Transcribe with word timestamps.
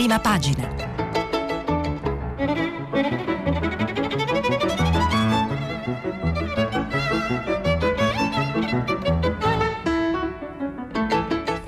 prima 0.00 0.18
pagina. 0.18 0.66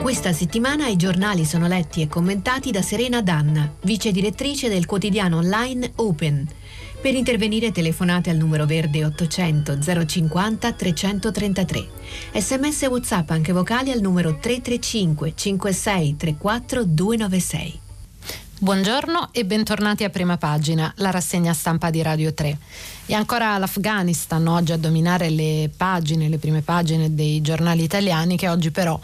Questa 0.01 0.33
settimana 0.33 0.87
i 0.87 0.97
giornali 0.97 1.45
sono 1.45 1.67
letti 1.67 2.01
e 2.01 2.09
commentati 2.09 2.71
da 2.71 2.81
Serena 2.81 3.21
Danna, 3.21 3.71
vice 3.83 4.11
direttrice 4.13 4.71
del 4.71 4.87
quotidiano 4.87 5.37
online 5.37 5.93
Open. 5.97 6.49
Per 7.03 7.15
intervenire 7.15 7.71
telefonate 7.71 8.31
al 8.31 8.39
numero 8.39 8.65
verde 8.65 9.05
800 9.05 9.79
050 10.07 10.73
333. 10.73 11.87
Sms 12.33 12.83
WhatsApp 12.85 13.29
anche 13.29 13.53
vocali 13.53 13.91
al 13.91 14.01
numero 14.01 14.39
335 14.41 15.33
56 15.35 16.17
34 16.17 16.85
296. 16.85 17.82
Buongiorno 18.63 19.31
e 19.33 19.45
bentornati 19.45 20.05
a 20.05 20.09
prima 20.09 20.37
pagina, 20.37 20.93
la 20.99 21.11
rassegna 21.11 21.53
stampa 21.53 21.91
di 21.91 22.01
Radio 22.01 22.33
3. 22.33 22.59
E 23.07 23.13
ancora 23.13 23.59
l'Afghanistan 23.59 24.47
oggi 24.47 24.71
a 24.71 24.77
dominare 24.77 25.31
le 25.31 25.69
pagine, 25.77 26.29
le 26.29 26.39
prime 26.39 26.63
pagine 26.63 27.13
dei 27.13 27.41
giornali 27.41 27.83
italiani 27.83 28.37
che 28.37 28.49
oggi 28.49 28.71
però 28.71 28.97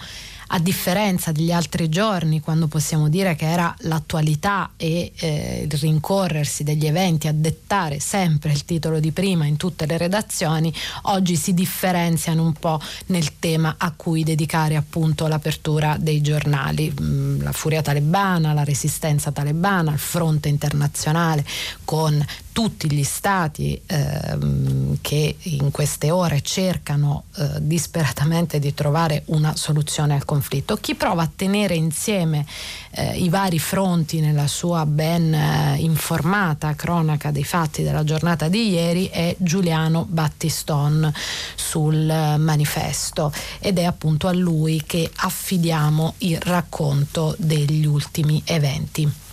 a 0.49 0.59
differenza 0.59 1.33
degli 1.33 1.53
altri 1.53 1.89
giorni, 1.89 2.41
quando 2.41 2.69
possiamo 2.69 3.09
dire 3.09 3.35
che 3.35 3.47
era 3.47 3.75
l'attualità 3.81 4.71
e 4.77 5.13
eh, 5.17 5.67
il 5.71 5.79
rincorrersi 5.79 6.65
degli 6.65 6.87
eventi 6.87 7.29
a 7.29 7.33
dettare 7.33 8.01
sempre 8.01 8.53
il 8.53 8.65
titolo 8.65 9.01
di 9.01 9.13
prima 9.13 9.45
in 9.45 9.57
tutte 9.57 9.87
le 9.87 9.99
redazioni, 9.99 10.73
oggi 11.03 11.37
si 11.37 11.55
differenziano 11.55 12.43
un 12.43 12.53
po' 12.53 12.81
nel 13.07 13.39
tema 13.39 13.75
a 13.79 13.93
cui 13.95 14.25
dedicare 14.25 14.77
appunto 14.77 15.27
l'apertura 15.27 15.97
dei 15.99 16.21
giornali. 16.21 16.95
Mm, 17.01 17.43
la 17.43 17.53
furia 17.53 17.83
talebana, 17.83 18.53
la 18.53 18.65
resistenza 18.65 19.31
talebana, 19.31 19.93
il 19.93 19.99
fronte 19.99 20.49
internazionale 20.49 21.45
con 21.85 22.25
tutti 22.59 22.91
gli 22.91 23.05
stati 23.05 23.81
ehm, 23.87 24.99
che 25.01 25.37
in 25.43 25.71
queste 25.71 26.11
ore 26.11 26.41
cercano 26.41 27.27
eh, 27.37 27.51
disperatamente 27.61 28.59
di 28.59 28.75
trovare 28.75 29.23
una 29.27 29.55
soluzione 29.55 30.15
al 30.15 30.25
conflitto. 30.25 30.75
Chi 30.75 30.97
prova 30.97 31.23
a 31.23 31.31
tenere 31.33 31.77
insieme 31.77 32.45
eh, 32.91 33.17
i 33.17 33.29
vari 33.29 33.61
fronti 33.61 34.19
nella 34.19 34.49
sua 34.49 34.85
ben 34.87 35.33
eh, 35.33 35.77
informata 35.79 36.75
cronaca 36.75 37.31
dei 37.31 37.45
fatti 37.45 37.85
della 37.85 38.03
giornata 38.03 38.49
di 38.49 38.71
ieri 38.71 39.07
è 39.07 39.37
Giuliano 39.39 40.05
Battiston 40.09 41.13
sul 41.55 41.95
manifesto 42.39 43.33
ed 43.61 43.79
è 43.79 43.85
appunto 43.85 44.27
a 44.27 44.33
lui 44.33 44.83
che 44.85 45.09
affidiamo 45.15 46.15
il 46.19 46.41
racconto 46.41 47.37
degli 47.39 47.87
ultimi 47.87 48.43
eventi. 48.45 49.27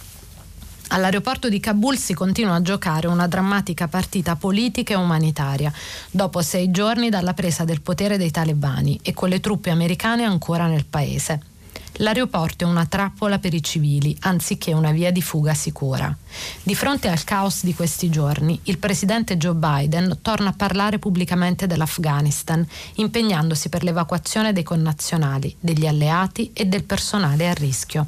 All'aeroporto 0.89 1.50
di 1.50 1.59
Kabul 1.59 1.97
si 1.97 2.14
continua 2.14 2.55
a 2.55 2.61
giocare 2.61 3.08
una 3.08 3.28
drammatica 3.28 3.88
partita 3.88 4.36
politica 4.36 4.94
e 4.94 4.97
umanitaria, 4.97 5.73
dopo 6.11 6.42
sei 6.42 6.69
giorni 6.69 7.09
dalla 7.09 7.33
presa 7.33 7.64
del 7.66 7.81
potere 7.81 8.17
dei 8.17 8.31
talebani 8.31 9.00
e 9.02 9.14
con 9.14 9.30
le 9.30 9.39
truppe 9.39 9.72
americane 9.72 10.23
ancora 10.23 10.67
nel 10.67 10.86
paese. 10.86 11.53
L'aeroporto 12.00 12.66
è 12.66 12.67
una 12.67 12.86
trappola 12.86 13.39
per 13.39 13.53
i 13.53 13.64
civili, 13.64 14.16
anziché 14.22 14.73
una 14.73 14.92
via 14.92 15.11
di 15.11 15.22
fuga 15.22 15.53
sicura. 15.53 16.16
Di 16.61 16.75
fronte 16.75 17.08
al 17.08 17.23
caos 17.23 17.64
di 17.64 17.73
questi 17.73 18.09
giorni, 18.09 18.59
il 18.64 18.77
presidente 18.77 19.38
Joe 19.38 19.53
Biden 19.53 20.20
torna 20.22 20.49
a 20.49 20.53
parlare 20.53 20.99
pubblicamente 20.99 21.67
dell'Afghanistan, 21.67 22.66
impegnandosi 22.95 23.70
per 23.70 23.83
l'evacuazione 23.83 24.52
dei 24.52 24.64
connazionali, 24.64 25.55
degli 25.59 25.88
alleati 25.88 26.52
e 26.53 26.66
del 26.66 26.83
personale 26.83 27.49
a 27.49 27.53
rischio 27.53 28.08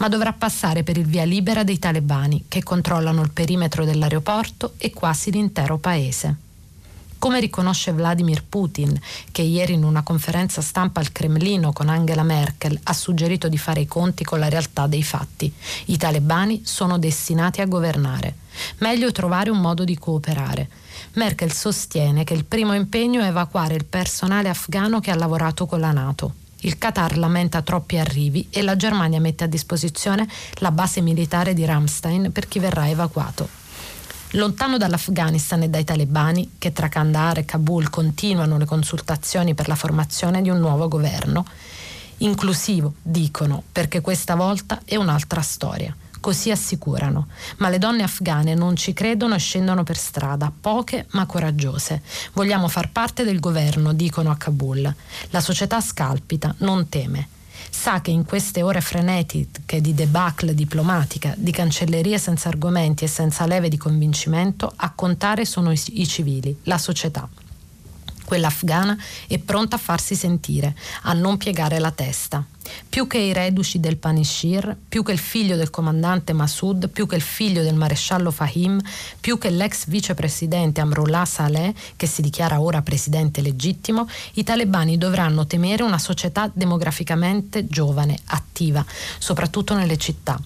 ma 0.00 0.08
dovrà 0.08 0.32
passare 0.32 0.82
per 0.82 0.96
il 0.96 1.06
via 1.06 1.24
libera 1.24 1.62
dei 1.62 1.78
talebani 1.78 2.44
che 2.48 2.62
controllano 2.62 3.22
il 3.22 3.30
perimetro 3.30 3.84
dell'aeroporto 3.84 4.74
e 4.78 4.92
quasi 4.92 5.30
l'intero 5.30 5.78
paese. 5.78 6.36
Come 7.18 7.38
riconosce 7.38 7.92
Vladimir 7.92 8.42
Putin, 8.48 8.98
che 9.30 9.42
ieri 9.42 9.74
in 9.74 9.84
una 9.84 10.02
conferenza 10.02 10.62
stampa 10.62 11.00
al 11.00 11.12
Cremlino 11.12 11.70
con 11.70 11.90
Angela 11.90 12.22
Merkel 12.22 12.80
ha 12.82 12.94
suggerito 12.94 13.48
di 13.48 13.58
fare 13.58 13.80
i 13.80 13.86
conti 13.86 14.24
con 14.24 14.38
la 14.38 14.48
realtà 14.48 14.86
dei 14.86 15.02
fatti, 15.02 15.52
i 15.86 15.98
talebani 15.98 16.62
sono 16.64 16.98
destinati 16.98 17.60
a 17.60 17.66
governare. 17.66 18.36
Meglio 18.78 19.12
trovare 19.12 19.50
un 19.50 19.60
modo 19.60 19.84
di 19.84 19.98
cooperare. 19.98 20.66
Merkel 21.12 21.52
sostiene 21.52 22.24
che 22.24 22.32
il 22.32 22.46
primo 22.46 22.72
impegno 22.72 23.20
è 23.20 23.26
evacuare 23.26 23.74
il 23.74 23.84
personale 23.84 24.48
afghano 24.48 25.00
che 25.00 25.10
ha 25.10 25.16
lavorato 25.16 25.66
con 25.66 25.78
la 25.78 25.92
Nato. 25.92 26.39
Il 26.60 26.76
Qatar 26.76 27.16
lamenta 27.16 27.62
troppi 27.62 27.96
arrivi 27.96 28.48
e 28.50 28.62
la 28.62 28.76
Germania 28.76 29.20
mette 29.20 29.44
a 29.44 29.46
disposizione 29.46 30.28
la 30.56 30.70
base 30.70 31.00
militare 31.00 31.54
di 31.54 31.64
Ramstein 31.64 32.32
per 32.32 32.48
chi 32.48 32.58
verrà 32.58 32.88
evacuato. 32.88 33.48
Lontano 34.32 34.76
dall'Afghanistan 34.76 35.62
e 35.62 35.68
dai 35.68 35.84
talebani, 35.84 36.52
che 36.58 36.72
tra 36.72 36.88
Kandahar 36.88 37.38
e 37.38 37.44
Kabul 37.44 37.88
continuano 37.88 38.58
le 38.58 38.66
consultazioni 38.66 39.54
per 39.54 39.68
la 39.68 39.74
formazione 39.74 40.42
di 40.42 40.50
un 40.50 40.58
nuovo 40.58 40.86
governo, 40.86 41.44
inclusivo, 42.18 42.94
dicono, 43.02 43.62
perché 43.72 44.00
questa 44.00 44.34
volta 44.34 44.82
è 44.84 44.96
un'altra 44.96 45.40
storia 45.40 45.96
così 46.20 46.50
assicurano. 46.50 47.28
Ma 47.56 47.68
le 47.68 47.78
donne 47.78 48.02
afghane 48.02 48.54
non 48.54 48.76
ci 48.76 48.92
credono 48.92 49.34
e 49.34 49.38
scendono 49.38 49.82
per 49.82 49.96
strada, 49.96 50.52
poche 50.60 51.06
ma 51.10 51.26
coraggiose. 51.26 52.02
Vogliamo 52.32 52.68
far 52.68 52.90
parte 52.90 53.24
del 53.24 53.40
governo, 53.40 53.92
dicono 53.92 54.30
a 54.30 54.36
Kabul. 54.36 54.94
La 55.30 55.40
società 55.40 55.80
scalpita, 55.80 56.54
non 56.58 56.88
teme 56.88 57.28
sa 57.70 58.00
che 58.00 58.10
in 58.10 58.24
queste 58.24 58.62
ore 58.62 58.80
frenetiche 58.80 59.80
di 59.80 59.94
debacle 59.94 60.54
diplomatica, 60.54 61.34
di 61.36 61.52
cancellerie 61.52 62.18
senza 62.18 62.48
argomenti 62.48 63.04
e 63.04 63.08
senza 63.08 63.46
leve 63.46 63.68
di 63.68 63.76
convincimento, 63.76 64.72
a 64.74 64.90
contare 64.92 65.44
sono 65.44 65.70
i, 65.70 66.06
civili, 66.06 66.56
la 66.64 66.78
società. 66.78 67.28
Quella 68.30 68.46
afghana 68.46 68.96
è 69.26 69.38
pronta 69.38 69.74
a 69.74 69.78
farsi 69.80 70.14
sentire, 70.14 70.76
a 71.02 71.14
non 71.14 71.36
piegare 71.36 71.80
la 71.80 71.90
testa 71.90 72.46
più 72.88 73.08
che 73.08 73.18
i 73.18 73.32
reduci 73.32 73.80
del 73.80 73.96
Panishir, 73.96 74.76
più 74.88 75.02
che 75.02 75.10
il 75.10 75.18
figlio 75.18 75.56
del 75.56 75.70
comandante 75.70 76.32
Massoud, 76.32 76.90
più 76.90 77.08
che 77.08 77.16
il 77.16 77.22
figlio 77.22 77.64
del 77.64 77.74
maresciallo 77.74 78.30
Fahim, 78.30 78.80
più 79.18 79.36
che 79.36 79.50
l'ex 79.50 79.86
vicepresidente 79.86 80.80
Amrullah 80.80 81.24
Saleh, 81.24 81.74
che 81.96 82.06
si 82.06 82.22
dichiara 82.22 82.60
ora 82.60 82.82
presidente 82.82 83.40
legittimo, 83.40 84.08
i 84.34 84.44
talebani 84.44 84.96
dovranno 84.96 85.44
temere 85.46 85.82
una 85.82 85.98
società 85.98 86.48
demograficamente 86.52 87.66
giovane, 87.66 88.16
attiva, 88.26 88.84
soprattutto 89.18 89.74
nelle 89.74 89.96
città. 89.96 90.40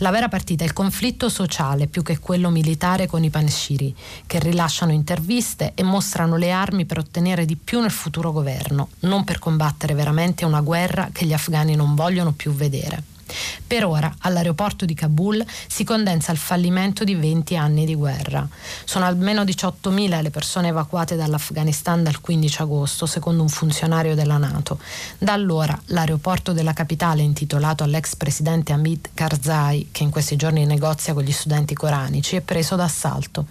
La 0.00 0.10
vera 0.10 0.28
partita 0.28 0.62
è 0.62 0.66
il 0.66 0.72
conflitto 0.72 1.28
sociale 1.28 1.88
più 1.88 2.02
che 2.02 2.20
quello 2.20 2.50
militare 2.50 3.08
con 3.08 3.24
i 3.24 3.30
panshiri, 3.30 3.92
che 4.26 4.38
rilasciano 4.38 4.92
interviste 4.92 5.72
e 5.74 5.82
mostrano 5.82 6.36
le 6.36 6.52
armi 6.52 6.84
per 6.84 6.98
ottenere 6.98 7.44
di 7.44 7.56
più 7.56 7.80
nel 7.80 7.90
futuro 7.90 8.30
governo, 8.30 8.90
non 9.00 9.24
per 9.24 9.40
combattere 9.40 9.94
veramente 9.94 10.44
una 10.44 10.60
guerra 10.60 11.08
che 11.10 11.26
gli 11.26 11.32
afghani 11.32 11.74
non 11.74 11.96
vogliono 11.96 12.30
più 12.30 12.52
vedere. 12.52 13.17
Per 13.66 13.84
ora 13.84 14.14
all'aeroporto 14.20 14.84
di 14.84 14.94
Kabul 14.94 15.44
si 15.66 15.84
condensa 15.84 16.32
il 16.32 16.38
fallimento 16.38 17.04
di 17.04 17.14
20 17.14 17.56
anni 17.56 17.84
di 17.84 17.94
guerra. 17.94 18.46
Sono 18.84 19.04
almeno 19.04 19.42
18.000 19.42 20.22
le 20.22 20.30
persone 20.30 20.68
evacuate 20.68 21.16
dall'Afghanistan 21.16 22.02
dal 22.02 22.20
15 22.20 22.62
agosto, 22.62 23.06
secondo 23.06 23.42
un 23.42 23.48
funzionario 23.48 24.14
della 24.14 24.36
Nato. 24.38 24.78
Da 25.18 25.32
allora 25.32 25.78
l'aeroporto 25.86 26.52
della 26.52 26.72
capitale, 26.72 27.22
intitolato 27.22 27.84
all'ex 27.84 28.16
presidente 28.16 28.72
Hamid 28.72 29.10
Karzai, 29.14 29.88
che 29.92 30.02
in 30.02 30.10
questi 30.10 30.36
giorni 30.36 30.64
negozia 30.64 31.12
con 31.12 31.22
gli 31.22 31.32
studenti 31.32 31.74
coranici, 31.74 32.36
è 32.36 32.40
preso 32.40 32.76
d'assalto. 32.76 33.46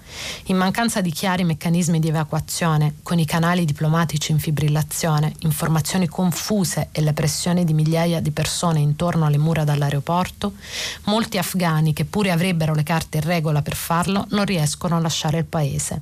In 0.46 0.58
mancanza 0.58 1.02
di 1.02 1.12
chiari 1.12 1.44
meccanismi 1.44 2.00
di 2.00 2.08
evacuazione, 2.08 2.96
con 3.04 3.20
i 3.20 3.26
canali 3.26 3.66
diplomatici 3.66 4.32
in 4.32 4.40
fibrillazione, 4.40 5.34
informazioni 5.40 6.08
confuse 6.08 6.90
e 6.92 7.02
le 7.02 7.14
pressioni 7.14 7.64
di 7.64 7.74
migliaia 7.74 8.22
di 8.22 8.32
persone 8.32 8.80
intorno 8.80 9.26
alle 9.26 9.38
mura 9.38 9.64
dall'aeroporto, 9.68 10.54
molti 11.04 11.38
afghani 11.38 11.94
che 11.94 12.06
pure 12.06 12.32
avrebbero 12.32 12.74
le 12.74 12.84
carte 12.84 13.18
in 13.18 13.24
regola 13.24 13.62
per 13.62 13.76
farlo 13.76 14.26
non 14.32 14.46
riescono 14.46 14.96
a 14.96 15.00
lasciare 15.00 15.38
il 15.38 15.46
paese. 15.46 16.02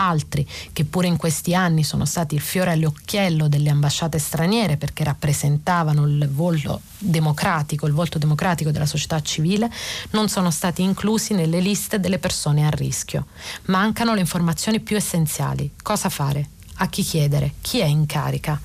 Altri, 0.00 0.46
che 0.72 0.84
pure 0.84 1.08
in 1.08 1.16
questi 1.16 1.54
anni 1.54 1.82
sono 1.82 2.04
stati 2.04 2.36
il 2.36 2.40
fiore 2.40 2.72
all'occhiello 2.72 3.48
delle 3.48 3.70
ambasciate 3.70 4.18
straniere 4.18 4.76
perché 4.76 5.02
rappresentavano 5.02 6.06
il 6.06 6.28
volto 6.30 6.82
democratico, 6.98 7.86
il 7.86 7.92
volto 7.92 8.18
democratico 8.18 8.70
della 8.70 8.86
società 8.86 9.20
civile, 9.22 9.68
non 10.10 10.28
sono 10.28 10.52
stati 10.52 10.82
inclusi 10.82 11.34
nelle 11.34 11.60
liste 11.60 11.98
delle 11.98 12.20
persone 12.20 12.64
a 12.64 12.70
rischio. 12.70 13.26
Mancano 13.66 14.14
le 14.14 14.20
informazioni 14.20 14.78
più 14.78 14.96
essenziali. 14.96 15.72
Cosa 15.82 16.08
fare? 16.08 16.57
A 16.80 16.88
chi 16.88 17.02
chiedere? 17.02 17.54
Chi 17.60 17.80
è 17.80 17.84
in 17.84 18.06
carica? 18.06 18.60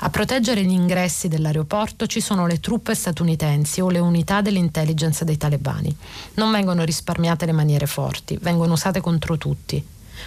A 0.00 0.10
proteggere 0.10 0.62
gli 0.62 0.70
ingressi 0.70 1.26
dell'aeroporto 1.26 2.06
ci 2.06 2.20
sono 2.20 2.46
le 2.46 2.60
truppe 2.60 2.94
statunitensi 2.94 3.80
o 3.80 3.90
le 3.90 3.98
unità 3.98 4.40
dell'intelligence 4.40 5.24
dei 5.24 5.36
talebani. 5.36 5.94
Non 6.34 6.52
vengono 6.52 6.84
risparmiate 6.84 7.46
le 7.46 7.52
maniere 7.52 7.86
forti, 7.86 8.38
vengono 8.40 8.74
usate 8.74 9.00
contro 9.00 9.36
tutti. 9.36 9.84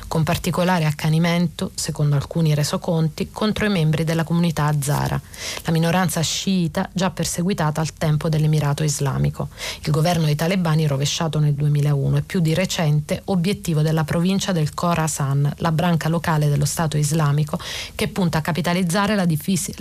Con 0.08 0.24
particolare 0.24 0.86
accanimento, 0.86 1.72
secondo 1.76 2.16
alcuni 2.16 2.54
resoconti, 2.54 3.30
contro 3.32 3.66
i 3.66 3.70
membri 3.70 4.04
della 4.04 4.24
comunità 4.24 4.66
azara, 4.66 5.20
la 5.64 5.72
minoranza 5.72 6.22
sciita 6.22 6.90
già 6.94 7.10
perseguitata 7.10 7.82
al 7.82 7.94
tempo 7.94 8.30
dell'Emirato 8.30 8.84
Islamico. 8.84 9.50
Il 9.84 9.92
governo 9.92 10.26
dei 10.26 10.36
talebani 10.36 10.88
rovesciato 10.88 11.40
nel 11.40 11.54
2001 11.54 12.18
e 12.18 12.22
più 12.22 12.40
di 12.40 12.54
recente 12.54 13.22
obiettivo 13.26 13.82
della 13.82 14.04
provincia 14.04 14.52
del 14.52 14.74
Khorasan, 14.74 15.54
la 15.58 15.72
branca 15.72 16.10
locale 16.10 16.50
dello 16.50 16.66
Stato 16.66 16.98
islamico 16.98 17.60
che 17.96 18.08
punta 18.08 18.40
a 18.40 18.42
capitalizzare 18.42 19.16
la 19.16 19.26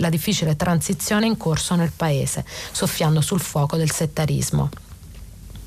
difficile 0.09 0.55
transizione 0.55 1.25
in 1.25 1.37
corso 1.37 1.75
nel 1.75 1.91
paese, 1.95 2.45
soffiando 2.71 3.21
sul 3.21 3.39
fuoco 3.39 3.77
del 3.77 3.91
settarismo. 3.91 4.69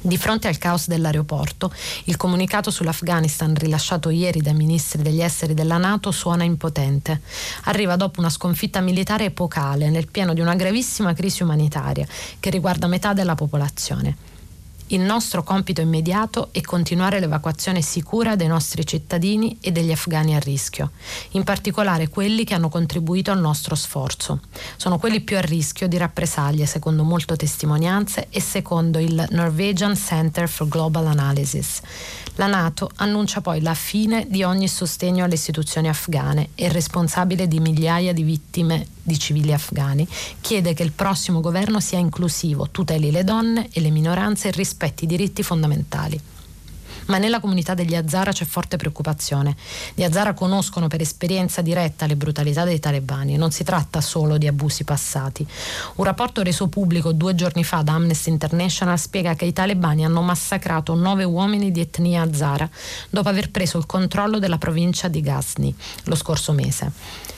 Di 0.06 0.19
fronte 0.19 0.49
al 0.49 0.59
caos 0.59 0.87
dell'aeroporto, 0.87 1.73
il 2.05 2.19
comunicato 2.19 2.71
sull'Afghanistan 2.71 3.55
rilasciato 3.55 4.11
ieri 4.11 4.43
dai 4.43 4.53
ministri 4.53 5.01
degli 5.01 5.23
esteri 5.23 5.55
della 5.55 5.79
Nato 5.79 6.11
suona 6.11 6.45
impotente. 6.45 7.23
Arriva 7.62 7.97
dopo 7.97 8.21
una 8.21 8.29
sconfitta 8.29 8.83
militare 8.83 9.25
epocale 9.25 9.89
nel 9.89 10.11
pieno 10.11 10.35
di 10.35 10.43
una 10.43 10.56
gravissima 10.56 11.15
crisi 11.15 11.43
umanitaria 11.43 12.06
che 12.39 12.51
riguarda 12.51 12.87
metà 12.87 13.15
della 13.15 13.35
popolazione. 13.35 14.34
Il 14.89 15.01
nostro 15.01 15.43
compito 15.43 15.81
immediato 15.81 16.49
è 16.53 16.61
continuare 16.61 17.19
l'evacuazione 17.19 17.81
sicura 17.81 18.37
dei 18.37 18.47
nostri 18.47 18.85
cittadini 18.87 19.57
e 19.63 19.73
degli 19.73 19.91
afghani 19.91 20.37
a 20.37 20.39
rischio, 20.39 20.91
in 21.31 21.43
particolare 21.43 22.09
quelli 22.11 22.45
che 22.45 22.53
hanno 22.53 22.69
contribuito 22.69 23.31
al 23.31 23.41
nostro 23.41 23.77
sforzo. 23.77 24.41
Sono 24.77 24.99
quelli 24.99 25.23
più 25.23 25.39
a 25.39 25.41
rischio 25.41 25.89
di 25.89 25.97
rappresaglie, 25.97 26.67
secondo 26.67 27.03
molte 27.03 27.35
testimonianze 27.35 28.27
e 28.29 28.43
secondo 28.43 28.99
il 28.99 29.27
Norwegian 29.31 29.97
Center 29.97 30.49
for 30.51 30.69
Global 30.69 31.07
Analysis. 31.07 31.81
La 32.37 32.47
Nato 32.47 32.91
annuncia 32.97 33.41
poi 33.41 33.61
la 33.61 33.75
fine 33.75 34.27
di 34.29 34.43
ogni 34.43 34.67
sostegno 34.67 35.25
alle 35.25 35.35
istituzioni 35.35 35.89
afghane 35.89 36.49
e 36.57 36.69
responsabile 36.69 37.47
di 37.47 37.61
migliaia 37.61 38.13
di 38.13 38.25
vittime 38.25 38.87
di 39.03 39.17
civili 39.19 39.53
afghani, 39.53 40.07
chiede 40.41 40.75
che 40.75 40.83
il 40.83 40.91
prossimo 40.91 41.41
governo 41.41 41.79
sia 41.79 41.99
inclusivo, 41.99 42.71
tuteli 42.71 43.13
le 43.13 43.23
donne 43.23 43.69
e 43.73 43.81
le 43.81 43.91
minoranze 43.91 44.49
e 44.49 44.51
rispetti 44.51 45.05
i 45.05 45.07
diritti 45.07 45.45
fondamentali 45.45 46.21
ma 47.06 47.19
nella 47.19 47.41
comunità 47.41 47.75
degli 47.75 47.95
Hazara 47.95 48.33
c'è 48.33 48.45
forte 48.45 48.77
preoccupazione. 48.77 49.56
Gli 49.95 50.03
Hazara 50.03 50.35
conoscono 50.35 50.89
per 50.89 51.01
esperienza 51.01 51.62
diretta 51.62 52.06
le 52.06 52.17
brutalità 52.17 52.65
dei 52.65 52.79
talebani 52.79 53.35
e 53.35 53.37
non 53.37 53.51
si 53.51 53.65
tratta 53.65 54.01
solo 54.01 54.39
di 54.39 54.47
abusi 54.47 54.85
passati. 54.85 55.47
Un 55.97 56.05
rapporto 56.05 56.43
reso 56.43 56.69
pubblico 56.69 57.12
due 57.12 57.35
giorni 57.35 57.65
fa 57.65 57.83
da 57.83 57.93
Amnesty 57.93 58.31
International 58.31 58.99
spiega 58.99 59.35
che 59.35 59.45
i 59.45 59.53
talebani 59.53 60.05
hanno 60.05 60.23
massacrato 60.23 60.95
nove 60.95 61.25
uomini 61.25 61.71
di 61.71 61.81
etnia 61.81 62.23
Hazara 62.23 62.69
dopo 63.11 63.29
aver 63.29 63.50
preso 63.50 63.79
il 63.79 63.87
controllo 63.87 64.39
della 64.39 64.59
provincia 64.59 65.09
di 65.09 65.21
Ghazni 65.21 65.75
lo 66.05 66.15
scorso 66.15 66.53
mese. 66.53 67.34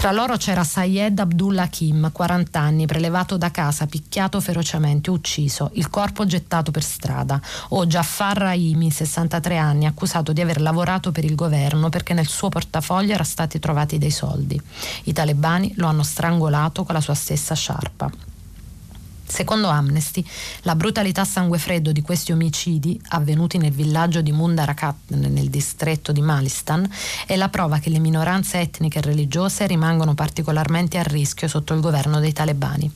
Tra 0.00 0.12
loro 0.12 0.38
c'era 0.38 0.64
Sayed 0.64 1.18
Abdullah 1.18 1.66
Kim, 1.66 2.10
40 2.10 2.58
anni, 2.58 2.86
prelevato 2.86 3.36
da 3.36 3.50
casa, 3.50 3.86
picchiato 3.86 4.40
ferocemente, 4.40 5.10
ucciso, 5.10 5.72
il 5.74 5.90
corpo 5.90 6.24
gettato 6.24 6.70
per 6.70 6.82
strada, 6.82 7.38
o 7.68 7.84
Jafar 7.84 8.38
Raimi, 8.38 8.90
63 8.90 9.58
anni, 9.58 9.84
accusato 9.84 10.32
di 10.32 10.40
aver 10.40 10.62
lavorato 10.62 11.12
per 11.12 11.26
il 11.26 11.34
governo 11.34 11.90
perché 11.90 12.14
nel 12.14 12.28
suo 12.28 12.48
portafoglio 12.48 13.10
erano 13.10 13.24
stati 13.24 13.58
trovati 13.58 13.98
dei 13.98 14.10
soldi. 14.10 14.58
I 15.04 15.12
talebani 15.12 15.74
lo 15.76 15.86
hanno 15.86 16.02
strangolato 16.02 16.82
con 16.84 16.94
la 16.94 17.02
sua 17.02 17.12
stessa 17.12 17.54
sciarpa. 17.54 18.29
Secondo 19.30 19.68
Amnesty, 19.68 20.24
la 20.62 20.74
brutalità 20.74 21.24
sangue 21.24 21.58
freddo 21.58 21.92
di 21.92 22.02
questi 22.02 22.32
omicidi, 22.32 23.00
avvenuti 23.10 23.58
nel 23.58 23.70
villaggio 23.70 24.22
di 24.22 24.32
Mundarakat 24.32 24.96
nel 25.10 25.48
distretto 25.48 26.10
di 26.10 26.20
Malistan, 26.20 26.88
è 27.26 27.36
la 27.36 27.48
prova 27.48 27.78
che 27.78 27.90
le 27.90 28.00
minoranze 28.00 28.58
etniche 28.58 28.98
e 28.98 29.02
religiose 29.02 29.68
rimangono 29.68 30.14
particolarmente 30.14 30.98
a 30.98 31.04
rischio 31.04 31.46
sotto 31.46 31.74
il 31.74 31.80
governo 31.80 32.18
dei 32.18 32.32
talebani. 32.32 32.90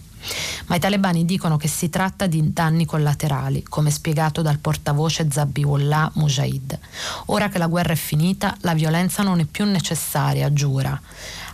Ma 0.66 0.76
i 0.76 0.80
talebani 0.80 1.24
dicono 1.24 1.56
che 1.56 1.68
si 1.68 1.90
tratta 1.90 2.26
di 2.26 2.52
danni 2.52 2.84
collaterali, 2.86 3.62
come 3.62 3.90
spiegato 3.90 4.42
dal 4.42 4.58
portavoce 4.58 5.28
Zabiullah 5.30 6.12
Mujahid. 6.14 6.78
Ora 7.26 7.48
che 7.48 7.58
la 7.58 7.66
guerra 7.66 7.92
è 7.92 7.96
finita, 7.96 8.56
la 8.60 8.74
violenza 8.74 9.22
non 9.22 9.38
è 9.40 9.44
più 9.44 9.66
necessaria, 9.66 10.52
giura. 10.52 10.98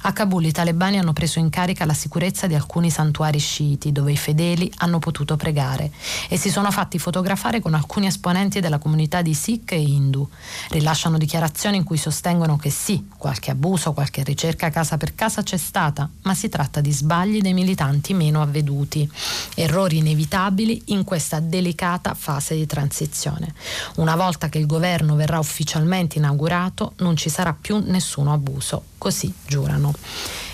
A 0.02 0.14
Kabul 0.14 0.46
i 0.46 0.50
talebani 0.50 0.98
hanno 0.98 1.12
preso 1.12 1.40
in 1.40 1.50
carica 1.50 1.84
la 1.84 1.92
sicurezza 1.92 2.46
di 2.46 2.54
alcuni 2.54 2.90
santuari 2.90 3.38
sciiti 3.38 3.92
dove 3.92 4.12
i 4.12 4.16
fedeli 4.16 4.72
hanno 4.78 4.98
potuto 4.98 5.36
pregare 5.36 5.90
e 6.30 6.38
si 6.38 6.48
sono 6.48 6.70
fatti 6.70 6.98
fotografare 6.98 7.60
con 7.60 7.74
alcuni 7.74 8.06
esponenti 8.06 8.60
della 8.60 8.78
comunità 8.78 9.20
di 9.20 9.34
Sikh 9.34 9.72
e 9.72 9.78
Hindu. 9.78 10.26
Rilasciano 10.70 11.18
dichiarazioni 11.18 11.76
in 11.76 11.84
cui 11.84 11.98
sostengono 11.98 12.56
che 12.56 12.70
sì, 12.70 13.08
qualche 13.18 13.50
abuso, 13.50 13.92
qualche 13.92 14.22
ricerca 14.24 14.70
casa 14.70 14.96
per 14.96 15.14
casa 15.14 15.42
c'è 15.42 15.58
stata, 15.58 16.08
ma 16.22 16.34
si 16.34 16.48
tratta 16.48 16.80
di 16.80 16.92
sbagli 16.92 17.42
dei 17.42 17.52
militanti 17.52 18.14
meno 18.14 18.40
avveduti, 18.40 19.08
errori 19.54 19.98
inevitabili 19.98 20.84
in 20.86 21.04
questa 21.04 21.40
delicata 21.40 22.14
fase 22.14 22.54
di 22.54 22.64
transizione. 22.64 23.52
Una 23.96 24.16
volta 24.16 24.48
che 24.48 24.56
il 24.56 24.66
governo 24.66 25.14
verrà 25.14 25.38
ufficialmente 25.38 26.16
inaugurato 26.16 26.94
non 27.00 27.16
ci 27.16 27.28
sarà 27.28 27.52
più 27.52 27.82
nessuno 27.84 28.32
abuso 28.32 28.89
così 29.00 29.32
giurano. 29.46 29.94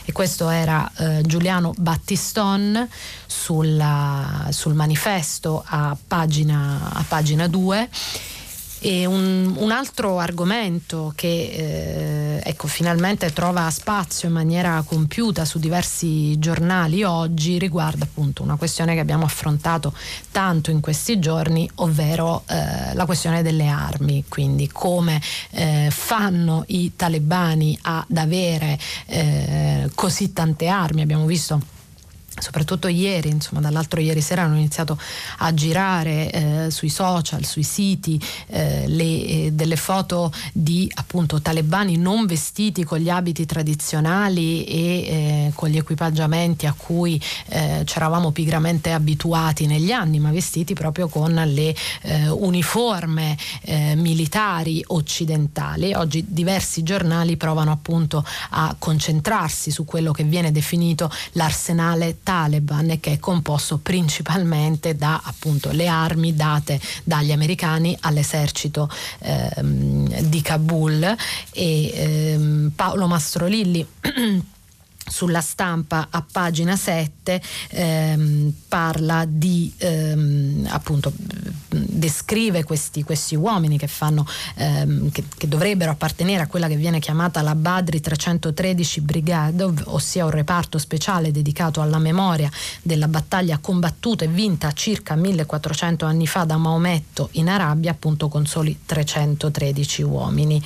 E 0.05 0.13
questo 0.13 0.49
era 0.49 0.89
eh, 0.99 1.23
Giuliano 1.27 1.75
Battiston 1.77 2.89
sulla, 3.27 4.47
sul 4.51 4.75
manifesto 4.75 5.65
a 5.67 5.97
pagina, 6.07 6.93
a 6.93 7.05
pagina 7.07 7.49
2 7.49 7.83
e 7.83 7.89
un, 8.81 9.55
un, 9.57 9.71
altro 9.71 10.19
argomento 10.19 11.13
che 11.15 12.37
eh, 12.37 12.41
ecco, 12.45 12.67
finalmente 12.69 13.33
trova 13.33 13.69
spazio 13.71 14.29
in 14.29 14.35
maniera 14.35 14.83
compiuta 14.87 15.45
su 15.45 15.59
diversi 15.59 16.39
giornali 16.39 17.03
oggi 17.03 17.59
riguarda 17.59 18.05
appunto 18.05 18.43
una 18.43 18.57
questione 18.57 18.95
che 18.95 19.01
abbiamo 19.01 19.25
affrontato 19.25 19.93
tanto 20.31 20.71
in 20.71 20.81
questi 20.81 21.19
giorni, 21.19 21.69
ovvero 21.77 22.45
eh, 22.47 22.95
la 22.95 23.07
questione 23.07 23.43
delle 23.43 23.67
armi, 23.69 24.25
quindi 24.29 24.69
come 24.69 25.21
eh, 25.51 25.89
fanno 25.91 26.65
i 26.69 26.93
talebani 26.95 27.79
ad 27.83 28.17
avere 28.17 28.79
eh, 29.07 29.91
così 29.95 30.33
tante 30.33 30.69
armi. 30.69 31.03
Abbiamo 31.03 31.27
visto 31.27 31.75
soprattutto 32.39 32.89
ieri, 32.89 33.31
insomma 33.31 33.61
dall'altro 33.61 34.01
ieri 34.01 34.21
sera 34.21 34.43
hanno 34.43 34.57
iniziato 34.57 34.99
a 35.39 35.55
girare 35.55 36.31
eh, 36.31 36.71
sui 36.71 36.89
social, 36.89 37.45
sui 37.45 37.63
siti 37.63 38.21
eh, 38.49 38.85
le, 38.87 39.05
eh, 39.05 39.51
delle 39.53 39.77
foto 39.77 40.33
di 40.53 40.91
appunto 40.95 41.41
talebani 41.41 41.97
non 41.97 42.27
vestiti 42.27 42.85
con 42.85 42.99
gli 42.99 43.09
abiti 43.09 43.47
tradizionali 43.47 44.65
e 44.65 44.79
eh, 44.79 45.53
con 45.55 45.69
gli 45.69 45.77
equipaggiamenti 45.77 46.67
a 46.67 46.75
cui 46.77 47.21
eh, 47.49 47.83
ci 47.85 47.97
eravamo 47.97 48.31
pigramente 48.31 48.93
abituati 48.93 49.67
negli 49.67 49.93
anni, 49.93 50.19
ma 50.19 50.31
vestiti 50.31 50.75
proprio 50.75 51.09
con 51.09 51.33
le 51.35 51.75
eh, 52.03 52.29
uniforme 52.29 53.37
militari 53.97 54.83
occidentali. 54.89 55.93
Oggi 55.95 56.25
diversi 56.27 56.83
giornali 56.83 57.37
provano 57.37 57.71
appunto 57.71 58.25
a 58.51 58.75
concentrarsi 58.79 59.71
su 59.71 59.85
quello 59.85 60.13
che 60.13 60.25
viene 60.25 60.53
definito 60.53 61.11
l'arsenale 61.33 62.19
Taliban 62.27 62.99
che 62.99 63.13
è 63.13 63.19
composto 63.21 63.79
principalmente 63.79 64.97
da 64.97 65.21
appunto 65.23 65.71
le 65.71 65.87
armi 65.87 66.35
date 66.35 66.81
dagli 67.05 67.31
americani 67.31 67.97
all'esercito 68.01 68.91
ehm, 69.21 70.23
di 70.23 70.43
Kabul. 70.43 71.17
E 71.53 71.93
ehm, 71.95 72.73
Paolo 72.75 73.07
Mastrolilli 73.07 73.87
sulla 75.09 75.41
stampa 75.41 76.09
a 76.11 76.25
pagina 76.31 76.77
7 76.77 77.41
ehm, 77.71 78.53
parla 78.69 79.25
di 79.27 79.73
ehm, 79.79 80.67
appunto 80.71 81.13
descrive 81.69 82.65
questi, 82.65 83.03
questi, 83.03 83.35
uomini 83.35 83.79
che 83.79 83.87
fanno 83.87 84.27
ehm, 84.57 85.11
che, 85.11 85.25
che, 85.37 85.49
dovrebbero 85.49 85.91
appartenere 85.93 86.43
a 86.43 86.47
quella 86.47 86.69
che 86.69 86.77
viene 86.77 86.99
chiamata 86.99 87.43
la 87.43 87.55
Badri 87.55 88.01
313 88.01 89.01
Brigade 89.01 89.65
ossia 89.85 90.25
un 90.25 90.31
reparto 90.31 90.79
speciale 90.79 91.31
dedicato 91.31 91.81
alla 91.81 91.99
memoria 91.99 92.51
della 92.83 93.09
battaglia 93.09 93.59
combattuta 93.59 94.25
e 94.25 94.29
vinta 94.29 94.73
circa 94.73 95.15
1400 95.15 96.05
anni 96.05 96.27
fa 96.27 96.45
da 96.45 96.57
Maometto 96.57 97.29
in 97.33 97.49
Arabia 97.49 97.93
appunto 97.93 98.29
con 98.29 98.47
soli 98.47 98.81
313 98.85 100.03
uomini. 100.03 100.63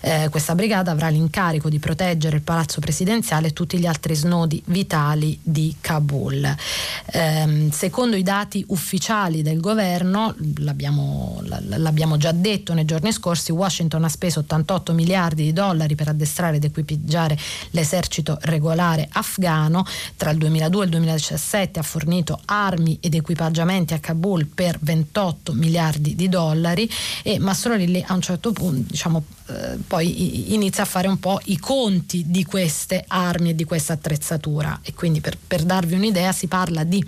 Eh, 0.00 0.28
questa 0.30 0.54
brigata 0.54 0.90
avrà 0.90 1.08
l'incarico 1.08 1.68
di 1.68 1.78
proteggere 1.78 2.36
il 2.36 2.42
palazzo 2.42 2.80
presidenziale 2.80 3.48
e 3.48 3.52
tutti 3.52 3.78
gli 3.78 3.83
gli 3.84 3.86
altri 3.86 4.14
snodi 4.14 4.62
vitali 4.66 5.38
di 5.42 5.76
Kabul. 5.78 6.56
Eh, 7.04 7.68
secondo 7.70 8.16
i 8.16 8.22
dati 8.22 8.64
ufficiali 8.68 9.42
del 9.42 9.60
governo, 9.60 10.34
l'abbiamo, 10.58 11.42
l'abbiamo, 11.42 12.16
già 12.16 12.32
detto 12.32 12.72
nei 12.72 12.86
giorni 12.86 13.12
scorsi, 13.12 13.52
Washington 13.52 14.04
ha 14.04 14.08
speso 14.08 14.40
88 14.40 14.94
miliardi 14.94 15.44
di 15.44 15.52
dollari 15.52 15.94
per 15.94 16.08
addestrare 16.08 16.56
ed 16.56 16.64
equipaggiare 16.64 17.36
l'esercito 17.70 18.38
regolare 18.42 19.06
afghano, 19.12 19.84
tra 20.16 20.30
il 20.30 20.38
2002 20.38 20.80
e 20.80 20.84
il 20.84 20.90
2017 20.90 21.78
ha 21.78 21.82
fornito 21.82 22.40
armi 22.46 22.96
ed 23.00 23.14
equipaggiamenti 23.14 23.92
a 23.92 23.98
Kabul 23.98 24.46
per 24.46 24.78
28 24.80 25.52
miliardi 25.52 26.14
di 26.14 26.28
dollari 26.30 26.90
e 27.22 27.38
Mastrolilli 27.38 28.02
a 28.06 28.14
un 28.14 28.22
certo 28.22 28.52
punto 28.52 28.92
diciamo, 28.92 29.22
eh, 29.46 29.76
poi 29.86 30.52
inizia 30.54 30.84
a 30.84 30.86
fare 30.86 31.06
un 31.06 31.18
po' 31.18 31.40
i 31.44 31.58
conti 31.58 32.24
di 32.26 32.44
queste 32.44 33.04
armi 33.06 33.50
e 33.50 33.54
di 33.54 33.64
questa 33.64 33.92
attrezzatura. 33.92 34.80
E 34.82 34.94
quindi 34.94 35.20
per, 35.20 35.36
per 35.36 35.62
darvi 35.62 35.94
un'idea 35.94 36.32
si 36.32 36.46
parla 36.46 36.84
di 36.84 37.04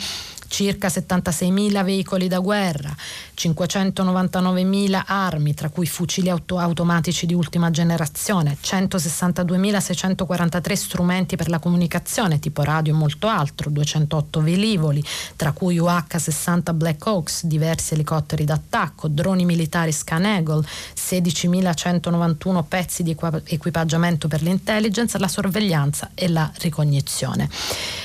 circa 0.48 0.88
76.000 0.88 1.84
veicoli 1.84 2.28
da 2.28 2.38
guerra, 2.38 2.94
599.000 3.36 5.02
armi, 5.06 5.52
tra 5.52 5.68
cui 5.68 5.86
fucili 5.86 6.30
auto- 6.30 6.58
automatici 6.58 7.26
di 7.26 7.34
ultima 7.34 7.70
generazione, 7.70 8.56
162.643 8.62 10.72
strumenti 10.72 11.36
per 11.36 11.50
la 11.50 11.58
comunicazione, 11.58 12.38
tipo 12.38 12.62
radio 12.62 12.94
e 12.94 12.96
molto 12.96 13.26
altro, 13.26 13.68
208 13.70 14.40
velivoli, 14.40 15.04
tra 15.36 15.52
cui 15.52 15.78
UH-60 15.78 16.74
Black 16.74 17.06
Hawks, 17.06 17.44
diversi 17.44 17.92
elicotteri 17.92 18.44
d'attacco, 18.44 19.08
droni 19.08 19.44
militari 19.44 19.92
Scan 19.92 20.24
Eagle, 20.24 20.64
16.191 20.96 22.64
pezzi 22.66 23.02
di 23.02 23.14
equipaggiamento 23.44 24.28
per 24.28 24.42
l'intelligence, 24.42 25.18
la 25.18 25.28
sorveglianza 25.28 26.12
e 26.14 26.28
la 26.28 26.50
ricognizione. 26.58 27.50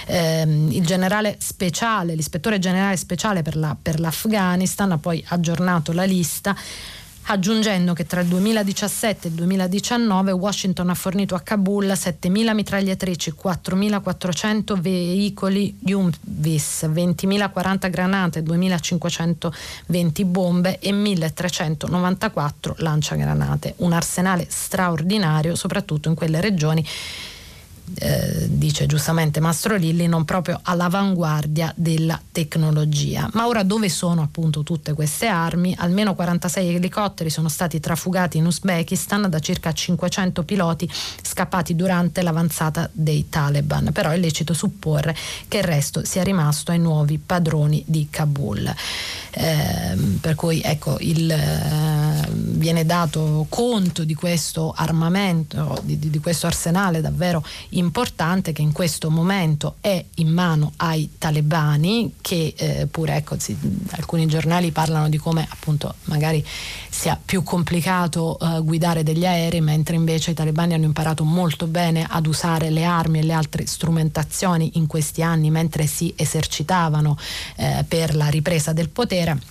Eh, 0.08 0.42
il 0.42 0.86
generale 0.86 1.38
speciale, 1.40 2.16
l'ispettore 2.16 2.60
generale 2.60 2.98
speciale 2.98 3.44
per, 3.44 3.56
la, 3.56 3.76
per 3.82 4.00
l'Afghanistan 4.00 4.92
ha 4.92 4.98
poi 4.98 5.21
aggiornato 5.28 5.92
la 5.92 6.04
lista 6.04 6.56
aggiungendo 7.26 7.94
che 7.94 8.06
tra 8.06 8.22
il 8.22 8.28
2017 8.28 9.28
e 9.28 9.30
il 9.30 9.36
2019 9.36 10.32
Washington 10.32 10.90
ha 10.90 10.96
fornito 10.96 11.36
a 11.36 11.42
Kabul 11.42 11.86
7.000 11.86 12.54
mitragliatrici, 12.54 13.34
4.400 13.42 14.80
veicoli 14.80 15.78
Humvees, 15.84 16.90
20.040 16.92 17.90
granate, 17.90 18.42
2.520 18.42 20.26
bombe 20.26 20.80
e 20.80 20.92
1.394 20.92 22.74
lanciagranate. 22.78 23.76
Un 23.78 23.94
arsenale 23.94 24.48
straordinario 24.50 25.56
soprattutto 25.56 26.10
in 26.10 26.16
quelle 26.16 26.42
regioni 26.42 26.86
eh, 27.96 28.48
dice 28.50 28.86
giustamente 28.86 29.40
Mastro 29.40 29.76
Lilli, 29.76 30.08
non 30.08 30.26
proprio 30.26 30.60
all'avanguardia 30.62 31.74
della 31.76 32.20
tecnologia. 32.32 33.30
Ma 33.34 33.48
ora 33.48 33.64
dove 33.64 33.90
sono 33.90 34.22
appunto 34.22 34.64
tutte 34.64 34.94
queste 34.94 35.28
armi? 35.28 35.76
Almeno 35.78 36.16
46 36.16 36.76
elicotteri 36.76 37.30
sono 37.30 37.50
stati 37.50 37.80
trafugati 37.80 38.38
in 38.38 38.46
Uzbekistan 38.46 39.30
da 39.30 39.40
circa 39.40 39.72
500 39.72 40.44
piloti 40.44 40.90
scappati 41.22 41.76
durante 41.76 42.22
l'avanzata 42.22 42.90
dei 42.92 43.30
Taliban, 43.30 43.92
però 43.92 44.10
è 44.10 44.18
lecito 44.18 44.54
supporre 44.54 45.16
che 45.48 45.58
il 45.58 45.64
resto 45.64 46.06
sia 46.06 46.24
rimasto 46.24 46.72
ai 46.72 46.80
nuovi 46.80 47.18
padroni 47.18 47.84
di 47.86 48.08
Kabul. 48.10 48.74
Eh, 49.34 49.96
per 50.20 50.36
cui 50.36 50.62
ecco, 50.62 50.98
il, 51.00 51.32
eh, 51.32 52.30
viene 52.34 52.86
dato 52.86 53.46
conto 53.48 54.04
di 54.04 54.14
questo 54.14 54.74
armamento, 54.76 55.80
di, 55.84 55.98
di, 55.98 56.20
questo 56.20 56.48
arsenale 56.48 57.00
davvero 57.00 57.42
importante 57.70 57.81
che 58.54 58.62
in 58.62 58.72
questo 58.72 59.10
momento 59.10 59.76
è 59.82 60.04
in 60.16 60.30
mano 60.30 60.74
ai 60.78 61.10
talebani 61.18 62.16
che 62.22 62.54
eh, 62.56 62.88
pure 62.88 63.16
ecco, 63.16 63.40
si, 63.40 63.58
alcuni 63.92 64.28
giornali 64.28 64.72
parlano 64.72 65.10
di 65.10 65.18
come 65.18 65.48
appunto 65.50 65.96
magari 66.06 66.46
sia 66.90 67.20
più 67.24 67.42
complicato 67.42 68.38
eh, 68.40 68.62
guidare 68.62 69.02
degli 69.02 69.26
aerei 69.26 69.62
mentre 69.62 69.96
invece 69.96 70.32
i 70.32 70.34
talebani 70.36 70.74
hanno 70.74 70.86
imparato 70.86 71.24
molto 71.24 71.68
bene 71.68 72.06
ad 72.08 72.28
usare 72.28 72.70
le 72.70 72.84
armi 72.84 73.20
e 73.20 73.24
le 73.24 73.34
altre 73.34 73.66
strumentazioni 73.66 74.72
in 74.76 74.86
questi 74.86 75.24
anni 75.24 75.50
mentre 75.50 75.88
si 75.88 76.14
esercitavano 76.16 77.18
eh, 77.56 77.84
per 77.88 78.16
la 78.16 78.28
ripresa 78.28 78.74
del 78.74 78.90
potere 78.90 79.51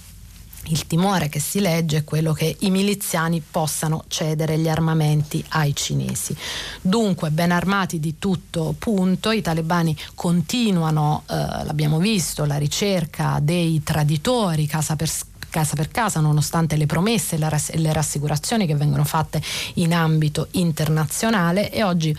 il 0.65 0.87
timore 0.87 1.29
che 1.29 1.41
si 1.41 1.61
legge 1.61 1.99
è 1.99 2.05
quello 2.05 2.33
che 2.33 2.57
i 2.61 2.71
miliziani 2.71 3.43
possano 3.49 4.05
cedere 4.09 4.59
gli 4.59 4.69
armamenti 4.69 5.45
ai 5.49 5.75
cinesi. 5.75 6.37
Dunque, 6.81 7.31
ben 7.31 7.51
armati 7.51 7.99
di 7.99 8.19
tutto 8.19 8.75
punto, 8.79 9.31
i 9.31 9.43
talebani 9.43 9.97
continuano, 10.15 11.25
eh, 11.29 11.35
l'abbiamo 11.35 11.99
visto, 11.99 12.45
la 12.45 12.59
ricerca 12.59 13.39
dei 13.43 13.83
traditori 13.83 14.67
casa 14.67 14.97
per 14.97 15.11
casa 15.51 15.75
per 15.75 15.89
casa, 15.89 16.21
nonostante 16.21 16.77
le 16.77 16.87
promesse 16.87 17.35
e 17.35 17.79
le 17.79 17.93
rassicurazioni 17.93 18.67
che 18.67 18.77
vengono 18.77 19.05
fatte 19.05 19.43
in 19.75 19.93
ambito 19.93 20.47
internazionale 20.53 21.73
e 21.73 21.83
oggi 21.83 22.17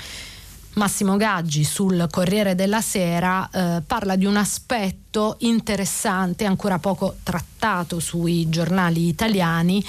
Massimo 0.81 1.15
Gaggi 1.15 1.63
sul 1.63 2.07
Corriere 2.09 2.55
della 2.55 2.81
Sera 2.81 3.47
eh, 3.51 3.81
parla 3.85 4.15
di 4.15 4.25
un 4.25 4.35
aspetto 4.35 5.35
interessante, 5.39 6.45
ancora 6.45 6.79
poco 6.79 7.17
trattato 7.21 7.99
sui 7.99 8.49
giornali 8.49 9.07
italiani 9.07 9.83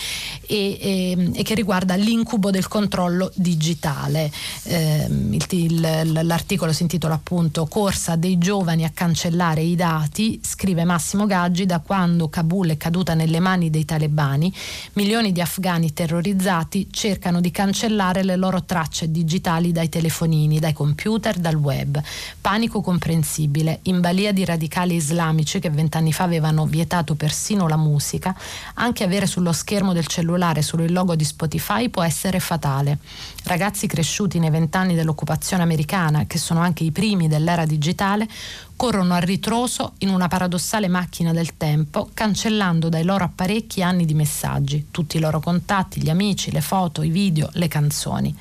e, 0.47 0.79
e, 0.81 1.31
e 1.33 1.43
che 1.45 1.55
riguarda 1.55 1.95
l'incubo 1.95 2.51
del 2.51 2.67
controllo 2.67 3.31
digitale. 3.37 4.31
Eh, 4.65 5.07
il, 5.09 5.41
il, 5.49 6.21
l'articolo 6.25 6.73
si 6.73 6.83
intitola 6.83 7.15
appunto 7.15 7.67
Corsa 7.67 8.17
dei 8.17 8.37
giovani 8.37 8.85
a 8.85 8.91
cancellare 8.91 9.63
i 9.63 9.77
dati, 9.77 10.41
scrive 10.43 10.85
Massimo 10.85 11.25
Gaggi, 11.27 11.65
da 11.65 11.79
quando 11.79 12.29
Kabul 12.29 12.71
è 12.71 12.77
caduta 12.77 13.15
nelle 13.15 13.39
mani 13.39 13.71
dei 13.71 13.85
talebani, 13.85 14.53
milioni 14.95 15.31
di 15.31 15.41
afghani 15.41 15.93
terrorizzati 15.93 16.89
cercano 16.91 17.41
di 17.41 17.53
cancellare 17.53 18.25
le 18.25 18.37
loro 18.37 18.65
tracce 18.65 19.11
digitali 19.11 19.71
dai 19.71 19.89
telefonini, 19.89 20.59
dai 20.59 20.73
dai 20.73 20.75
computer, 20.83 21.39
dal 21.39 21.55
web. 21.55 22.03
Panico 22.41 22.81
comprensibile, 22.81 23.79
in 23.83 24.01
balia 24.01 24.33
di 24.33 24.45
radicali 24.45 24.97
islamici 24.97 25.61
che 25.61 25.71
vent'anni 25.71 26.13
fa 26.13 26.25
avevano 26.25 26.67
vietato 26.67 27.15
persino 27.15 27.69
la 27.69 27.77
musica, 27.77 28.35
anche 28.75 29.05
avere 29.05 29.29
sullo 29.29 29.53
schermo 29.53 29.93
del 29.93 30.09
cellulare 30.09 30.61
solo 30.61 30.83
il 30.83 30.93
logo 30.93 31.15
di 31.15 31.25
Spotify 31.25 31.89
può 31.89 32.03
essere 32.03 32.41
fatale. 32.41 32.99
Ragazzi 33.45 33.87
cresciuti 33.87 34.41
nei 34.41 34.51
vent'anni 34.51 34.97
dell'occupazione 34.97 35.63
americana, 35.63 36.27
che 36.27 36.39
sono 36.39 36.59
anche 36.59 36.83
i 36.83 36.91
primi 36.91 37.29
dell'era 37.29 37.65
digitale, 37.65 38.29
corrono 38.75 39.15
a 39.15 39.19
ritroso 39.19 39.93
in 39.99 40.09
una 40.09 40.27
paradossale 40.27 40.89
macchina 40.89 41.33
del 41.33 41.57
tempo, 41.57 42.11
cancellando 42.13 42.89
dai 42.89 43.05
loro 43.05 43.23
apparecchi 43.23 43.83
anni 43.83 44.05
di 44.05 44.15
messaggi, 44.15 44.87
tutti 44.91 45.19
i 45.19 45.21
loro 45.21 45.39
contatti, 45.39 46.01
gli 46.01 46.11
amici, 46.11 46.51
le 46.51 46.61
foto, 46.61 47.03
i 47.03 47.11
video, 47.11 47.49
le 47.53 47.69
canzoni. 47.69 48.37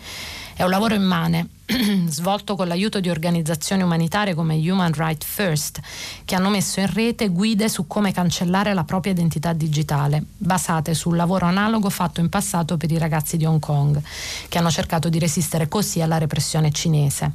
È 0.62 0.64
un 0.64 0.70
lavoro 0.70 0.94
immane, 0.94 1.48
svolto 2.06 2.56
con 2.56 2.68
l'aiuto 2.68 3.00
di 3.00 3.10
organizzazioni 3.10 3.82
umanitarie 3.82 4.36
come 4.36 4.54
Human 4.58 4.94
Rights 4.94 5.26
First, 5.26 5.80
che 6.24 6.36
hanno 6.36 6.52
messo 6.52 6.80
in 6.80 6.94
rete 6.94 7.30
guide 7.30 7.68
su 7.68 7.88
come 7.88 8.12
cancellare 8.12 8.76
la 8.76 8.84
propria 8.84 9.12
identità 9.12 9.54
digitale, 9.54 10.24
basate 10.38 10.94
sul 10.94 11.16
lavoro 11.16 11.48
analogo 11.48 11.90
fatto 11.90 12.20
in 12.20 12.30
passato 12.30 12.78
per 12.78 12.92
i 12.92 13.00
ragazzi 13.00 13.38
di 13.38 13.46
Hong 13.46 13.60
Kong, 13.60 14.00
che 14.50 14.58
hanno 14.60 14.70
cercato 14.70 15.10
di 15.10 15.18
resistere 15.18 15.68
così 15.68 16.00
alla 16.00 16.20
repressione 16.20 16.72
cinese 16.72 17.32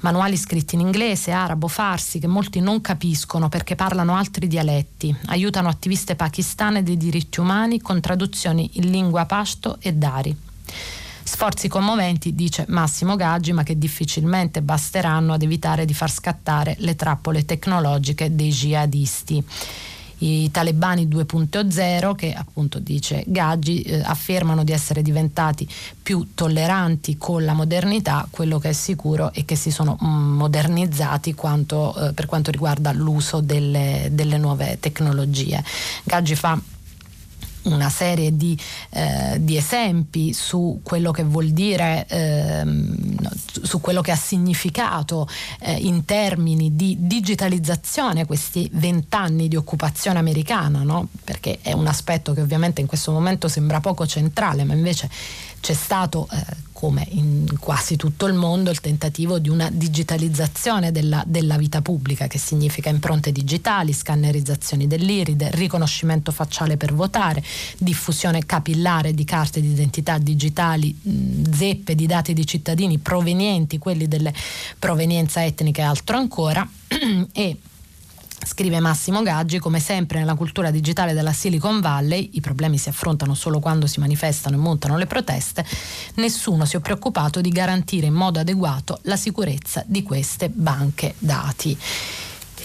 manuali 0.00 0.38
scritti 0.38 0.74
in 0.74 0.80
inglese, 0.80 1.30
arabo, 1.30 1.68
farsi, 1.68 2.18
che 2.18 2.26
molti 2.26 2.58
non 2.60 2.80
capiscono 2.80 3.50
perché 3.50 3.74
parlano 3.74 4.16
altri 4.16 4.48
dialetti, 4.48 5.14
aiutano 5.26 5.68
attiviste 5.68 6.16
pakistane 6.16 6.82
dei 6.82 6.96
diritti 6.96 7.38
umani 7.38 7.82
con 7.82 8.00
traduzioni 8.00 8.70
in 8.78 8.90
lingua 8.90 9.26
pashto 9.26 9.76
e 9.78 9.92
dari. 9.92 10.36
Sforzi 11.32 11.66
commoventi, 11.66 12.34
dice 12.34 12.66
Massimo 12.68 13.16
Gaggi, 13.16 13.54
ma 13.54 13.62
che 13.62 13.78
difficilmente 13.78 14.60
basteranno 14.60 15.32
ad 15.32 15.40
evitare 15.40 15.86
di 15.86 15.94
far 15.94 16.10
scattare 16.10 16.76
le 16.80 16.94
trappole 16.94 17.46
tecnologiche 17.46 18.36
dei 18.36 18.50
jihadisti 18.50 19.42
i 20.18 20.50
talebani 20.50 21.08
2.0 21.08 22.14
che 22.14 22.32
appunto 22.32 22.78
dice 22.78 23.24
Gaggi 23.26 23.80
eh, 23.82 24.02
affermano 24.04 24.62
di 24.62 24.70
essere 24.70 25.02
diventati 25.02 25.66
più 26.00 26.28
tolleranti 26.34 27.16
con 27.16 27.44
la 27.44 27.54
modernità, 27.54 28.28
quello 28.30 28.58
che 28.58 28.68
è 28.68 28.72
sicuro 28.72 29.32
è 29.32 29.44
che 29.44 29.56
si 29.56 29.70
sono 29.70 29.98
mm, 30.00 30.36
modernizzati 30.36 31.34
quanto, 31.34 31.96
eh, 31.96 32.12
per 32.12 32.26
quanto 32.26 32.52
riguarda 32.52 32.92
l'uso 32.92 33.40
delle, 33.40 34.10
delle 34.12 34.36
nuove 34.36 34.76
tecnologie. 34.78 35.64
Gaggi 36.04 36.36
fa 36.36 36.60
una 37.64 37.88
serie 37.90 38.36
di, 38.36 38.58
eh, 38.90 39.36
di, 39.40 39.56
esempi 39.56 40.32
su 40.32 40.80
quello 40.82 41.10
che 41.10 41.22
vuol 41.22 41.50
dire, 41.50 42.06
ehm, 42.08 43.16
su 43.62 43.80
quello 43.80 44.00
che 44.00 44.10
ha 44.10 44.16
significato 44.16 45.28
eh, 45.60 45.72
in 45.74 46.04
termini 46.04 46.74
di 46.74 46.96
digitalizzazione 47.00 48.26
questi 48.26 48.68
vent'anni 48.72 49.48
di 49.48 49.56
occupazione 49.56 50.18
americana, 50.18 50.82
no? 50.82 51.08
perché 51.24 51.58
è 51.62 51.72
un 51.72 51.86
aspetto 51.86 52.32
che 52.32 52.40
ovviamente 52.40 52.80
in 52.80 52.86
questo 52.86 53.12
momento 53.12 53.48
sembra 53.48 53.80
poco 53.80 54.06
centrale, 54.06 54.64
ma 54.64 54.74
invece 54.74 55.08
c'è 55.60 55.74
stato 55.74 56.28
eh, 56.32 56.70
come 56.82 57.06
in 57.10 57.46
quasi 57.60 57.94
tutto 57.94 58.26
il 58.26 58.34
mondo, 58.34 58.68
il 58.68 58.80
tentativo 58.80 59.38
di 59.38 59.48
una 59.48 59.70
digitalizzazione 59.70 60.90
della, 60.90 61.22
della 61.24 61.56
vita 61.56 61.80
pubblica, 61.80 62.26
che 62.26 62.38
significa 62.38 62.88
impronte 62.90 63.30
digitali, 63.30 63.92
scannerizzazioni 63.92 64.88
dell'iride, 64.88 65.52
riconoscimento 65.52 66.32
facciale 66.32 66.76
per 66.76 66.92
votare, 66.92 67.40
diffusione 67.78 68.44
capillare 68.44 69.14
di 69.14 69.22
carte 69.22 69.60
d'identità 69.60 70.18
digitali, 70.18 70.98
zeppe 71.52 71.94
di 71.94 72.06
dati 72.06 72.32
di 72.32 72.44
cittadini 72.44 72.98
provenienti, 72.98 73.78
quelli 73.78 74.08
delle 74.08 74.34
provenienza 74.76 75.44
etnica 75.44 75.82
e 75.82 75.84
altro 75.84 76.16
ancora, 76.16 76.68
e 77.30 77.58
Scrive 78.44 78.80
Massimo 78.80 79.22
Gaggi, 79.22 79.58
come 79.58 79.78
sempre 79.78 80.18
nella 80.18 80.34
cultura 80.34 80.70
digitale 80.70 81.12
della 81.12 81.32
Silicon 81.32 81.80
Valley, 81.80 82.30
i 82.32 82.40
problemi 82.40 82.76
si 82.76 82.88
affrontano 82.88 83.34
solo 83.34 83.60
quando 83.60 83.86
si 83.86 84.00
manifestano 84.00 84.56
e 84.56 84.58
montano 84.58 84.96
le 84.96 85.06
proteste, 85.06 85.64
nessuno 86.14 86.64
si 86.64 86.76
è 86.76 86.80
preoccupato 86.80 87.40
di 87.40 87.50
garantire 87.50 88.06
in 88.06 88.14
modo 88.14 88.40
adeguato 88.40 88.98
la 89.02 89.16
sicurezza 89.16 89.84
di 89.86 90.02
queste 90.02 90.48
banche 90.48 91.14
dati. 91.18 91.78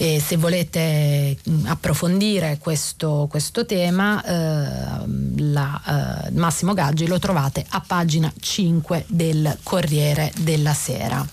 E 0.00 0.22
se 0.24 0.36
volete 0.36 1.36
approfondire 1.64 2.58
questo, 2.60 3.26
questo 3.28 3.66
tema, 3.66 4.22
eh, 4.22 5.04
la, 5.38 6.24
eh, 6.26 6.30
Massimo 6.32 6.72
Gaggi 6.74 7.06
lo 7.06 7.18
trovate 7.18 7.64
a 7.68 7.82
pagina 7.84 8.32
5 8.38 9.04
del 9.08 9.58
Corriere 9.62 10.32
della 10.38 10.74
Sera. 10.74 11.26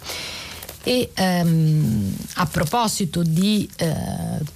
E 0.88 1.10
ehm, 1.15 2.15
a 2.36 2.46
proposito 2.46 3.24
di 3.24 3.68
eh, 3.77 3.88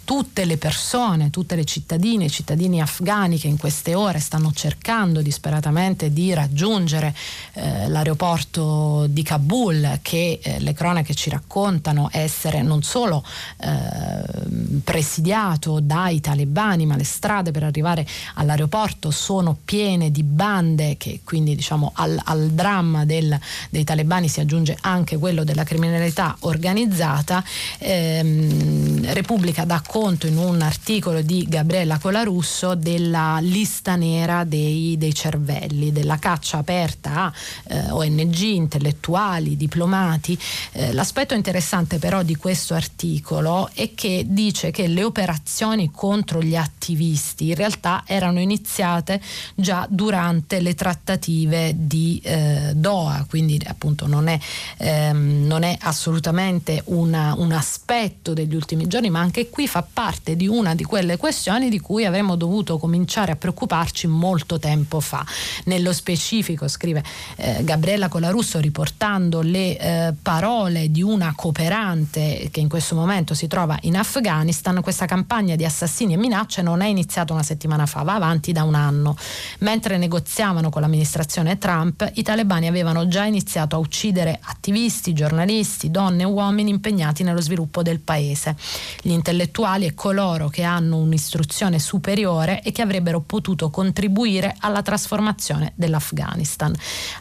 tutte 0.04 0.46
le 0.46 0.58
persone, 0.58 1.32
tutte 1.32 1.56
le 1.56 1.66
cittadine 1.66 2.26
e 2.26 2.30
cittadini 2.30 2.80
afghani 2.80 3.40
che 3.40 3.48
in 3.48 3.58
queste 3.58 3.96
ore 3.96 4.20
stanno 4.20 4.52
cercando 4.54 5.24
disperatamente 5.24 6.14
di 6.14 6.32
raggiungere 6.36 7.16
eh, 7.54 7.88
l'aeroporto 7.88 9.08
di 9.10 9.24
Kabul, 9.24 9.98
che 10.04 10.40
eh, 10.44 10.60
le 10.60 10.74
cronache 10.74 11.16
ci 11.16 11.32
raccontano 11.32 12.10
essere 12.12 12.62
non 12.62 12.84
solo 12.84 13.26
ehm, 13.58 14.82
presidiato 14.84 15.80
dai 15.80 16.22
talebani, 16.22 16.86
ma 16.86 16.96
le 16.96 17.06
strade 17.06 17.50
per 17.50 17.64
arrivare 17.64 18.06
all'aeroporto 18.36 19.10
sono 19.10 19.58
piene 19.66 20.12
di 20.12 20.22
bande, 20.22 20.96
che 20.98 21.22
quindi 21.24 21.56
diciamo 21.56 21.92
al, 21.96 22.22
al 22.26 22.50
dramma 22.52 23.04
del, 23.04 23.36
dei 23.72 23.84
talebani 23.84 24.28
si 24.28 24.42
aggiunge 24.42 24.78
anche 24.82 25.18
quello 25.18 25.44
della 25.44 25.64
criminalità 25.64 26.18
criminalità 26.20 26.36
organizzata, 26.42 27.44
ehm, 27.78 29.14
Repubblica 29.14 29.64
dà 29.64 29.82
conto 29.86 30.28
in 30.28 30.38
un 30.38 30.62
articolo 30.62 31.22
di 31.22 31.46
Gabriella 31.48 31.98
Colarusso 31.98 32.76
della 32.76 33.40
lista 33.42 33.96
nera 33.96 34.44
dei, 34.44 34.98
dei 34.98 35.14
cervelli, 35.14 35.92
della 35.92 36.18
caccia 36.18 36.58
aperta 36.58 37.24
a 37.24 37.34
eh, 37.68 37.92
ONG, 37.92 38.40
intellettuali, 38.40 39.56
diplomati. 39.56 40.38
Eh, 40.74 40.94
l'aspetto 40.94 41.34
interessante 41.34 41.98
però 41.98 42.24
di 42.24 42.36
questo 42.36 42.74
articolo 42.74 43.70
è 43.74 43.94
che 43.96 44.26
dice 44.28 44.72
che 44.72 44.88
le 44.88 45.04
operazioni 45.04 45.90
contro 45.92 46.42
gli 46.42 46.56
attivisti 46.56 47.50
in 47.50 47.56
realtà 47.56 48.04
erano 48.06 48.40
iniziate 48.40 49.22
già 49.56 49.88
durante 49.90 50.60
le 50.60 50.76
trattative 50.76 51.74
di 51.76 52.20
eh, 52.24 52.74
Doha, 52.76 53.26
quindi 53.28 53.60
appunto 53.66 54.08
non 54.08 54.28
è, 54.28 54.38
ehm, 54.78 55.46
non 55.46 55.64
è 55.64 55.78
assolutamente 55.80 56.09
assolutamente 56.10 56.82
una, 56.86 57.36
un 57.38 57.52
aspetto 57.52 58.34
degli 58.34 58.56
ultimi 58.56 58.88
giorni, 58.88 59.12
ma 59.12 59.20
anche 59.20 59.48
qui 59.50 59.68
fa 59.68 59.84
parte 59.84 60.36
di 60.36 60.48
una 60.48 60.74
di 60.74 60.84
quelle 60.84 61.18
questioni 61.18 61.70
di 61.70 61.80
cui 61.80 62.04
avremmo 62.04 62.36
dovuto 62.36 62.80
cominciare 62.80 63.32
a 63.32 63.36
preoccuparci 63.36 64.08
molto 64.08 64.58
tempo 64.58 65.00
fa. 65.00 65.24
Nello 65.66 65.94
specifico, 65.94 66.68
scrive 66.68 67.04
eh, 67.36 67.64
Gabriella 67.64 68.08
Colarusso, 68.08 68.60
riportando 68.60 69.42
le 69.42 69.78
eh, 69.78 70.14
parole 70.20 70.90
di 70.90 71.04
una 71.04 71.34
cooperante 71.36 72.50
che 72.52 72.60
in 72.60 72.68
questo 72.68 72.96
momento 72.96 73.36
si 73.36 73.48
trova 73.48 73.78
in 73.82 73.96
Afghanistan, 73.96 74.82
questa 74.82 75.06
campagna 75.06 75.56
di 75.56 75.66
assassini 75.66 76.14
e 76.14 76.18
minacce 76.18 76.64
non 76.64 76.82
è 76.82 76.88
iniziata 76.88 77.34
una 77.34 77.44
settimana 77.44 77.86
fa, 77.86 78.02
va 78.02 78.16
avanti 78.16 78.52
da 78.52 78.64
un 78.64 78.74
anno. 78.74 79.16
Mentre 79.60 79.98
negoziavano 79.98 80.72
con 80.72 80.82
l'amministrazione 80.82 81.60
Trump, 81.60 82.10
i 82.16 82.24
talebani 82.24 82.66
avevano 82.66 83.08
già 83.08 83.26
iniziato 83.26 83.76
a 83.76 83.80
uccidere 83.80 84.40
attivisti, 84.42 85.14
giornalisti, 85.14 85.92
donne 86.00 86.24
e 86.24 86.26
uomini 86.26 86.70
impegnati 86.70 87.24
nello 87.24 87.42
sviluppo 87.42 87.84
del 87.84 88.00
paese, 88.00 88.56
gli 89.02 89.12
intellettuali 89.12 89.86
e 89.86 89.94
coloro 89.94 90.48
che 90.48 90.64
hanno 90.64 90.96
un'istruzione 90.96 91.78
superiore 91.78 92.62
e 92.62 92.72
che 92.72 92.82
avrebbero 92.82 93.20
potuto 93.20 93.70
contribuire 93.70 94.56
alla 94.60 94.82
trasformazione 94.82 95.74
dell'Afghanistan. 95.76 96.74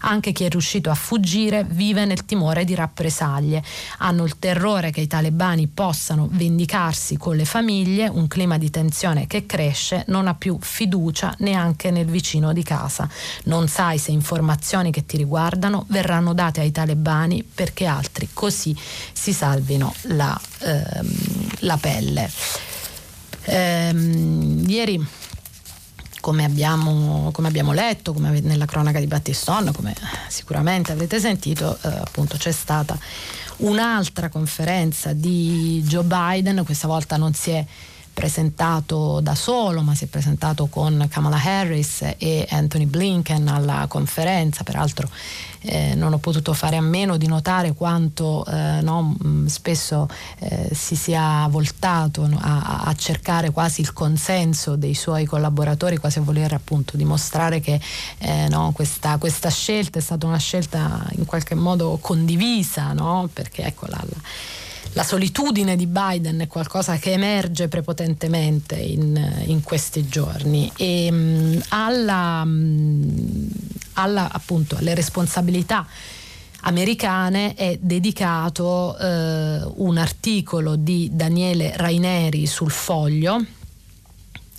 Anche 0.02 0.30
chi 0.30 0.44
è 0.44 0.49
riuscito 0.49 0.90
a 0.90 0.94
fuggire 0.94 1.66
vive 1.68 2.04
nel 2.04 2.25
timore 2.25 2.64
di 2.64 2.76
rappresaglie, 2.76 3.64
hanno 3.99 4.25
il 4.25 4.38
terrore 4.38 4.92
che 4.92 5.00
i 5.00 5.08
talebani 5.08 5.66
possano 5.66 6.28
vendicarsi 6.30 7.16
con 7.16 7.35
le 7.35 7.44
famiglie, 7.44 8.06
un 8.06 8.28
clima 8.28 8.58
di 8.58 8.70
tensione 8.70 9.26
che 9.26 9.44
cresce, 9.44 10.04
non 10.06 10.28
ha 10.28 10.35
più 10.35 10.56
fiducia 10.61 11.35
neanche 11.38 11.90
nel 11.90 12.06
vicino 12.06 12.52
di 12.52 12.62
casa. 12.62 13.08
Non 13.44 13.66
sai 13.66 13.99
se 13.99 14.12
informazioni 14.12 14.92
che 14.92 15.05
ti 15.05 15.16
riguardano 15.16 15.85
verranno 15.88 16.33
date 16.33 16.61
ai 16.61 16.70
talebani 16.70 17.42
perché 17.42 17.85
altri 17.85 18.29
così 18.33 18.58
così 18.59 18.77
si 19.12 19.33
salvino 19.33 19.94
la, 20.03 20.38
ehm, 20.59 21.49
la 21.61 21.77
pelle. 21.77 22.29
Ehm, 23.44 24.64
ieri 24.68 25.07
come 26.21 26.44
abbiamo, 26.44 27.31
come 27.33 27.47
abbiamo, 27.49 27.73
letto, 27.73 28.12
come 28.12 28.40
nella 28.40 28.66
cronaca 28.66 28.99
di 28.99 29.07
Battiston, 29.07 29.71
come 29.73 29.94
sicuramente 30.27 30.92
avrete 30.92 31.21
sentito, 31.21 31.79
eh, 31.83 31.88
appunto 31.88 32.37
c'è 32.37 32.51
stata 32.51 32.99
un'altra 33.59 34.29
conferenza 34.29 35.12
di 35.12 35.83
Joe 35.87 36.03
Biden, 36.03 36.64
questa 36.64 36.88
volta 36.88 37.16
non 37.16 37.33
si 37.35 37.51
è 37.51 37.64
presentato 38.18 39.20
da 39.20 39.37
solo, 39.37 39.81
ma 39.83 39.94
si 39.94 40.07
è 40.07 40.07
presentato 40.09 40.66
con 40.66 41.07
Kamala 41.09 41.40
Harris 41.40 42.02
e 42.18 42.44
Anthony 42.50 42.87
Blinken 42.87 43.46
alla 43.46 43.87
conferenza, 43.87 44.64
peraltro 44.64 45.09
eh, 45.61 45.94
non 45.94 46.12
ho 46.12 46.18
potuto 46.18 46.52
fare 46.52 46.74
a 46.74 46.81
meno 46.81 47.16
di 47.16 47.28
notare 47.28 47.74
quanto 47.74 48.44
eh, 48.44 48.81
no, 48.83 49.14
mm, 49.24 49.46
spesso 49.46 50.09
eh, 50.40 50.68
si 50.72 50.96
sia 50.96 51.46
voltato 51.48 52.26
no, 52.26 52.40
a, 52.40 52.83
a, 52.87 52.94
cercare 52.96 53.50
quasi 53.50 53.83
il 53.83 53.92
consenso 53.92 54.74
dei 54.74 54.94
suoi 54.94 55.24
collaboratori, 55.24 55.96
quasi 55.98 56.18
a 56.18 56.22
voler 56.22 56.54
appunto 56.54 56.96
dimostrare 56.96 57.61
che 57.61 57.81
eh, 58.18 58.48
no, 58.48 58.72
questa, 58.74 59.16
questa, 59.18 59.48
scelta 59.48 60.00
è 60.00 60.02
stata 60.02 60.26
una 60.26 60.38
scelta 60.38 61.07
in 61.12 61.24
qualche 61.24 61.54
modo 61.54 61.98
condivisa, 62.00 62.94
perché 63.33 63.62
ecco 63.62 63.87
la, 63.87 64.02
la 64.04 64.16
la 64.98 65.04
solitudine 65.04 65.76
di 65.76 65.87
Biden 65.87 66.40
è 66.40 66.48
qualcosa 66.48 66.96
che 66.96 67.12
emerge 67.12 67.68
prepotentemente 67.68 68.74
in, 68.74 69.44
in 69.46 69.62
questi 69.62 70.08
giorni. 70.08 70.72
E 70.74 71.08
mh, 71.08 71.14
mm, 71.14 71.58
alla, 71.68 72.44
mh, 72.44 72.50
mm, 72.50 73.46
alla, 73.92 74.28
appunto, 74.32 74.74
alle 74.76 74.96
responsabilità 74.96 75.87
americane 76.62 77.54
è 77.54 77.78
dedicato 77.80 78.98
eh, 78.98 79.62
un 79.76 79.98
articolo 79.98 80.74
di 80.74 81.08
Daniele 81.12 81.74
Raineri 81.76 82.44
sul 82.46 82.72
foglio 82.72 83.40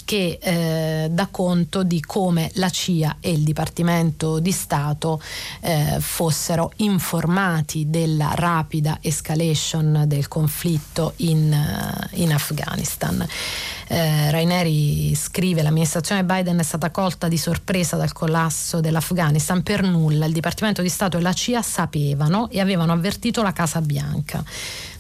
che 0.10 0.40
eh, 0.42 1.08
dà 1.12 1.28
conto 1.28 1.84
di 1.84 2.02
come 2.02 2.50
la 2.56 2.72
CIA 2.72 3.18
e 3.20 3.30
il 3.30 3.44
Dipartimento 3.44 4.40
di 4.40 4.52
Stato 4.52 5.22
eh, 5.60 5.98
fossero 6.00 6.72
informati 6.78 7.92
della 7.92 8.32
rapida 8.34 8.98
escalation 9.02 10.06
del 10.08 10.28
conflitto 10.28 11.14
in, 11.18 11.54
uh, 11.54 12.08
in 12.14 12.34
Afghanistan. 12.34 13.24
Eh, 13.92 14.30
Raineri 14.30 15.16
scrive 15.16 15.64
l'amministrazione 15.64 16.24
Biden 16.24 16.60
è 16.60 16.64
stata 16.64 16.92
colta 16.92 17.28
di 17.28 17.40
sorpresa 17.40 17.98
dal 17.98 18.14
collasso 18.14 18.82
dell'Afghanistan 18.82 19.64
per 19.64 19.82
nulla. 19.82 20.28
Il 20.28 20.32
Dipartimento 20.32 20.84
di 20.84 20.90
Stato 20.90 21.18
e 21.18 21.22
la 21.22 21.34
CIA 21.34 21.64
sapevano 21.64 22.52
e 22.52 22.60
avevano 22.60 22.92
avvertito 22.92 23.42
la 23.42 23.52
Casa 23.52 23.82
Bianca. 23.82 24.44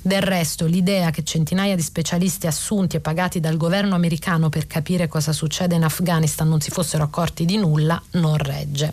Del 0.01 0.23
resto, 0.23 0.65
l'idea 0.65 1.11
che 1.11 1.23
centinaia 1.23 1.75
di 1.75 1.83
specialisti 1.83 2.47
assunti 2.47 2.95
e 2.95 2.99
pagati 2.99 3.39
dal 3.39 3.57
governo 3.57 3.93
americano 3.93 4.49
per 4.49 4.65
capire 4.65 5.07
cosa 5.07 5.33
succede 5.33 5.75
in 5.75 5.83
Afghanistan 5.83 6.49
non 6.49 6.59
si 6.59 6.71
fossero 6.71 7.03
accorti 7.03 7.45
di 7.45 7.57
nulla 7.57 8.01
non 8.13 8.37
regge. 8.37 8.91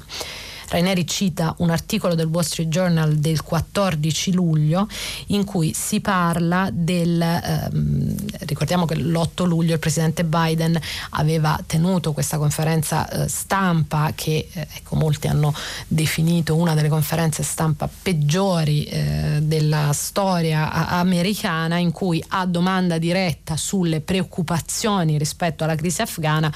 Raineri 0.69 1.07
cita 1.07 1.55
un 1.59 1.71
articolo 1.71 2.15
del 2.15 2.27
Wall 2.27 2.43
Street 2.43 2.69
Journal 2.69 3.17
del 3.17 3.43
14 3.43 4.33
luglio 4.33 4.89
in 5.27 5.45
cui 5.45 5.73
si 5.75 6.01
parla 6.01 6.69
del, 6.73 7.21
ehm, 7.21 8.17
ricordiamo 8.41 8.85
che 8.85 8.97
l'8 8.97 9.47
luglio 9.47 9.75
il 9.75 9.79
presidente 9.79 10.25
Biden 10.25 10.79
aveva 11.11 11.61
tenuto 11.67 12.13
questa 12.13 12.39
conferenza 12.39 13.09
eh, 13.09 13.29
stampa 13.29 14.13
che 14.15 14.49
eh, 14.53 14.67
ecco, 14.75 14.97
molti 14.97 15.29
hanno 15.29 15.55
definito 15.87 16.57
una 16.57 16.75
delle 16.75 16.89
conferenze 16.89 17.43
stampa 17.43 17.89
peggiori 18.03 18.85
eh, 18.85 19.39
della 19.43 19.93
storia 19.93 20.89
americana 20.89 21.77
in 21.77 21.93
cui 21.93 22.23
a 22.29 22.45
domanda 22.47 22.99
diretta 22.99 23.57
sulle 23.57 24.01
preoccupazioni 24.01 25.19
rispetto 25.19 25.65
alla 25.65 25.75
crisi 25.75 26.03
afghana 26.03 26.53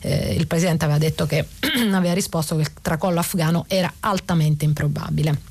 eh, 0.00 0.34
il 0.34 0.46
presidente 0.46 0.84
aveva 0.84 0.98
detto 0.98 1.26
che 1.26 1.46
aveva 1.92 2.14
risposto 2.14 2.56
che 2.56 2.62
il 2.62 2.72
tracollo 2.80 3.20
afghano 3.20 3.64
era 3.68 3.92
altamente 4.00 4.64
improbabile. 4.64 5.49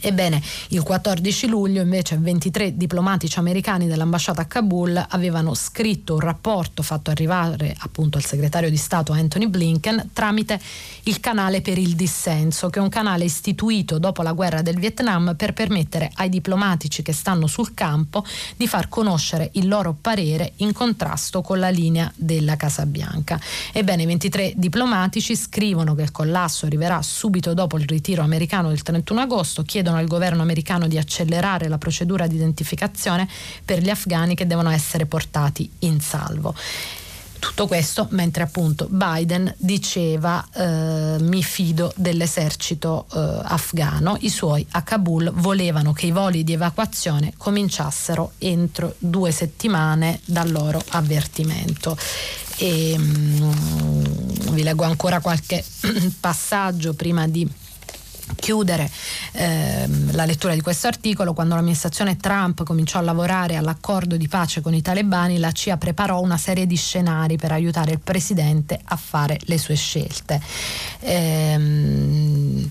Ebbene, 0.00 0.42
il 0.68 0.82
14 0.82 1.46
luglio 1.46 1.82
invece 1.82 2.16
23 2.18 2.76
diplomatici 2.76 3.38
americani 3.38 3.86
dell'ambasciata 3.86 4.42
a 4.42 4.44
Kabul 4.46 5.04
avevano 5.08 5.54
scritto 5.54 6.14
un 6.14 6.20
rapporto 6.20 6.82
fatto 6.82 7.10
arrivare 7.10 7.74
appunto 7.78 8.18
al 8.18 8.24
segretario 8.24 8.70
di 8.70 8.76
Stato 8.76 9.12
Anthony 9.12 9.46
Blinken 9.46 10.10
tramite 10.12 10.60
il 11.04 11.20
canale 11.20 11.60
per 11.60 11.78
il 11.78 11.94
dissenso, 11.94 12.68
che 12.68 12.78
è 12.78 12.82
un 12.82 12.88
canale 12.88 13.24
istituito 13.24 13.98
dopo 13.98 14.22
la 14.22 14.32
guerra 14.32 14.62
del 14.62 14.78
Vietnam 14.78 15.34
per 15.36 15.52
permettere 15.52 16.10
ai 16.14 16.28
diplomatici 16.28 17.02
che 17.02 17.12
stanno 17.12 17.46
sul 17.46 17.74
campo 17.74 18.24
di 18.56 18.66
far 18.66 18.88
conoscere 18.88 19.50
il 19.54 19.68
loro 19.68 19.96
parere 19.98 20.52
in 20.56 20.72
contrasto 20.72 21.42
con 21.42 21.58
la 21.58 21.70
linea 21.70 22.10
della 22.14 22.56
Casa 22.56 22.86
Bianca. 22.86 23.40
Ebbene, 23.72 24.02
i 24.02 24.06
23 24.06 24.54
diplomatici 24.56 25.36
scrivono 25.36 25.94
che 25.94 26.02
il 26.02 26.10
collasso 26.10 26.66
arriverà 26.66 27.00
subito 27.02 27.54
dopo 27.54 27.78
il 27.78 27.86
ritiro 27.86 28.22
americano 28.22 28.68
del 28.68 28.82
31 28.82 29.20
agosto, 29.20 29.62
chiedono 29.62 29.85
chiedono 29.86 29.98
al 29.98 30.08
governo 30.08 30.42
americano 30.42 30.88
di 30.88 30.98
accelerare 30.98 31.68
la 31.68 31.78
procedura 31.78 32.26
di 32.26 32.34
identificazione 32.34 33.28
per 33.64 33.80
gli 33.80 33.88
afghani 33.88 34.34
che 34.34 34.46
devono 34.46 34.70
essere 34.70 35.06
portati 35.06 35.70
in 35.80 36.00
salvo. 36.00 36.54
Tutto 37.38 37.66
questo 37.68 38.08
mentre 38.10 38.42
appunto 38.42 38.88
Biden 38.90 39.54
diceva 39.58 40.44
eh, 40.52 41.16
mi 41.20 41.42
fido 41.42 41.92
dell'esercito 41.94 43.06
eh, 43.12 43.40
afghano, 43.44 44.16
i 44.20 44.30
suoi 44.30 44.66
a 44.72 44.82
Kabul 44.82 45.30
volevano 45.34 45.92
che 45.92 46.06
i 46.06 46.10
voli 46.10 46.42
di 46.42 46.54
evacuazione 46.54 47.34
cominciassero 47.36 48.32
entro 48.38 48.94
due 48.98 49.30
settimane 49.30 50.20
dal 50.24 50.50
loro 50.50 50.82
avvertimento. 50.88 51.96
E, 52.56 52.96
mm, 52.98 53.50
vi 54.50 54.62
leggo 54.62 54.84
ancora 54.84 55.20
qualche 55.20 55.62
passaggio 56.18 56.94
prima 56.94 57.28
di 57.28 57.48
chiudere 58.36 58.88
ehm, 59.32 60.14
la 60.14 60.24
lettura 60.24 60.54
di 60.54 60.60
questo 60.60 60.86
articolo, 60.86 61.32
quando 61.32 61.54
l'amministrazione 61.54 62.16
Trump 62.16 62.62
cominciò 62.62 62.98
a 62.98 63.02
lavorare 63.02 63.56
all'accordo 63.56 64.16
di 64.16 64.28
pace 64.28 64.60
con 64.60 64.74
i 64.74 64.82
talebani, 64.82 65.38
la 65.38 65.50
CIA 65.52 65.76
preparò 65.76 66.20
una 66.20 66.36
serie 66.36 66.66
di 66.66 66.76
scenari 66.76 67.36
per 67.36 67.52
aiutare 67.52 67.92
il 67.92 68.00
presidente 68.00 68.78
a 68.82 68.96
fare 68.96 69.38
le 69.44 69.58
sue 69.58 69.74
scelte. 69.74 70.40
Ehm, 71.00 72.70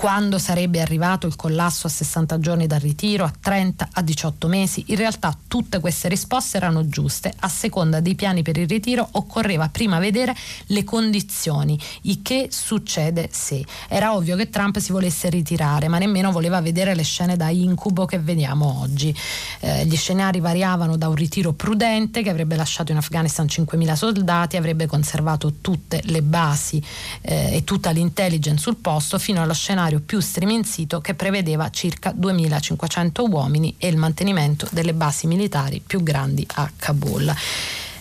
quando 0.00 0.38
sarebbe 0.38 0.80
arrivato 0.80 1.26
il 1.26 1.36
collasso 1.36 1.86
a 1.86 1.90
60 1.90 2.38
giorni 2.38 2.66
dal 2.66 2.80
ritiro, 2.80 3.26
a 3.26 3.32
30, 3.38 3.90
a 3.92 4.00
18 4.00 4.48
mesi. 4.48 4.82
In 4.86 4.96
realtà 4.96 5.36
tutte 5.46 5.78
queste 5.78 6.08
risposte 6.08 6.56
erano 6.56 6.88
giuste. 6.88 7.30
A 7.40 7.48
seconda 7.50 8.00
dei 8.00 8.14
piani 8.14 8.40
per 8.40 8.56
il 8.56 8.66
ritiro 8.66 9.06
occorreva 9.10 9.68
prima 9.68 9.98
vedere 9.98 10.34
le 10.68 10.84
condizioni, 10.84 11.78
i 12.04 12.22
che 12.22 12.48
succede 12.50 13.28
se. 13.30 13.62
Era 13.88 14.14
ovvio 14.14 14.36
che 14.36 14.48
Trump 14.48 14.78
si 14.78 14.90
volesse 14.90 15.28
ritirare, 15.28 15.88
ma 15.88 15.98
nemmeno 15.98 16.32
voleva 16.32 16.62
vedere 16.62 16.94
le 16.94 17.02
scene 17.02 17.36
da 17.36 17.50
incubo 17.50 18.06
che 18.06 18.18
vediamo 18.18 18.80
oggi. 18.80 19.14
Eh, 19.60 19.84
gli 19.84 19.96
scenari 19.96 20.40
variavano 20.40 20.96
da 20.96 21.08
un 21.08 21.14
ritiro 21.14 21.52
prudente 21.52 22.22
che 22.22 22.30
avrebbe 22.30 22.56
lasciato 22.56 22.90
in 22.90 22.96
Afghanistan 22.96 23.44
5.000 23.44 23.92
soldati, 23.92 24.56
avrebbe 24.56 24.86
conservato 24.86 25.56
tutte 25.60 26.00
le 26.04 26.22
basi 26.22 26.82
eh, 27.20 27.56
e 27.56 27.64
tutta 27.64 27.90
l'intelligence 27.90 28.62
sul 28.62 28.76
posto, 28.76 29.18
fino 29.18 29.42
allo 29.42 29.52
scenario 29.52 29.88
scenario 29.90 30.00
più 30.00 30.20
striminzito 30.20 31.00
che 31.00 31.14
prevedeva 31.14 31.70
circa 31.70 32.12
2500 32.14 33.24
uomini 33.28 33.74
e 33.78 33.88
il 33.88 33.96
mantenimento 33.96 34.68
delle 34.70 34.94
basi 34.94 35.26
militari 35.26 35.82
più 35.84 36.02
grandi 36.02 36.46
a 36.54 36.70
Kabul. 36.76 37.34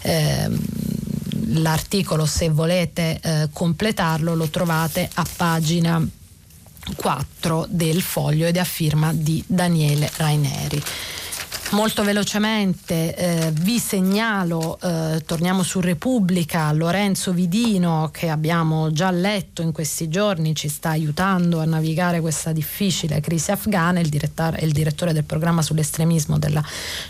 Eh, 0.01 0.49
l'articolo, 1.47 2.25
se 2.25 2.49
volete 2.49 3.19
eh, 3.21 3.49
completarlo, 3.51 4.35
lo 4.35 4.47
trovate 4.49 5.09
a 5.15 5.25
pagina 5.35 6.05
4 6.95 7.65
del 7.69 8.01
foglio 8.01 8.45
ed 8.45 8.57
è 8.57 8.59
a 8.59 8.63
firma 8.63 9.11
di 9.13 9.43
Daniele 9.45 10.09
Raineri. 10.15 10.81
Molto 11.71 12.03
velocemente 12.03 13.15
eh, 13.15 13.51
vi 13.51 13.77
segnalo, 13.77 14.79
eh, 14.81 15.21
torniamo 15.23 15.61
su 15.61 15.79
Repubblica, 15.79 16.71
Lorenzo 16.71 17.31
Vidino 17.31 18.09
che 18.11 18.29
abbiamo 18.29 18.91
già 18.91 19.11
letto 19.11 19.61
in 19.61 19.71
questi 19.71 20.09
giorni, 20.09 20.55
ci 20.55 20.67
sta 20.67 20.89
aiutando 20.89 21.59
a 21.59 21.65
navigare 21.65 22.21
questa 22.21 22.51
difficile 22.53 23.21
crisi 23.21 23.51
afghana, 23.51 23.99
il, 23.99 24.11
il 24.11 24.71
direttore 24.71 25.13
del 25.13 25.25
programma 25.25 25.61
sull'estremismo 25.61 26.39
della 26.39 26.63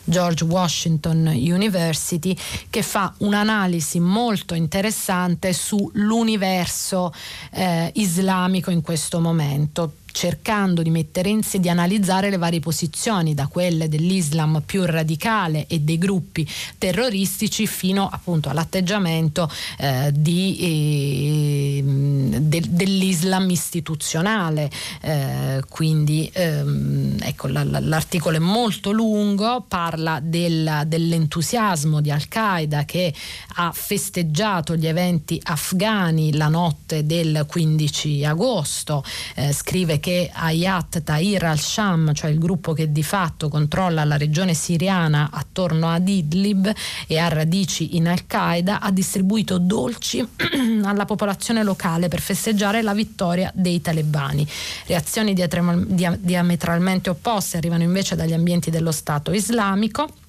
George 0.04 0.43
Washington 0.43 1.32
University, 1.34 2.36
che 2.69 2.82
fa 2.82 3.13
un'analisi 3.19 4.02
molto 4.02 4.56
interessante 4.56 5.54
sull'universo 5.54 7.13
eh, 7.52 7.91
islamico 7.95 8.72
in 8.72 8.82
questo 8.82 9.22
momento 9.22 9.93
cercando 10.12 10.82
di 10.82 10.89
mettere 10.89 11.30
in 11.30 11.43
sé, 11.43 11.60
di 11.60 11.69
analizzare 11.69 12.30
le 12.30 12.38
varie 12.38 12.60
posizioni, 12.60 13.34
da 13.34 13.48
quelle 13.48 13.89
dell'Islam 13.89 14.62
più 14.65 14.86
radicale 14.86 15.65
e 15.67 15.80
dei 15.80 15.98
gruppi 15.98 16.48
terroristici 16.78 17.67
fino 17.67 18.08
appunto 18.12 18.50
all'atteggiamento 18.50 19.50
eh, 19.78 20.12
di, 20.13 20.58
eh, 20.60 21.84
de, 21.84 22.63
dell'Islam 22.67 23.50
istituzionale. 23.50 24.69
Eh, 25.02 25.63
quindi 25.69 26.30
ehm, 26.34 27.17
ecco, 27.22 27.48
la, 27.48 27.63
la, 27.63 27.80
l'articolo 27.80 28.38
è 28.38 28.39
molto 28.39 28.91
lungo, 28.91 29.63
parla 29.67 30.19
del, 30.22 30.84
dell'entusiasmo 30.86 32.02
di 32.02 32.12
Al-Qaeda 32.12 32.86
che 32.86 33.13
ha 33.56 33.72
festeggiato 33.74 34.76
gli 34.76 34.88
eventi 34.88 35.39
afghani 35.43 36.36
la 36.36 36.48
notte 36.48 37.06
del 37.06 37.45
15 37.48 38.26
agosto, 38.26 39.04
eh, 39.36 39.54
che 39.99 40.29
Ayat 40.31 41.03
Tahir 41.03 41.45
al-Sham, 41.45 42.13
cioè 42.13 42.29
il 42.29 42.39
gruppo 42.39 42.73
che 42.73 42.91
di 42.91 43.03
fatto 43.03 43.49
controlla 43.49 44.03
la 44.03 44.17
regione 44.17 44.53
siriana 44.53 45.29
attorno 45.31 45.89
ad 45.89 46.07
Idlib 46.07 46.71
e 47.07 47.17
ha 47.17 47.27
radici 47.27 47.95
in 47.97 48.07
Al-Qaeda, 48.07 48.79
ha 48.79 48.91
distribuito 48.91 49.57
dolci 49.57 50.25
alla 50.83 51.05
popolazione 51.05 51.63
locale 51.63 52.07
per 52.07 52.21
festeggiare 52.21 52.81
la 52.81 52.93
vittoria 52.93 53.51
dei 53.53 53.81
talebani. 53.81 54.47
Reazioni 54.85 55.33
diametralmente 55.33 57.09
opposte 57.09 57.57
arrivano 57.57 57.83
invece 57.83 58.15
dagli 58.15 58.33
ambienti 58.33 58.69
dello 58.69 58.91
Stato 58.91 59.31
islamico. 59.31 60.28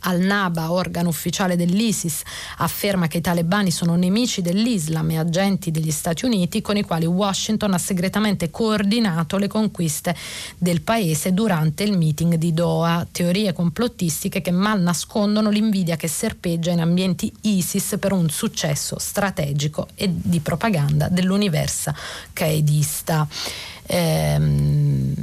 Al-Naba, 0.00 0.72
organo 0.72 1.08
ufficiale 1.08 1.56
dell'ISIS, 1.56 2.22
afferma 2.58 3.06
che 3.06 3.18
i 3.18 3.20
talebani 3.20 3.70
sono 3.70 3.94
nemici 3.96 4.42
dell'Islam 4.42 5.10
e 5.10 5.18
agenti 5.18 5.70
degli 5.70 5.90
Stati 5.90 6.24
Uniti 6.24 6.60
con 6.60 6.76
i 6.76 6.82
quali 6.82 7.06
Washington 7.06 7.74
ha 7.74 7.78
segretamente 7.78 8.50
coordinato 8.50 9.36
le 9.36 9.48
conquiste 9.48 10.14
del 10.58 10.80
paese 10.80 11.32
durante 11.32 11.82
il 11.84 11.96
meeting 11.96 12.34
di 12.34 12.52
Doha. 12.52 13.06
Teorie 13.10 13.52
complottistiche 13.52 14.40
che 14.40 14.50
mal 14.50 14.80
nascondono 14.80 15.50
l'invidia 15.50 15.96
che 15.96 16.08
serpeggia 16.08 16.70
in 16.70 16.80
ambienti 16.80 17.32
ISIS 17.42 17.96
per 17.98 18.12
un 18.12 18.28
successo 18.28 18.98
strategico 18.98 19.88
e 19.94 20.10
di 20.10 20.40
propaganda 20.40 21.08
dell'universa 21.08 21.94
qaedista. 22.32 23.26
Ehm, 23.86 25.14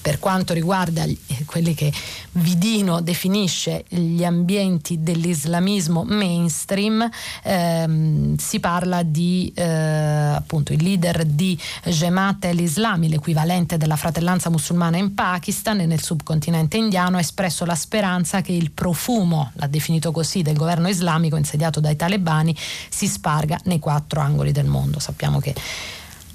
per 0.00 0.18
quanto 0.18 0.52
riguarda 0.54 1.04
quelli 1.46 1.74
che 1.74 1.92
Vidino 2.32 3.00
definisce 3.00 3.84
gli 3.88 4.24
ambienti 4.24 5.02
dell'islamismo 5.02 6.04
mainstream, 6.04 7.08
ehm, 7.42 8.36
si 8.36 8.60
parla 8.60 9.02
di 9.02 9.52
eh, 9.54 9.64
appunto 9.64 10.72
il 10.72 10.82
leader 10.82 11.24
di 11.24 11.58
Jemaat 11.84 12.44
el-Islami, 12.44 13.08
l'equivalente 13.08 13.76
della 13.76 13.96
fratellanza 13.96 14.48
musulmana 14.48 14.96
in 14.96 15.14
Pakistan 15.14 15.80
e 15.80 15.86
nel 15.86 16.02
subcontinente 16.02 16.76
indiano, 16.76 17.16
ha 17.16 17.20
espresso 17.20 17.64
la 17.64 17.74
speranza 17.74 18.40
che 18.40 18.52
il 18.52 18.70
profumo, 18.70 19.50
l'ha 19.54 19.66
definito 19.66 20.12
così, 20.12 20.42
del 20.42 20.56
governo 20.56 20.88
islamico 20.88 21.36
insediato 21.36 21.80
dai 21.80 21.96
talebani 21.96 22.56
si 22.88 23.06
sparga 23.06 23.58
nei 23.64 23.78
quattro 23.78 24.20
angoli 24.20 24.52
del 24.52 24.66
mondo. 24.66 24.98
Sappiamo 24.98 25.40
che 25.40 25.54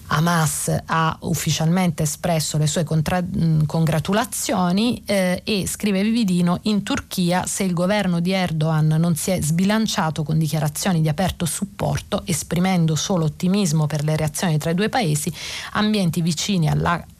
Hamas 0.08 0.74
ha 0.86 1.18
ufficialmente 1.22 2.04
espresso 2.04 2.58
le 2.58 2.68
sue 2.68 2.84
contra- 2.84 3.24
congratulazioni 3.66 5.02
eh, 5.06 5.42
e 5.44 5.68
scrive 5.68 6.04
Vividino 6.04 6.60
in 6.64 6.84
Turchia 6.84 7.46
se 7.46 7.64
il 7.64 7.74
governo 7.74 8.20
di 8.20 8.32
Erdogan 8.32 8.88
non 8.88 9.16
si 9.16 9.32
è 9.32 9.42
sbilanciato 9.42 10.24
con 10.24 10.38
dichiarazioni 10.38 11.02
di 11.02 11.10
aperto 11.10 11.46
supporto 11.46 12.22
esprimendo 12.26 12.96
solo 12.96 13.26
ottimismo 13.26 13.88
per 13.88 14.04
le 14.04 14.16
reazioni 14.16 14.58
tra 14.58 14.70
i 14.70 14.76
due 14.76 14.90
paesi 14.90 15.34
ambienti 15.74 16.22
vicini 16.22 16.68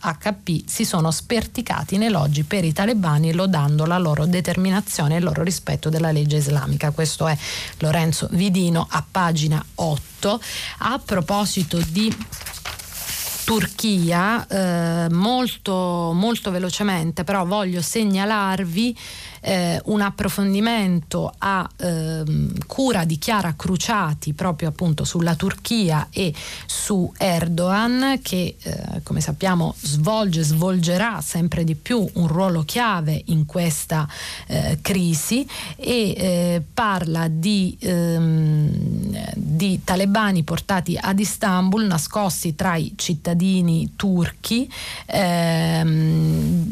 all'HP 0.06 0.68
si 0.68 0.86
sono 0.86 1.12
sperticati 1.12 1.96
in 1.96 2.04
elogi 2.04 2.44
per 2.44 2.64
i 2.64 2.74
talebani 2.74 3.34
lodando 3.34 3.86
la 3.86 3.98
loro 3.98 4.26
determinazione 4.26 5.16
e 5.16 5.18
il 5.18 5.24
loro 5.24 5.44
rispetto 5.44 5.90
della 5.90 6.12
legge 6.12 6.38
islamica. 6.38 6.92
Questo 6.92 7.28
è 7.28 7.38
Lorenzo 7.80 8.28
Vidino 8.32 8.86
a 8.90 9.04
pagina 9.10 9.64
8 9.76 10.40
a 10.80 11.02
proposito 11.04 11.80
di 11.90 12.16
Turchia, 13.46 14.48
eh, 14.48 15.08
molto, 15.12 16.12
molto 16.16 16.50
velocemente, 16.50 17.24
però 17.24 17.46
voglio 17.46 17.80
segnalarvi 17.80 18.98
eh, 19.46 19.80
un 19.86 20.02
approfondimento 20.02 21.32
a 21.38 21.70
ehm, 21.78 22.66
cura 22.66 23.06
di 23.06 23.20
Chiara 23.20 23.54
Cruciati 23.56 24.34
proprio 24.34 24.70
appunto 24.70 25.04
sulla 25.04 25.36
Turchia 25.36 26.08
e 26.10 26.34
su 26.66 27.12
Erdogan 27.16 28.20
che 28.24 28.56
eh, 28.60 29.02
come 29.04 29.22
sappiamo 29.22 29.76
svolge, 29.80 30.42
svolgerà 30.42 31.22
sempre 31.22 31.64
di 31.64 31.76
più 31.76 32.10
un 32.14 32.28
ruolo 32.28 32.64
chiave 32.64 33.22
in 33.26 33.46
questa 33.46 34.08
eh, 34.48 34.80
crisi 34.82 35.48
e 35.76 36.16
eh, 36.18 36.62
parla 36.74 37.28
di, 37.28 37.78
ehm, 37.80 39.34
di 39.36 39.82
talebani 39.84 40.42
portati 40.42 40.98
ad 41.00 41.20
Istanbul 41.20 41.86
nascosti 41.86 42.56
tra 42.56 42.76
i 42.78 42.94
cittadini 42.96 43.94
turchi. 43.96 44.68
Ehm, 45.06 46.64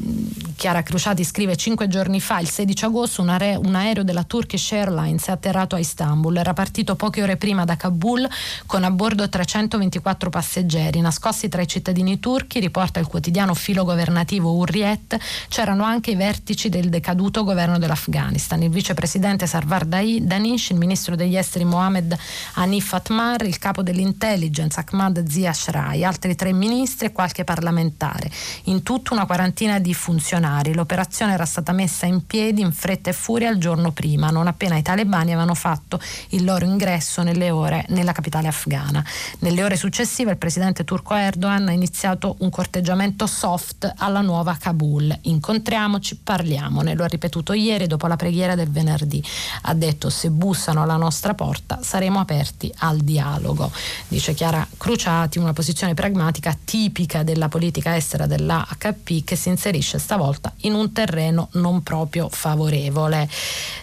Chiara 0.55 0.81
Cruciati 0.81 1.23
scrive 1.23 1.55
cinque 1.55 1.87
giorni 1.87 2.19
fa, 2.21 2.39
il 2.39 2.47
16 2.63 2.85
agosto, 2.85 3.21
un, 3.21 3.29
are- 3.29 3.55
un 3.55 3.75
aereo 3.75 4.03
della 4.03 4.23
Turkish 4.23 4.71
Airlines 4.71 5.27
è 5.27 5.31
atterrato 5.31 5.75
a 5.75 5.79
Istanbul. 5.79 6.37
Era 6.37 6.53
partito 6.53 6.95
poche 6.95 7.21
ore 7.21 7.35
prima 7.35 7.65
da 7.65 7.75
Kabul 7.75 8.27
con 8.65 8.85
a 8.85 8.91
bordo 8.91 9.27
324 9.27 10.29
passeggeri. 10.29 11.01
Nascosti 11.01 11.49
tra 11.49 11.61
i 11.61 11.67
cittadini 11.67 12.19
turchi, 12.19 12.61
riporta 12.61 13.01
il 13.01 13.07
quotidiano 13.07 13.53
filo 13.53 13.83
governativo 13.83 14.53
Urriet, 14.53 15.17
c'erano 15.49 15.83
anche 15.83 16.11
i 16.11 16.15
vertici 16.15 16.69
del 16.69 16.89
decaduto 16.89 17.43
governo 17.43 17.77
dell'Afghanistan. 17.77 18.61
Il 18.63 18.69
vicepresidente 18.69 19.45
Sarvar 19.45 19.85
Danish, 19.85 20.69
il 20.69 20.77
ministro 20.77 21.15
degli 21.15 21.35
esteri 21.35 21.65
Mohamed 21.65 22.15
Hanif 22.53 22.93
Atmar, 22.93 23.43
il 23.43 23.59
capo 23.59 23.83
dell'intelligence 23.83 24.81
Ahmad 24.85 25.27
Zia 25.27 25.51
Shrai, 25.51 26.05
altri 26.05 26.35
tre 26.35 26.53
ministri 26.53 27.07
e 27.07 27.11
qualche 27.11 27.43
parlamentare. 27.43 28.31
In 28.65 28.83
tutto 28.83 29.13
una 29.13 29.25
quarantina 29.25 29.79
di 29.79 29.93
funzionari. 29.93 30.73
L'operazione 30.73 31.33
era 31.33 31.45
stata 31.45 31.73
messa 31.73 32.05
in 32.05 32.25
piedi 32.25 32.42
in 32.49 32.71
fretta 32.71 33.09
e 33.09 33.13
furia 33.13 33.49
il 33.49 33.57
giorno 33.57 33.91
prima, 33.91 34.29
non 34.29 34.47
appena 34.47 34.77
i 34.77 34.81
talebani 34.81 35.31
avevano 35.31 35.53
fatto 35.53 35.99
il 36.29 36.43
loro 36.43 36.65
ingresso 36.65 37.21
nelle 37.23 37.51
ore 37.51 37.85
nella 37.89 38.11
capitale 38.11 38.47
afghana. 38.47 39.03
Nelle 39.39 39.63
ore 39.63 39.75
successive 39.75 40.31
il 40.31 40.37
presidente 40.37 40.83
turco 40.83 41.13
Erdogan 41.13 41.67
ha 41.67 41.71
iniziato 41.71 42.35
un 42.39 42.49
corteggiamento 42.49 43.27
soft 43.27 43.91
alla 43.97 44.21
nuova 44.21 44.57
Kabul. 44.59 45.17
Incontriamoci, 45.23 46.17
parliamone, 46.17 46.95
lo 46.95 47.03
ha 47.03 47.07
ripetuto 47.07 47.53
ieri 47.53 47.87
dopo 47.87 48.07
la 48.07 48.15
preghiera 48.15 48.55
del 48.55 48.69
venerdì. 48.69 49.23
Ha 49.63 49.73
detto 49.73 50.09
se 50.09 50.29
bussano 50.29 50.81
alla 50.81 50.97
nostra 50.97 51.33
porta 51.33 51.79
saremo 51.81 52.19
aperti 52.19 52.73
al 52.79 52.99
dialogo. 52.99 53.71
Dice 54.07 54.33
Chiara 54.33 54.65
Cruciati, 54.77 55.37
una 55.37 55.53
posizione 55.53 55.93
pragmatica 55.93 56.57
tipica 56.63 57.23
della 57.23 57.49
politica 57.49 57.95
estera 57.95 58.25
dell'AHP 58.25 59.23
che 59.23 59.35
si 59.35 59.49
inserisce 59.49 59.99
stavolta 59.99 60.53
in 60.61 60.73
un 60.73 60.91
terreno 60.91 61.49
non 61.53 61.83
proprio 61.83 62.29
favorevole. 62.33 63.29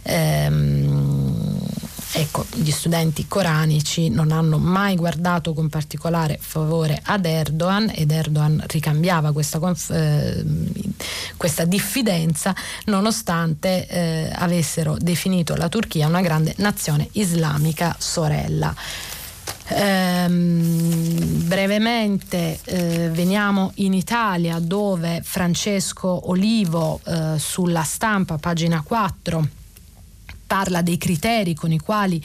Ehm, 0.03 1.41
Ecco, 2.13 2.45
gli 2.55 2.73
studenti 2.73 3.29
coranici 3.29 4.09
non 4.09 4.33
hanno 4.33 4.59
mai 4.59 4.97
guardato 4.97 5.55
con 5.55 5.69
particolare 5.69 6.39
favore 6.41 7.01
ad 7.05 7.25
Erdogan 7.25 7.89
ed 7.95 8.11
Erdogan 8.11 8.65
ricambiava 8.67 9.31
questa, 9.33 9.61
eh, 9.91 10.45
questa 11.37 11.65
diffidenza 11.65 12.53
nonostante 12.87 13.87
eh, 13.87 14.33
avessero 14.35 14.97
definito 14.99 15.55
la 15.55 15.69
Turchia 15.69 16.09
una 16.09 16.21
grande 16.21 16.55
nazione 16.59 17.09
islamica 17.13 17.95
sorella. 17.97 18.75
Ehm, 19.73 21.47
brevemente 21.47 22.59
eh, 22.65 23.09
veniamo 23.11 23.73
in 23.77 23.93
Italia 23.95 24.59
dove 24.59 25.21
Francesco 25.23 26.29
Olivo 26.31 27.01
eh, 27.05 27.39
sulla 27.39 27.83
stampa, 27.83 28.39
pagina 28.39 28.83
4, 28.83 29.49
parla 30.47 30.83
dei 30.83 30.99
criteri 30.99 31.55
con 31.55 31.71
i 31.71 31.79
quali 31.79 32.23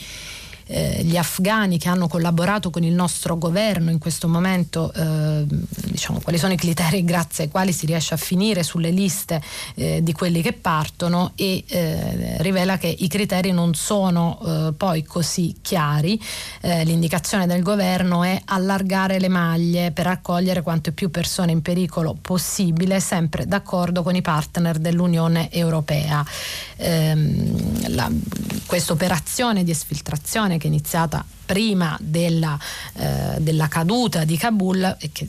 eh, 0.66 1.02
gli 1.02 1.16
afghani 1.16 1.78
che 1.78 1.88
hanno 1.88 2.08
collaborato 2.08 2.70
con 2.70 2.82
il 2.82 2.92
nostro 2.92 3.38
governo 3.38 3.90
in 3.90 3.98
questo 3.98 4.28
momento, 4.28 4.92
eh, 4.92 5.44
diciamo, 5.46 6.20
quali 6.20 6.38
sono 6.38 6.52
i 6.52 6.56
criteri 6.56 7.04
grazie 7.04 7.44
ai 7.44 7.50
quali 7.50 7.72
si 7.72 7.86
riesce 7.86 8.14
a 8.14 8.16
finire 8.16 8.62
sulle 8.62 8.90
liste 8.90 9.40
eh, 9.74 10.02
di 10.02 10.12
quelli 10.12 10.42
che 10.42 10.52
partono 10.52 11.32
e 11.36 11.64
eh, 11.66 12.42
rivela 12.42 12.78
che 12.78 12.88
i 12.88 13.08
criteri 13.08 13.52
non 13.52 13.74
sono 13.74 14.38
eh, 14.44 14.72
poi 14.76 15.04
così 15.04 15.56
chiari. 15.62 16.20
Eh, 16.60 16.84
l'indicazione 16.84 17.46
del 17.46 17.62
governo 17.62 18.24
è 18.24 18.40
allargare 18.46 19.18
le 19.18 19.28
maglie 19.28 19.92
per 19.92 20.06
accogliere 20.06 20.62
quante 20.62 20.92
più 20.92 21.10
persone 21.10 21.52
in 21.52 21.62
pericolo 21.62 22.16
possibile, 22.20 23.00
sempre 23.00 23.46
d'accordo 23.46 24.02
con 24.02 24.14
i 24.14 24.22
partner 24.22 24.78
dell'Unione 24.78 25.50
Europea. 25.52 26.24
Ehm, 26.76 27.84
questa 28.66 28.92
operazione 28.92 29.62
di 29.62 29.70
esfiltrazione 29.70 30.55
che 30.58 30.64
è 30.64 30.68
iniziata 30.68 31.24
prima 31.46 31.96
della, 32.00 32.58
eh, 32.94 33.36
della, 33.38 33.68
caduta 33.68 34.24
di 34.24 34.36
Kabul, 34.36 34.96
che 35.12 35.28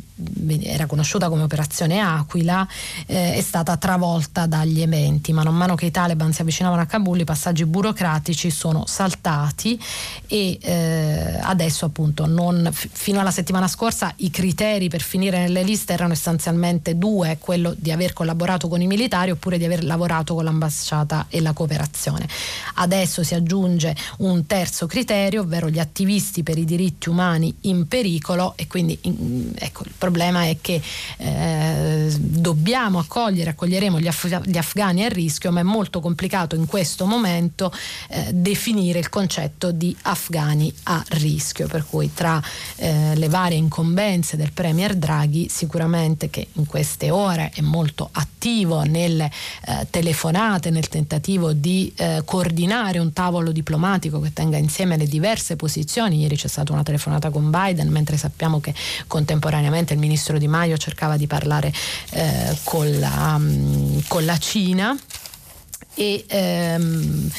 era 0.64 0.88
conosciuta 0.88 1.30
come 1.30 1.44
operazione 1.44 2.00
Aquila, 2.00 2.68
eh, 3.06 3.36
è 3.36 3.42
stata 3.42 3.78
travolta 3.78 4.48
dagli 4.48 4.82
eventi. 4.82 5.32
Man 5.32 5.56
mano 5.56 5.76
che 5.76 5.86
i 5.86 5.92
Taliban 5.92 6.34
si 6.34 6.42
avvicinavano 6.42 6.82
a 6.82 6.86
Kabul 6.86 7.20
i 7.20 7.24
passaggi 7.24 7.66
burocratici 7.66 8.50
sono 8.50 8.86
saltati 8.88 9.80
e 10.26 10.58
eh, 10.60 11.38
adesso 11.40 11.86
appunto 11.86 12.26
non, 12.26 12.68
f- 12.72 12.88
fino 12.92 13.20
alla 13.20 13.32
settimana 13.32 13.68
scorsa 13.68 14.12
i 14.18 14.32
criteri 14.32 14.90
per 14.90 15.02
finire 15.02 15.40
nelle 15.40 15.62
liste 15.62 15.94
erano 15.94 16.14
essenzialmente 16.14 16.98
due, 16.98 17.38
quello 17.40 17.76
di 17.78 17.92
aver 17.92 18.14
collaborato 18.14 18.68
con 18.68 18.82
i 18.82 18.88
militari 18.88 19.30
oppure 19.30 19.60
di 19.60 19.66
aver 19.66 19.84
lavorato 19.84 20.34
con 20.34 20.44
l'ambasciata 20.44 21.28
e 21.30 21.42
la 21.42 21.54
cooperazione. 21.54 22.28
Adesso 22.76 23.24
si 23.24 23.36
aggiunge 23.36 23.96
un 24.18 24.46
terzo 24.48 24.88
criterio, 24.88 25.17
ovvero 25.40 25.70
gli 25.70 25.80
attivisti 25.80 25.96
attivisti 25.98 26.44
per 26.44 26.58
i 26.58 26.66
diritti 26.66 27.10
umani 27.10 27.54
in 27.62 27.88
pericolo 27.88 28.54
e 28.56 28.68
quindi 28.68 28.98
ecco, 29.56 29.84
il 29.84 29.94
problema 29.98 30.44
è 30.44 30.58
che 30.62 30.82
eh, 31.18 32.14
dobbiamo 32.18 33.00
accogliere, 33.00 33.52
accoglieremo 33.52 34.00
gli, 34.00 34.08
af- 34.08 34.46
gli, 34.46 34.58
afghani 34.58 35.04
a 35.04 35.10
rischio, 35.10 35.52
ma 35.52 35.62
è 35.62 35.64
molto 35.64 36.00
complicato 36.00 36.56
in 36.56 36.66
questo 36.66 37.06
momento 37.06 37.74
eh, 38.10 38.32
definire 38.32 39.00
il 39.00 39.10
concetto 39.10 39.72
di 39.72 39.96
afghani 40.04 40.72
a 40.84 41.04
rischio, 41.10 41.68
per 41.68 41.86
cui 41.86 42.14
tra 42.14 42.42
eh, 42.76 43.16
le 43.16 43.30
varie 43.30 43.58
incombenze 43.58 44.38
del 44.38 44.52
Premier 44.52 44.96
Draghi 44.96 45.48
sicuramente 45.50 46.30
che 46.30 46.48
in 46.54 46.66
queste 46.66 47.10
ore 47.10 47.52
è 47.54 47.62
molto 47.62 48.10
attivo 48.12 48.84
nelle 48.84 49.32
eh, 49.66 49.88
telefonate, 49.90 50.70
nel 50.70 50.88
tentativo 50.88 51.54
di 51.54 51.92
eh, 51.96 52.22
coordinare 52.24 53.00
un 53.00 53.12
tavolo 53.14 53.52
diplomatico 53.52 54.20
che 54.20 54.32
tenga 54.34 54.58
insieme 54.58 54.98
le 54.98 55.07
diverse 55.08 55.56
posizioni. 55.56 56.20
Ieri 56.20 56.36
c'è 56.36 56.48
stata 56.48 56.72
una 56.74 56.84
telefonata 56.84 57.30
con 57.30 57.50
Biden, 57.50 57.90
mentre 57.90 58.18
sappiamo 58.18 58.60
che 58.60 58.74
contemporaneamente 59.08 59.94
il 59.94 60.00
ministro 60.00 60.38
Di 60.38 60.48
Maio 60.48 60.78
cercava 60.78 61.18
di 61.18 61.28
parlare 61.28 61.74
eh, 62.12 62.58
con, 62.64 63.00
la, 63.00 63.36
um, 63.38 64.02
con, 64.08 64.26
la, 64.26 64.38
Cina. 64.38 64.98
E, 65.94 66.26
ehm, 66.28 67.32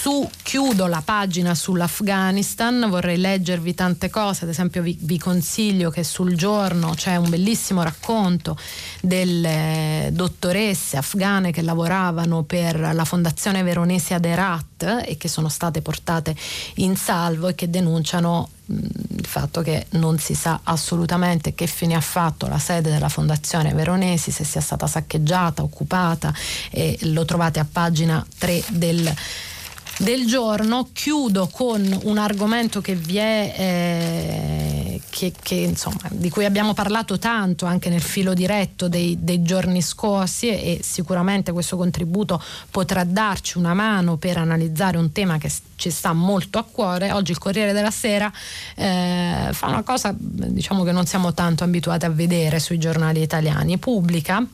su, 0.00 0.26
chiudo 0.42 0.86
la 0.86 1.02
pagina 1.04 1.54
sull'Afghanistan, 1.54 2.86
vorrei 2.88 3.18
leggervi 3.18 3.74
tante 3.74 4.08
cose, 4.08 4.44
ad 4.44 4.50
esempio 4.50 4.80
vi, 4.80 4.96
vi 4.98 5.18
consiglio 5.18 5.90
che 5.90 6.04
sul 6.04 6.36
giorno 6.36 6.94
c'è 6.94 7.16
un 7.16 7.28
bellissimo 7.28 7.82
racconto 7.82 8.56
delle 9.02 10.08
dottoresse 10.10 10.96
afghane 10.96 11.52
che 11.52 11.60
lavoravano 11.60 12.44
per 12.44 12.80
la 12.94 13.04
Fondazione 13.04 13.62
Veronesi 13.62 14.14
Aderat 14.14 15.02
e 15.04 15.18
che 15.18 15.28
sono 15.28 15.50
state 15.50 15.82
portate 15.82 16.34
in 16.76 16.96
salvo 16.96 17.48
e 17.48 17.54
che 17.54 17.68
denunciano 17.68 18.48
il 18.70 19.26
fatto 19.26 19.60
che 19.60 19.86
non 19.90 20.18
si 20.18 20.32
sa 20.32 20.60
assolutamente 20.62 21.54
che 21.54 21.66
fine 21.66 21.94
ha 21.94 22.00
fatto 22.00 22.46
la 22.46 22.58
sede 22.58 22.90
della 22.90 23.10
Fondazione 23.10 23.74
Veronesi, 23.74 24.30
se 24.30 24.44
sia 24.44 24.62
stata 24.62 24.86
saccheggiata, 24.86 25.62
occupata 25.62 26.32
e 26.70 26.96
lo 27.02 27.26
trovate 27.26 27.58
a 27.58 27.66
pagina 27.70 28.24
3 28.38 28.64
del 28.70 29.14
del 30.00 30.26
giorno. 30.26 30.88
Chiudo 30.92 31.48
con 31.48 32.00
un 32.04 32.18
argomento 32.18 32.80
che 32.80 32.94
vi 32.94 33.16
è, 33.16 33.54
eh, 33.56 35.00
che, 35.10 35.32
che, 35.40 35.54
insomma, 35.54 36.00
di 36.10 36.30
cui 36.30 36.44
abbiamo 36.44 36.74
parlato 36.74 37.18
tanto 37.18 37.66
anche 37.66 37.90
nel 37.90 38.00
filo 38.00 38.34
diretto 38.34 38.88
dei, 38.88 39.18
dei, 39.20 39.42
giorni 39.42 39.82
scorsi 39.82 40.48
e 40.48 40.80
sicuramente 40.82 41.52
questo 41.52 41.76
contributo 41.76 42.42
potrà 42.70 43.04
darci 43.04 43.58
una 43.58 43.74
mano 43.74 44.16
per 44.16 44.38
analizzare 44.38 44.96
un 44.96 45.12
tema 45.12 45.38
che 45.38 45.50
ci 45.76 45.90
sta 45.90 46.12
molto 46.12 46.58
a 46.58 46.64
cuore. 46.64 47.12
Oggi 47.12 47.32
il 47.32 47.38
Corriere 47.38 47.72
della 47.72 47.90
Sera 47.90 48.30
eh, 48.76 49.48
fa 49.52 49.66
una 49.66 49.82
cosa 49.82 50.14
diciamo 50.16 50.82
che 50.82 50.92
non 50.92 51.06
siamo 51.06 51.34
tanto 51.34 51.64
abituati 51.64 52.06
a 52.06 52.10
vedere 52.10 52.58
sui 52.58 52.78
giornali 52.78 53.20
italiani, 53.20 53.78
pubblica 53.78 54.44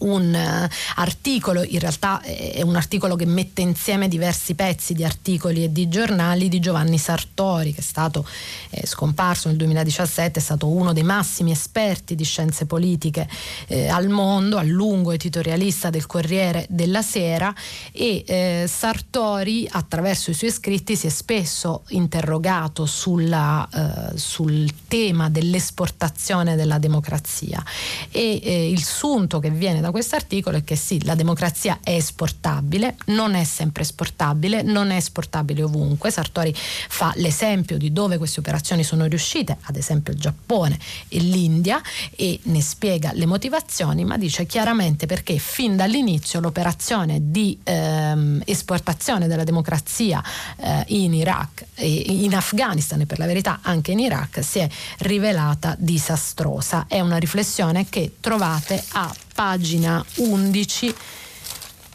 un 0.00 0.32
uh, 0.34 0.74
articolo, 0.96 1.62
in 1.62 1.78
realtà 1.78 2.20
è 2.20 2.62
un 2.62 2.76
articolo 2.76 3.16
che 3.16 3.26
mette 3.26 3.62
insieme 3.62 4.08
diversi 4.08 4.54
pezzi 4.54 4.94
di 4.94 5.04
articoli 5.04 5.64
e 5.64 5.72
di 5.72 5.88
giornali 5.88 6.48
di 6.48 6.60
Giovanni 6.60 6.98
Sartori, 6.98 7.72
che 7.72 7.80
è 7.80 7.84
stato 7.84 8.26
eh, 8.70 8.86
scomparso 8.86 9.48
nel 9.48 9.56
2017, 9.56 10.38
è 10.38 10.42
stato 10.42 10.68
uno 10.68 10.92
dei 10.92 11.02
massimi 11.02 11.50
esperti 11.50 12.14
di 12.14 12.24
scienze 12.24 12.66
politiche 12.66 13.28
eh, 13.66 13.88
al 13.88 14.08
mondo, 14.08 14.58
a 14.58 14.62
lungo 14.62 15.12
editorialista 15.12 15.90
del 15.90 16.06
Corriere 16.06 16.66
della 16.68 17.02
Sera 17.02 17.54
e 17.92 18.24
eh, 18.26 18.64
Sartori 18.68 19.68
attraverso 19.70 20.30
i 20.30 20.34
suoi 20.34 20.50
scritti 20.50 20.96
si 20.96 21.06
è 21.06 21.10
spesso 21.10 21.84
interrogato 21.88 22.86
sulla, 22.86 23.68
eh, 23.72 24.18
sul 24.18 24.68
tema 24.88 25.28
dell'esportazione 25.30 26.56
della 26.56 26.78
democrazia 26.78 27.62
e 28.10 28.40
eh, 28.42 28.70
il 28.70 28.82
sunto 28.82 29.38
che 29.38 29.50
viene 29.50 29.80
da 29.80 29.85
questo 29.90 30.16
articolo 30.16 30.56
è 30.56 30.64
che 30.64 30.76
sì, 30.76 31.04
la 31.04 31.14
democrazia 31.14 31.80
è 31.82 31.92
esportabile, 31.92 32.96
non 33.06 33.34
è 33.34 33.44
sempre 33.44 33.82
esportabile, 33.82 34.62
non 34.62 34.90
è 34.90 34.96
esportabile 34.96 35.62
ovunque. 35.62 36.10
Sartori 36.10 36.54
fa 36.54 37.12
l'esempio 37.16 37.76
di 37.76 37.92
dove 37.92 38.18
queste 38.18 38.40
operazioni 38.40 38.84
sono 38.84 39.04
riuscite, 39.06 39.56
ad 39.62 39.76
esempio 39.76 40.12
il 40.12 40.18
Giappone 40.18 40.78
e 41.08 41.18
l'India, 41.18 41.80
e 42.14 42.38
ne 42.44 42.60
spiega 42.60 43.12
le 43.12 43.26
motivazioni, 43.26 44.04
ma 44.04 44.16
dice 44.16 44.46
chiaramente 44.46 45.06
perché 45.06 45.38
fin 45.38 45.76
dall'inizio 45.76 46.40
l'operazione 46.40 47.30
di 47.30 47.58
ehm, 47.62 48.42
esportazione 48.44 49.26
della 49.26 49.44
democrazia 49.44 50.22
eh, 50.56 50.84
in 50.88 51.14
Iraq, 51.14 51.65
in 51.78 52.34
Afghanistan 52.34 53.00
e 53.00 53.06
per 53.06 53.18
la 53.18 53.26
verità 53.26 53.60
anche 53.62 53.92
in 53.92 53.98
Iraq 53.98 54.42
si 54.42 54.58
è 54.58 54.68
rivelata 54.98 55.74
disastrosa. 55.78 56.86
È 56.88 57.00
una 57.00 57.18
riflessione 57.18 57.86
che 57.88 58.16
trovate 58.20 58.82
a 58.92 59.14
pagina 59.34 60.04
11 60.16 60.94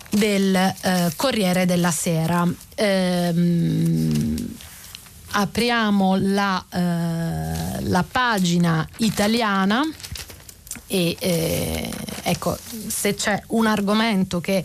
del 0.10 0.56
eh, 0.56 1.12
Corriere 1.15 1.65
della 1.65 1.91
Sera. 1.91 2.48
Ehm, 2.76 4.56
apriamo 5.34 6.17
la, 6.20 6.63
eh, 6.70 7.82
la, 7.84 8.04
pagina 8.10 8.86
italiana 8.98 9.82
e 10.88 11.15
eh, 11.17 11.89
ecco 12.24 12.58
se 12.88 13.15
c'è 13.15 13.41
un 13.48 13.65
argomento 13.65 14.41
che 14.41 14.63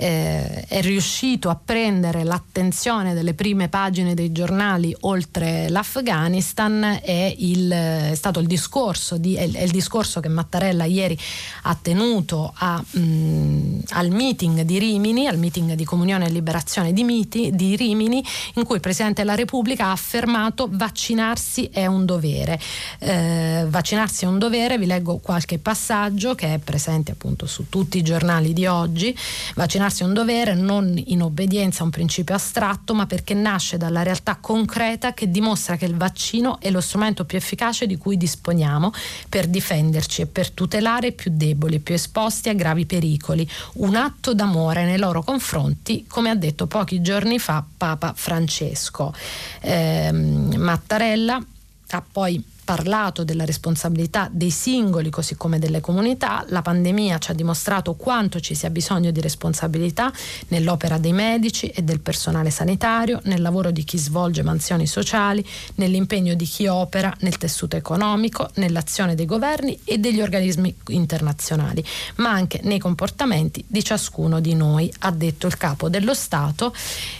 eh, 0.00 0.64
è 0.66 0.80
riuscito 0.80 1.50
a 1.50 1.58
prendere 1.62 2.24
l'attenzione 2.24 3.12
delle 3.12 3.34
prime 3.34 3.68
pagine 3.68 4.14
dei 4.14 4.32
giornali 4.32 4.96
oltre 5.00 5.68
l'Afghanistan 5.68 7.00
è, 7.02 7.34
il, 7.36 7.70
è 7.70 8.14
stato 8.14 8.40
il 8.40 8.46
discorso, 8.46 9.18
di, 9.18 9.34
è, 9.34 9.42
il 9.42 9.70
discorso 9.70 10.20
che 10.20 10.28
Mattarella 10.28 10.84
ieri 10.84 11.18
ha 11.64 11.76
tenuto 11.80 12.50
a, 12.56 12.82
mh, 12.90 13.80
al 13.90 14.08
meeting 14.08 14.62
di 14.62 14.78
Rimini, 14.78 15.26
al 15.26 15.36
meeting 15.36 15.74
di 15.74 15.84
Comunione 15.84 16.26
e 16.26 16.30
Liberazione 16.30 16.94
di, 16.94 17.04
Miti, 17.04 17.50
di 17.52 17.76
Rimini, 17.76 18.24
in 18.54 18.64
cui 18.64 18.76
il 18.76 18.80
Presidente 18.80 19.20
della 19.20 19.34
Repubblica 19.34 19.86
ha 19.86 19.92
affermato 19.92 20.66
vaccinarsi 20.70 21.68
è 21.70 21.84
un 21.84 22.06
dovere. 22.06 22.58
Eh, 23.00 23.66
vaccinarsi 23.68 24.24
è 24.24 24.28
un 24.28 24.38
dovere, 24.38 24.78
vi 24.78 24.86
leggo 24.86 25.18
qualche 25.18 25.58
passaggio 25.58 26.34
che 26.34 26.54
è 26.54 26.58
presente 26.58 27.12
appunto 27.12 27.44
su 27.44 27.68
tutti 27.68 27.98
i 27.98 28.02
giornali 28.02 28.54
di 28.54 28.64
oggi. 28.64 29.14
Vaccinarsi 29.54 29.88
è 29.98 30.04
un 30.04 30.14
dovere 30.14 30.54
non 30.54 31.00
in 31.06 31.22
obbedienza 31.22 31.82
a 31.82 31.84
un 31.84 31.90
principio 31.90 32.34
astratto, 32.34 32.94
ma 32.94 33.06
perché 33.06 33.34
nasce 33.34 33.76
dalla 33.76 34.02
realtà 34.02 34.36
concreta 34.40 35.12
che 35.12 35.30
dimostra 35.30 35.76
che 35.76 35.84
il 35.84 35.96
vaccino 35.96 36.58
è 36.60 36.70
lo 36.70 36.80
strumento 36.80 37.24
più 37.24 37.36
efficace 37.36 37.86
di 37.86 37.96
cui 37.96 38.16
disponiamo 38.16 38.92
per 39.28 39.46
difenderci 39.46 40.22
e 40.22 40.26
per 40.26 40.50
tutelare 40.50 41.08
i 41.08 41.12
più 41.12 41.32
deboli 41.34 41.76
e 41.76 41.80
più 41.80 41.94
esposti 41.94 42.48
a 42.48 42.54
gravi 42.54 42.86
pericoli. 42.86 43.48
Un 43.74 43.96
atto 43.96 44.34
d'amore 44.34 44.84
nei 44.84 44.98
loro 44.98 45.22
confronti, 45.22 46.06
come 46.06 46.30
ha 46.30 46.34
detto 46.34 46.66
pochi 46.66 47.02
giorni 47.02 47.38
fa 47.38 47.64
Papa 47.76 48.12
Francesco. 48.14 49.12
Eh, 49.60 50.10
Mattarella 50.12 51.44
ha 51.92 52.04
poi 52.10 52.42
parlato 52.70 53.24
della 53.24 53.44
responsabilità 53.44 54.28
dei 54.30 54.52
singoli 54.52 55.10
così 55.10 55.34
come 55.34 55.58
delle 55.58 55.80
comunità, 55.80 56.44
la 56.50 56.62
pandemia 56.62 57.18
ci 57.18 57.32
ha 57.32 57.34
dimostrato 57.34 57.94
quanto 57.94 58.38
ci 58.38 58.54
sia 58.54 58.70
bisogno 58.70 59.10
di 59.10 59.20
responsabilità 59.20 60.12
nell'opera 60.50 60.96
dei 60.96 61.12
medici 61.12 61.66
e 61.66 61.82
del 61.82 61.98
personale 61.98 62.50
sanitario, 62.50 63.18
nel 63.24 63.42
lavoro 63.42 63.72
di 63.72 63.82
chi 63.82 63.98
svolge 63.98 64.44
mansioni 64.44 64.86
sociali, 64.86 65.44
nell'impegno 65.76 66.34
di 66.34 66.44
chi 66.44 66.68
opera 66.68 67.12
nel 67.22 67.38
tessuto 67.38 67.74
economico, 67.74 68.48
nell'azione 68.54 69.16
dei 69.16 69.26
governi 69.26 69.76
e 69.82 69.98
degli 69.98 70.20
organismi 70.20 70.72
internazionali, 70.90 71.84
ma 72.18 72.30
anche 72.30 72.60
nei 72.62 72.78
comportamenti 72.78 73.64
di 73.66 73.82
ciascuno 73.82 74.38
di 74.38 74.54
noi, 74.54 74.88
ha 75.00 75.10
detto 75.10 75.48
il 75.48 75.56
capo 75.56 75.88
dello 75.88 76.14
Stato 76.14 76.72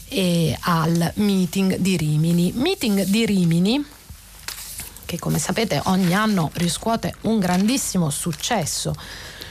e 0.06 0.56
al 0.60 1.10
meeting 1.16 1.76
di 1.78 1.96
Rimini. 1.96 2.52
Meeting 2.54 3.02
di 3.02 3.26
Rimini 3.26 3.98
che 5.10 5.18
come 5.18 5.40
sapete 5.40 5.80
ogni 5.86 6.14
anno 6.14 6.50
riscuote 6.54 7.12
un 7.22 7.40
grandissimo 7.40 8.10
successo 8.10 8.94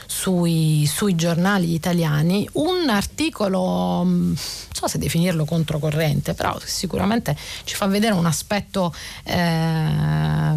sui, 0.06 0.86
sui, 0.86 1.14
giornali 1.14 1.74
italiani 1.74 2.48
un 2.54 2.88
articolo, 2.88 4.02
mm, 4.02 4.24
non 4.24 4.36
so 4.72 4.88
se 4.88 4.96
definirlo 4.96 5.44
controcorrente, 5.44 6.32
però 6.32 6.58
sicuramente 6.64 7.36
ci 7.64 7.74
fa 7.74 7.84
vedere 7.86 8.14
un 8.14 8.24
aspetto 8.24 8.94
eh, 9.22 10.54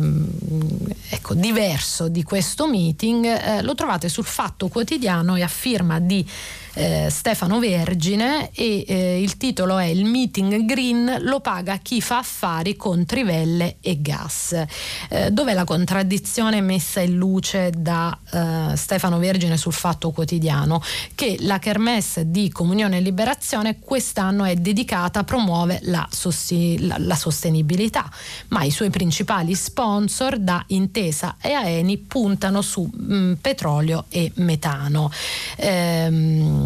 ecco, 1.09 1.33
diverso 1.33 2.07
di 2.07 2.23
questo 2.23 2.65
meeting. 2.65 3.25
Eh, 3.25 3.61
lo 3.61 3.75
trovate 3.75 4.07
sul 4.07 4.23
Fatto 4.25 4.69
Quotidiano 4.69 5.35
e 5.35 5.43
a 5.43 5.49
firma 5.49 5.99
di 5.99 6.25
eh, 6.73 7.07
Stefano 7.09 7.59
Vergine 7.59 8.49
e 8.53 8.83
eh, 8.87 9.21
il 9.21 9.37
titolo 9.37 9.77
è 9.77 9.85
Il 9.85 10.05
meeting 10.05 10.65
green 10.65 11.17
lo 11.21 11.39
paga 11.39 11.77
chi 11.77 12.01
fa 12.01 12.19
affari 12.19 12.75
con 12.75 13.05
trivelle 13.05 13.77
e 13.81 14.01
gas. 14.01 14.65
Eh, 15.09 15.31
dov'è 15.31 15.53
la 15.53 15.65
contraddizione 15.65 16.61
messa 16.61 16.99
in 16.99 17.15
luce 17.15 17.71
da 17.75 18.17
eh, 18.31 18.75
Stefano 18.75 19.19
Vergine 19.19 19.57
sul 19.57 19.73
Fatto 19.73 20.11
Quotidiano? 20.11 20.81
Che 21.13 21.37
la 21.41 21.59
kermesse 21.59 22.31
di 22.31 22.49
Comunione 22.49 22.97
e 22.97 23.01
Liberazione 23.01 23.79
quest'anno 23.79 24.43
è 24.45 24.55
dedicata 24.55 25.19
a 25.19 25.23
promuovere 25.23 25.79
la, 25.83 26.07
sosti- 26.09 26.85
la, 26.85 26.95
la 26.97 27.15
sostenibilità, 27.15 28.09
ma 28.49 28.63
i 28.63 28.71
suoi 28.71 28.89
principali 28.89 29.53
sponsor 29.53 30.39
da 30.39 30.63
Intesa 30.67 31.37
e 31.39 31.51
Aeni 31.51 31.97
puntano 31.97 32.61
su 32.61 32.81
mh, 32.81 33.15
mm, 33.15 33.33
petrolio 33.33 34.05
e 34.09 34.31
metano. 34.35 35.11
Ehm, 35.57 36.62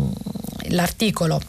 l'articolo 0.70 1.40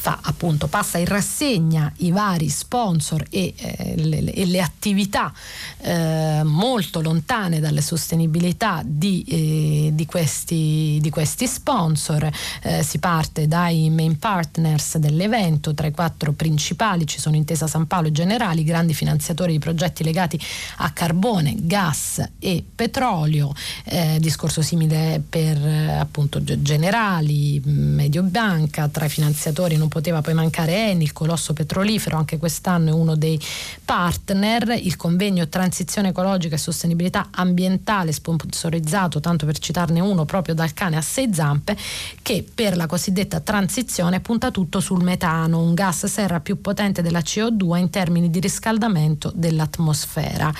fa 0.00 0.20
appunto 0.22 0.68
passa 0.68 0.98
in 0.98 1.06
rassegna 1.06 1.92
i 1.96 2.12
vari 2.12 2.48
sponsor 2.48 3.26
e, 3.30 3.52
eh, 3.56 3.94
le, 3.96 4.32
e 4.32 4.46
le, 4.46 4.60
attività 4.60 5.32
eh, 5.78 6.42
molto 6.44 7.00
lontane 7.00 7.58
dalle 7.58 7.80
sostenibilità 7.80 8.82
di, 8.84 9.24
eh, 9.26 9.90
di, 9.92 10.06
questi, 10.06 10.98
di 11.00 11.10
questi, 11.10 11.48
sponsor. 11.48 12.30
Eh, 12.62 12.84
si 12.84 12.98
parte 13.00 13.48
dai 13.48 13.90
main 13.90 14.18
partners 14.18 14.98
dell'evento 14.98 15.74
tra 15.74 15.88
i 15.88 15.90
quattro 15.90 16.30
principali 16.30 17.04
ci 17.04 17.18
sono 17.18 17.34
Intesa 17.34 17.66
San 17.66 17.88
Paolo 17.88 18.06
e 18.06 18.12
Generali 18.12 18.62
grandi 18.62 18.94
finanziatori 18.94 19.52
di 19.52 19.58
progetti 19.58 20.04
legati 20.04 20.40
a 20.76 20.90
carbone 20.92 21.56
gas 21.58 22.22
e 22.38 22.64
petrolio. 22.72 23.52
Eh, 23.84 24.18
discorso 24.20 24.62
simile 24.62 25.20
per 25.28 25.56
eh, 25.56 25.96
appunto 25.96 26.40
Generali 26.40 27.60
Mediobanca 27.64 28.86
tra 28.86 29.06
i 29.06 29.08
finanziatori 29.08 29.76
non 29.76 29.87
poteva 29.88 30.20
poi 30.20 30.34
mancare 30.34 30.90
Eni, 30.90 31.04
il 31.04 31.12
colosso 31.12 31.52
petrolifero, 31.52 32.16
anche 32.16 32.38
quest'anno 32.38 32.90
è 32.90 32.92
uno 32.92 33.16
dei 33.16 33.40
partner, 33.84 34.78
il 34.80 34.96
convegno 34.96 35.48
Transizione 35.48 36.08
ecologica 36.08 36.54
e 36.54 36.58
sostenibilità 36.58 37.28
ambientale 37.30 38.12
sponsorizzato, 38.12 39.20
tanto 39.20 39.46
per 39.46 39.58
citarne 39.58 40.00
uno, 40.00 40.24
proprio 40.24 40.54
dal 40.54 40.72
cane 40.74 40.96
a 40.96 41.00
sei 41.00 41.32
zampe, 41.32 41.76
che 42.22 42.44
per 42.54 42.76
la 42.76 42.86
cosiddetta 42.86 43.40
transizione 43.40 44.20
punta 44.20 44.50
tutto 44.50 44.80
sul 44.80 45.02
metano, 45.02 45.60
un 45.60 45.74
gas 45.74 46.06
serra 46.06 46.40
più 46.40 46.60
potente 46.60 47.02
della 47.02 47.20
CO2 47.20 47.76
in 47.78 47.90
termini 47.90 48.30
di 48.30 48.40
riscaldamento 48.40 49.32
dell'atmosfera. 49.34 50.52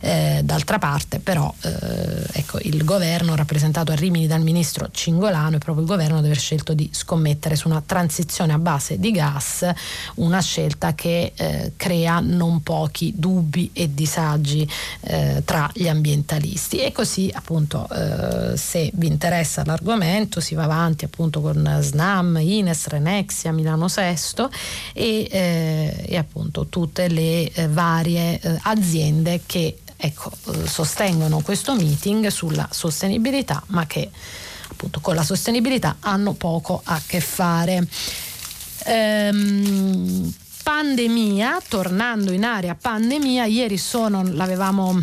Eh, 0.00 0.40
d'altra 0.44 0.78
parte 0.78 1.18
però 1.18 1.52
eh, 1.62 1.70
ecco, 2.32 2.58
il 2.62 2.84
governo 2.84 3.34
rappresentato 3.34 3.92
a 3.92 3.94
Rimini 3.94 4.26
dal 4.26 4.42
ministro 4.42 4.88
Cingolano 4.90 5.56
è 5.56 5.58
proprio 5.58 5.84
il 5.84 5.90
governo 5.90 6.18
ad 6.18 6.24
aver 6.24 6.38
scelto 6.38 6.74
di 6.74 6.88
scommettere 6.92 7.56
su 7.56 7.68
una 7.68 7.82
transizione 7.84 8.52
a 8.52 8.58
base 8.58 8.73
di 8.98 9.10
gas, 9.10 9.68
una 10.16 10.40
scelta 10.40 10.94
che 10.94 11.32
eh, 11.34 11.72
crea 11.76 12.20
non 12.20 12.62
pochi 12.62 13.12
dubbi 13.16 13.70
e 13.72 13.94
disagi 13.94 14.68
eh, 15.00 15.42
tra 15.44 15.70
gli 15.72 15.88
ambientalisti. 15.88 16.78
E 16.78 16.92
così 16.92 17.30
appunto 17.32 17.88
eh, 17.90 18.56
se 18.56 18.90
vi 18.94 19.06
interessa 19.06 19.64
l'argomento 19.64 20.40
si 20.40 20.54
va 20.54 20.64
avanti 20.64 21.04
appunto 21.04 21.40
con 21.40 21.78
SNAM, 21.80 22.38
Ines, 22.40 22.86
Renexia, 22.86 23.52
Milano 23.52 23.88
Sesto 23.88 24.50
e, 24.92 25.28
eh, 25.30 26.04
e 26.06 26.16
appunto 26.16 26.66
tutte 26.66 27.08
le 27.08 27.50
eh, 27.52 27.68
varie 27.68 28.40
eh, 28.40 28.58
aziende 28.62 29.42
che 29.46 29.78
ecco, 29.96 30.32
sostengono 30.64 31.40
questo 31.40 31.74
meeting 31.74 32.26
sulla 32.28 32.68
sostenibilità 32.70 33.62
ma 33.68 33.86
che 33.86 34.10
appunto 34.70 35.00
con 35.00 35.14
la 35.14 35.22
sostenibilità 35.22 35.96
hanno 36.00 36.32
poco 36.32 36.80
a 36.84 37.00
che 37.06 37.20
fare. 37.20 37.86
Ehm, 38.84 40.32
pandemia, 40.62 41.60
tornando 41.68 42.32
in 42.32 42.44
area 42.44 42.74
pandemia, 42.74 43.44
ieri 43.44 43.76
sono, 43.78 44.22
l'avevamo 44.24 45.00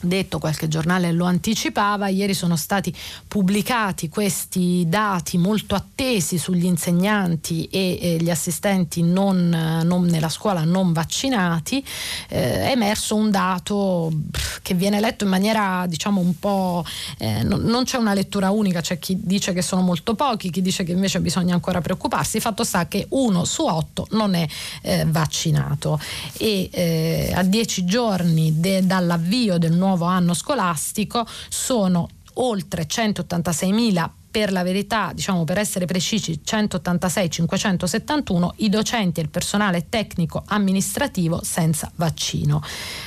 detto, 0.00 0.38
qualche 0.38 0.68
giornale 0.68 1.12
lo 1.12 1.24
anticipava, 1.24 2.08
ieri 2.08 2.34
sono 2.34 2.56
stati 2.56 2.94
pubblicati 3.26 4.08
questi 4.08 4.84
dati 4.86 5.38
molto 5.38 5.74
attesi 5.74 6.38
sugli 6.38 6.64
insegnanti 6.64 7.66
e, 7.66 7.98
e 8.00 8.16
gli 8.20 8.30
assistenti 8.30 9.02
non, 9.02 9.82
non, 9.84 10.04
nella 10.04 10.28
scuola 10.28 10.62
non 10.64 10.92
vaccinati, 10.92 11.84
eh, 12.28 12.66
è 12.66 12.70
emerso 12.70 13.16
un 13.16 13.30
dato 13.30 14.12
che 14.62 14.74
viene 14.74 15.00
letto 15.00 15.24
in 15.24 15.30
maniera 15.30 15.84
diciamo 15.88 16.20
un 16.20 16.38
po', 16.38 16.84
eh, 17.18 17.42
non, 17.42 17.62
non, 17.62 17.84
c'è 17.84 17.96
una 17.96 18.14
lettura 18.14 18.50
unica, 18.50 18.80
c'è 18.80 18.98
chi 18.98 19.18
dice 19.20 19.52
che 19.52 19.62
sono 19.62 19.82
molto 19.82 20.14
pochi, 20.14 20.50
chi 20.50 20.62
dice 20.62 20.84
che 20.84 20.92
invece 20.92 21.20
bisogna 21.20 21.54
ancora 21.54 21.80
preoccuparsi, 21.80 22.38
fatto 22.40 22.62
sta 22.62 22.86
che 22.86 23.06
uno 23.10 23.44
su 23.44 23.64
otto 23.64 24.06
non 24.10 24.34
è 24.34 24.46
eh, 24.82 25.04
vaccinato. 25.06 25.98
E 26.36 26.68
eh, 26.70 27.32
a 27.34 27.42
dieci 27.42 27.84
giorni 27.84 28.60
de, 28.60 28.86
dall'avvio 28.86 29.58
del 29.58 29.72
nuovo 29.72 29.87
nuovo 29.88 30.04
anno 30.04 30.34
scolastico 30.34 31.26
sono 31.48 32.08
oltre 32.34 32.86
186 32.86 33.72
mila 33.72 34.12
per 34.30 34.52
la 34.52 34.62
verità, 34.62 35.10
diciamo 35.14 35.44
per 35.44 35.56
essere 35.58 35.86
precisi, 35.86 36.38
186-571 36.44 38.50
i 38.56 38.68
docenti 38.68 39.20
e 39.20 39.22
il 39.22 39.30
personale 39.30 39.86
tecnico 39.88 40.42
amministrativo 40.46 41.40
senza 41.42 41.90
vaccino. 41.96 42.62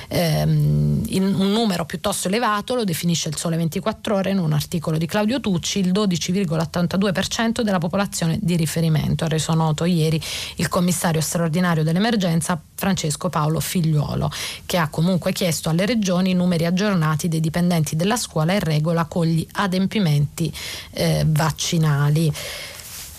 Ehm, 0.08 1.04
un 1.10 1.52
numero 1.52 1.86
piuttosto 1.86 2.28
elevato 2.28 2.74
lo 2.74 2.84
definisce 2.84 3.30
il 3.30 3.38
Sole 3.38 3.56
24 3.56 4.16
Ore 4.16 4.32
in 4.32 4.40
un 4.40 4.52
articolo 4.52 4.98
di 4.98 5.06
Claudio 5.06 5.40
Tucci, 5.40 5.78
il 5.80 5.92
12,82% 5.92 7.62
della 7.62 7.78
popolazione 7.78 8.40
di 8.42 8.56
riferimento. 8.56 9.24
Ha 9.24 9.28
reso 9.28 9.54
noto 9.54 9.86
ieri 9.86 10.20
il 10.56 10.68
commissario 10.68 11.22
straordinario 11.22 11.84
dell'emergenza 11.84 12.60
Francesco 12.82 13.30
Paolo 13.30 13.60
Figliuolo, 13.60 14.32
che 14.66 14.78
ha 14.78 14.90
comunque 14.90 15.34
chiesto 15.34 15.70
alle 15.70 15.86
regioni 15.86 16.34
numeri 16.34 16.66
aggiornati 16.66 17.28
dei 17.28 17.40
dipendenti 17.40 17.96
della 17.96 18.18
scuola 18.18 18.54
in 18.54 18.60
regola 18.60 19.06
con 19.06 19.28
gli 19.28 19.46
adempimenti 19.52 20.52
eh, 20.90 21.24
vaccinali. 21.28 22.34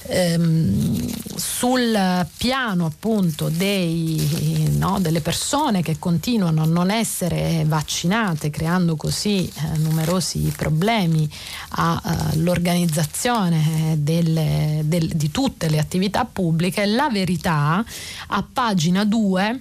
Ehm, 0.07 1.11
sul 1.37 2.27
piano 2.37 2.87
appunto 2.87 3.49
dei, 3.49 4.69
no, 4.77 4.99
delle 5.01 5.21
persone 5.21 5.83
che 5.83 5.99
continuano 5.99 6.63
a 6.63 6.67
non 6.67 6.91
essere 6.91 7.65
vaccinate 7.67 8.51
creando 8.51 8.97
così 8.97 9.49
eh, 9.49 9.79
numerosi 9.79 10.53
problemi 10.57 11.29
all'organizzazione 11.71 13.95
eh, 13.95 13.99
di 13.99 15.31
tutte 15.31 15.69
le 15.69 15.79
attività 15.79 16.25
pubbliche 16.25 16.87
la 16.87 17.09
verità 17.09 17.85
a 18.29 18.45
pagina 18.53 19.05
2 19.05 19.61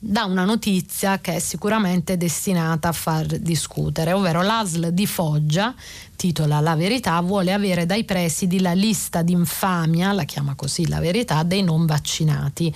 da 0.00 0.26
una 0.26 0.44
notizia 0.44 1.18
che 1.18 1.34
è 1.34 1.38
sicuramente 1.40 2.16
destinata 2.16 2.88
a 2.88 2.92
far 2.92 3.26
discutere, 3.26 4.12
ovvero 4.12 4.42
l'ASL 4.42 4.92
di 4.92 5.06
Foggia, 5.06 5.74
titola 6.14 6.60
La 6.60 6.76
verità, 6.76 7.20
vuole 7.20 7.52
avere 7.52 7.84
dai 7.84 8.04
presidi 8.04 8.60
la 8.60 8.74
lista 8.74 9.22
d'infamia, 9.22 10.12
la 10.12 10.22
chiama 10.22 10.54
così 10.54 10.86
la 10.86 11.00
verità, 11.00 11.42
dei 11.42 11.64
non 11.64 11.84
vaccinati. 11.84 12.72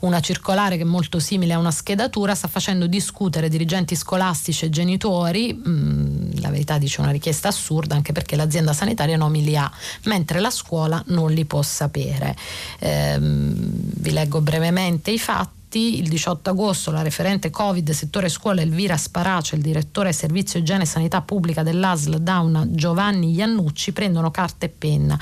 Una 0.00 0.20
circolare 0.20 0.76
che 0.76 0.82
è 0.82 0.86
molto 0.86 1.18
simile 1.18 1.52
a 1.52 1.58
una 1.58 1.70
schedatura 1.70 2.34
sta 2.34 2.48
facendo 2.48 2.86
discutere 2.86 3.50
dirigenti 3.50 3.94
scolastici 3.94 4.64
e 4.64 4.70
genitori, 4.70 5.52
mm, 5.52 6.40
la 6.40 6.48
verità 6.48 6.78
dice 6.78 7.02
una 7.02 7.10
richiesta 7.10 7.48
assurda 7.48 7.96
anche 7.96 8.12
perché 8.12 8.34
l'azienda 8.34 8.72
sanitaria 8.72 9.18
nomi 9.18 9.44
li 9.44 9.56
ha, 9.56 9.70
mentre 10.04 10.40
la 10.40 10.50
scuola 10.50 11.02
non 11.08 11.32
li 11.32 11.44
può 11.44 11.60
sapere. 11.60 12.34
Ehm, 12.78 13.54
vi 13.96 14.10
leggo 14.10 14.40
brevemente 14.40 15.10
i 15.10 15.18
fatti 15.18 15.60
Infatti 15.74 16.00
il 16.00 16.08
18 16.08 16.50
agosto 16.50 16.90
la 16.90 17.00
referente 17.00 17.48
Covid 17.48 17.92
settore 17.92 18.28
scuola 18.28 18.60
Elvira 18.60 18.98
Sparace 18.98 19.54
e 19.54 19.56
il 19.56 19.64
direttore 19.64 20.12
servizio 20.12 20.58
igiene 20.58 20.82
e 20.82 20.86
sanità 20.86 21.22
pubblica 21.22 21.62
dell'ASL 21.62 22.18
Dauna 22.18 22.66
Giovanni 22.68 23.32
Iannucci 23.32 23.92
prendono 23.92 24.30
carta 24.30 24.66
e 24.66 24.68
penna. 24.68 25.18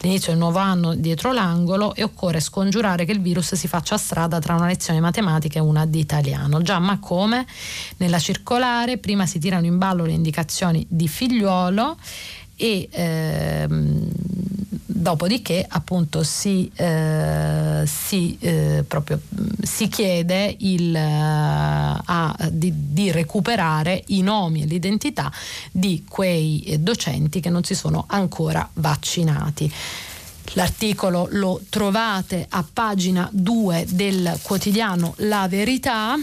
L'inizio 0.00 0.32
del 0.32 0.40
nuovo 0.40 0.58
anno 0.58 0.96
dietro 0.96 1.30
l'angolo 1.30 1.94
e 1.94 2.02
occorre 2.02 2.40
scongiurare 2.40 3.04
che 3.04 3.12
il 3.12 3.20
virus 3.20 3.54
si 3.54 3.68
faccia 3.68 3.96
strada 3.96 4.40
tra 4.40 4.56
una 4.56 4.66
lezione 4.66 4.98
matematica 4.98 5.60
e 5.60 5.62
una 5.62 5.86
di 5.86 6.00
italiano. 6.00 6.60
Già, 6.62 6.80
ma 6.80 6.98
come? 6.98 7.46
Nella 7.98 8.18
circolare 8.18 8.98
prima 8.98 9.24
si 9.26 9.38
tirano 9.38 9.66
in 9.66 9.78
ballo 9.78 10.04
le 10.04 10.12
indicazioni 10.14 10.84
di 10.88 11.06
figliuolo 11.06 11.96
e 12.56 12.88
ehm, 12.90 14.08
dopodiché 14.94 15.64
appunto 15.66 16.22
si, 16.22 16.70
eh, 16.74 17.82
si, 17.86 18.36
eh, 18.40 18.84
proprio, 18.86 19.20
si 19.62 19.88
chiede 19.88 20.54
il, 20.60 20.94
eh, 20.94 21.00
a, 21.00 22.36
di, 22.50 22.72
di, 22.74 23.10
recuperare 23.10 24.02
i 24.08 24.22
nomi 24.22 24.62
e 24.62 24.66
l'identità 24.66 25.32
di 25.70 26.04
quei 26.08 26.76
docenti 26.80 27.40
che 27.40 27.50
non 27.50 27.64
si 27.64 27.74
sono 27.74 28.04
ancora 28.08 28.68
vaccinati. 28.74 29.72
L'articolo 30.54 31.28
lo 31.30 31.60
trovate 31.68 32.46
a 32.50 32.64
pagina 32.70 33.28
2 33.32 33.86
del 33.88 34.38
quotidiano 34.42 35.14
La 35.18 35.48
Verità 35.48 36.16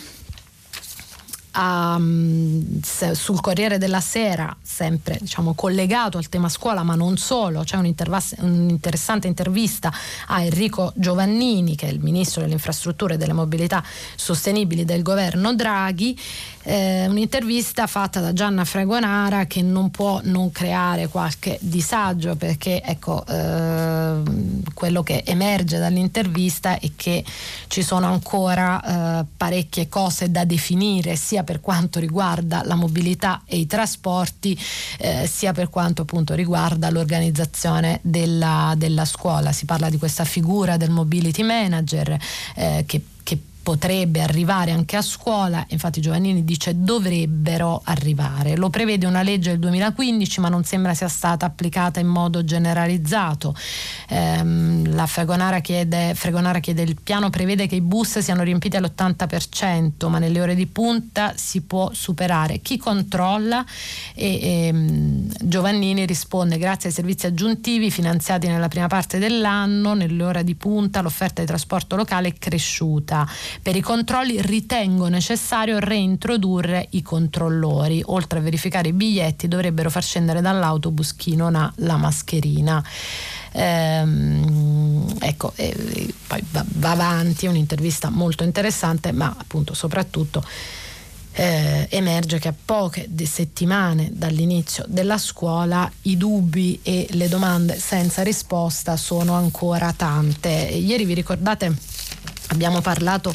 um, 1.60 2.80
sul 2.82 3.42
Corriere 3.42 3.78
della 3.78 4.00
Sera, 4.00 4.56
sempre 4.62 5.18
diciamo, 5.20 5.54
collegato 5.54 6.18
al 6.18 6.30
tema 6.30 6.50
scuola, 6.50 6.84
ma 6.84 6.96
non 6.96 7.18
solo, 7.18 7.64
c'è 7.64 7.78
un'interessante 7.78 9.28
intervista 9.28 9.92
a 10.28 10.42
Enrico 10.42 10.94
Giovannini, 10.96 11.76
che 11.76 11.88
è 11.88 11.92
il 11.92 12.00
ministro 12.00 12.42
delle 12.42 12.54
infrastrutture 12.54 13.16
e 13.16 13.18
delle 13.18 13.34
mobilità 13.34 13.84
sostenibili 14.16 14.86
del 14.86 15.04
governo 15.04 15.54
Draghi, 15.54 16.18
eh, 16.70 17.08
un'intervista 17.08 17.88
fatta 17.88 18.20
da 18.20 18.32
Gianna 18.32 18.64
Fregonara 18.64 19.46
che 19.46 19.64
non 19.64 19.90
può 19.90 20.22
non 20.26 20.52
creare 20.52 21.08
qualche 21.08 21.58
disagio 21.62 22.36
perché 22.36 22.84
ecco, 22.84 23.26
eh, 23.26 24.22
quello 24.76 25.02
che 25.02 25.24
emerge 25.26 25.80
dall'intervista 25.80 26.78
è 26.78 26.92
che 26.96 27.26
ci 27.68 27.82
sono 27.82 28.06
ancora 28.06 29.22
eh, 29.22 29.26
parecchie 29.36 29.90
cose 29.90 30.30
da 30.30 30.46
definire 30.46 31.16
sia 31.16 31.44
per 31.44 31.60
quanto 31.60 32.00
riguarda 32.00 32.62
la 32.64 32.76
mobilità 32.76 33.42
e 33.46 33.58
i 33.58 33.66
trasporti 33.66 34.58
eh, 35.00 35.26
sia 35.26 35.54
per 35.54 35.70
quanto 35.72 36.04
appunto 36.04 36.36
riguarda 36.36 36.92
l'organizzazione 36.92 38.00
della, 38.04 38.76
della, 38.78 39.06
scuola. 39.06 39.52
Si 39.52 39.66
parla 39.66 39.90
di 39.90 39.98
questa 39.98 40.24
figura 40.24 40.78
del 40.78 40.92
mobility 40.92 41.42
manager 41.42 42.16
eh, 42.56 42.84
che 42.86 43.02
potrebbe 43.70 44.24
arrivare 44.24 44.72
anche 44.72 44.96
a 44.96 45.02
scuola, 45.04 45.64
infatti 45.68 46.02
Giovannini 46.02 46.44
dice 46.44 46.74
dovrebbero 46.76 47.80
arrivare. 47.84 48.56
Lo 48.56 48.72
prevede 48.72 49.06
una 49.06 49.22
legge 49.22 49.52
del 49.52 49.60
2015 49.60 50.40
ma 50.40 50.50
non 50.50 50.64
sembra 50.64 50.96
sia 50.96 51.08
stata 51.08 51.46
applicata 51.46 52.00
in 52.00 52.08
modo 52.08 52.44
generalizzato. 52.44 53.54
Ehm, 54.08 54.96
la 54.96 55.06
Fregonara 55.06 55.60
chiede, 55.60 56.16
Fregonara 56.16 56.58
chiede 56.58 56.82
il 56.82 57.00
piano 57.00 57.30
prevede 57.30 57.68
che 57.68 57.76
i 57.76 57.82
bus 57.82 58.18
siano 58.18 58.42
riempiti 58.42 58.76
all'80% 58.76 60.10
ma 60.10 60.18
nelle 60.18 60.42
ore 60.42 60.56
di 60.56 60.66
punta 60.66 61.34
si 61.36 61.62
può 61.62 61.92
superare. 61.94 62.62
Chi 62.62 62.80
controlla? 62.80 63.64
E, 64.16 64.40
ehm, 64.42 65.32
Giovannini 65.44 66.08
risponde 66.08 66.58
grazie 66.58 66.90
ai 66.90 66.96
servizi 66.96 67.28
aggiuntivi 67.28 67.92
finanziati 67.92 68.48
nella 68.48 68.68
prima 68.68 68.88
parte 68.88 69.20
dell'anno, 69.20 69.94
nelle 69.94 70.24
ore 70.24 70.44
di 70.44 70.56
punta 70.56 71.02
l'offerta 71.02 71.42
di 71.42 71.48
trasporto 71.48 71.96
locale 71.96 72.30
è 72.30 72.34
cresciuta 72.34 73.28
per 73.62 73.76
i 73.76 73.82
controlli 73.82 74.42
ritengo 74.42 75.08
necessario 75.08 75.80
reintrodurre 75.80 76.88
i 76.92 77.02
controllori. 77.02 78.02
Oltre 78.06 78.40
a 78.40 78.42
verificare 78.42 78.90
i 78.90 78.94
biglietti 78.94 79.48
dovrebbero 79.48 79.90
far 79.90 80.04
scendere 80.04 80.42
dall'autobus 80.42 81.16
chi 81.16 81.36
non 81.36 81.56
ha 81.56 81.72
la 81.78 81.98
mascherina. 81.98 82.84
Ehm, 83.52 85.16
ecco, 85.20 85.54
eh, 85.56 86.14
poi 86.28 86.44
va, 86.52 86.64
va 86.66 86.92
avanti, 86.92 87.46
è 87.46 87.50
un'intervista 87.50 88.10
molto 88.10 88.44
interessante, 88.44 89.12
ma 89.12 89.36
appunto 89.38 89.74
soprattutto 89.74 90.44
eh, 91.34 91.88
emerge 91.90 92.40
che 92.40 92.48
a 92.50 92.54
poche 92.66 93.08
settimane 93.24 94.10
dall'inizio 94.12 94.84
della 94.88 95.18
scuola 95.18 95.90
i 96.04 96.18
dubbi 96.18 96.80
e 96.84 97.08
le 97.12 97.30
domande 97.30 97.80
senza 97.80 98.24
risposta 98.24 98.98
sono 98.98 99.34
ancora 99.34 99.94
tante. 99.94 100.50
Ieri 100.50 101.06
vi 101.06 101.14
ricordate 101.14 101.74
abbiamo 102.50 102.82
parlato 102.82 103.34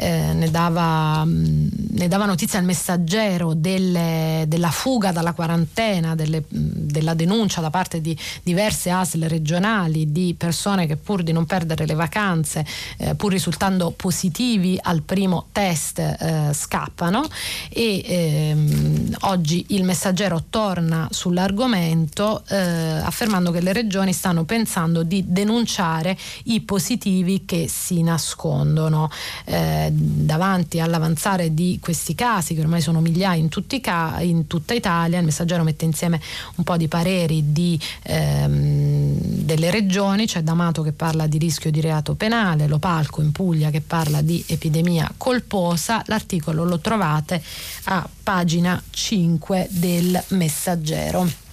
eh, 0.00 0.32
ne, 0.32 0.50
dava, 0.50 1.22
mm, 1.26 1.68
ne, 1.90 2.08
dava, 2.08 2.24
notizia 2.24 2.58
il 2.58 2.64
messaggero 2.64 3.52
delle, 3.52 4.44
della 4.48 4.70
fuga 4.70 5.12
dalla 5.12 5.34
quarantena, 5.34 6.14
delle, 6.14 6.40
mm, 6.40 6.68
della 6.88 7.12
denuncia 7.12 7.60
da 7.60 7.68
parte 7.68 8.00
di 8.00 8.16
diverse 8.42 8.88
ASL 8.88 9.26
regionali 9.28 10.10
di 10.10 10.34
persone 10.38 10.86
che 10.86 10.96
pur 10.96 11.22
di 11.22 11.32
non 11.32 11.44
perdere 11.44 11.84
le 11.84 11.92
vacanze, 11.92 12.64
eh, 12.96 13.14
pur 13.14 13.30
risultando 13.30 13.90
positivi 13.90 14.78
al 14.80 15.02
primo 15.02 15.48
test, 15.52 15.98
eh, 15.98 16.50
scappano 16.54 17.22
e 17.68 18.02
ehm, 18.02 19.16
oggi 19.20 19.66
il 19.68 19.84
messaggero 19.84 20.44
torna 20.48 21.08
sull'argomento 21.10 22.42
eh, 22.48 22.56
affermando 22.56 23.50
che 23.50 23.60
le 23.60 23.74
regioni 23.74 24.14
stanno 24.14 24.44
pensando 24.44 25.02
di 25.02 25.24
denunciare 25.26 26.16
i 26.44 26.62
positivi 26.62 27.44
che 27.44 27.68
si 27.68 28.02
nascondono. 28.02 29.10
Eh, 29.44 29.88
davanti 29.92 30.80
all'avanzare 30.80 31.54
di 31.54 31.78
questi 31.80 32.14
casi, 32.14 32.54
che 32.54 32.60
ormai 32.60 32.80
sono 32.80 33.00
migliaia 33.00 33.40
in, 33.40 33.48
ca- 33.80 34.18
in, 34.20 34.46
tutta 34.46 34.74
Italia, 34.74 35.18
il 35.18 35.24
messaggero 35.24 35.62
mette 35.62 35.84
insieme 35.84 36.20
un 36.56 36.64
po' 36.64 36.76
di 36.76 36.88
pareri 36.88 37.52
di, 37.52 37.78
ehm, 38.02 39.18
delle 39.18 39.70
regioni, 39.70 40.26
c'è 40.26 40.42
D'Amato 40.42 40.82
che 40.82 40.92
parla 40.92 41.26
di 41.26 41.38
rischio 41.38 41.70
di 41.70 41.80
reato 41.80 42.14
penale, 42.14 42.66
Lopalco 42.66 43.22
in 43.22 43.32
Puglia 43.32 43.70
che 43.70 43.80
parla 43.80 44.22
di 44.22 44.42
epidemia 44.46 45.12
colposa, 45.16 46.02
l'articolo 46.06 46.64
lo 46.64 46.78
trovate 46.78 47.42
a 47.84 48.08
pagina 48.22 48.80
5 48.90 49.68
del 49.70 50.22
messaggero. 50.28 51.49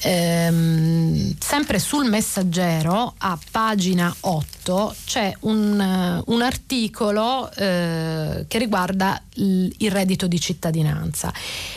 Ehm, 0.00 1.34
sempre 1.38 1.78
sul 1.78 2.08
messaggero 2.08 3.14
a 3.18 3.38
pagina 3.50 4.14
8 4.20 4.94
c'è 5.04 5.34
un, 5.40 5.80
eh, 5.80 6.22
un 6.26 6.42
articolo 6.42 7.50
eh, 7.52 8.44
che 8.46 8.58
riguarda 8.58 9.20
il, 9.34 9.74
il 9.78 9.90
reddito 9.90 10.26
di 10.26 10.40
cittadinanza 10.40 11.32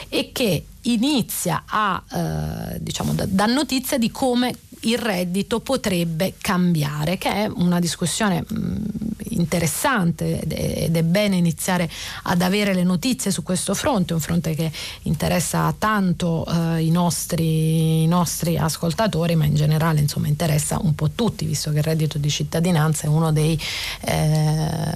e 0.09 0.31
che 0.31 0.65
inizia 0.81 1.63
a 1.65 2.03
eh, 2.11 2.77
diciamo 2.79 3.13
da, 3.13 3.25
da 3.27 3.45
notizia 3.45 3.97
di 3.97 4.11
come 4.11 4.55
il 4.81 4.97
reddito 4.97 5.59
potrebbe 5.59 6.33
cambiare, 6.39 7.17
che 7.17 7.29
è 7.29 7.51
una 7.53 7.79
discussione 7.79 8.43
mh, 8.47 8.75
interessante 9.29 10.41
ed 10.41 10.95
è 10.95 11.03
bene 11.03 11.35
iniziare 11.35 11.89
ad 12.23 12.41
avere 12.41 12.73
le 12.73 12.83
notizie 12.83 13.31
su 13.31 13.43
questo 13.43 13.73
fronte, 13.73 14.13
un 14.13 14.19
fronte 14.19 14.55
che 14.55 14.71
interessa 15.03 15.73
tanto 15.77 16.45
eh, 16.45 16.83
i, 16.83 16.89
nostri, 16.89 18.03
i, 18.03 18.07
nostri, 18.07 18.57
ascoltatori, 18.57 19.35
ma 19.35 19.45
in 19.45 19.55
generale 19.55 19.99
insomma, 19.99 20.27
interessa 20.27 20.79
un 20.81 20.95
po' 20.95 21.11
tutti, 21.11 21.45
visto 21.45 21.71
che 21.71 21.77
il 21.77 21.83
reddito 21.83 22.17
di 22.17 22.29
cittadinanza 22.29 23.05
è 23.05 23.09
uno 23.09 23.31
dei, 23.31 23.59
eh, 24.01 24.91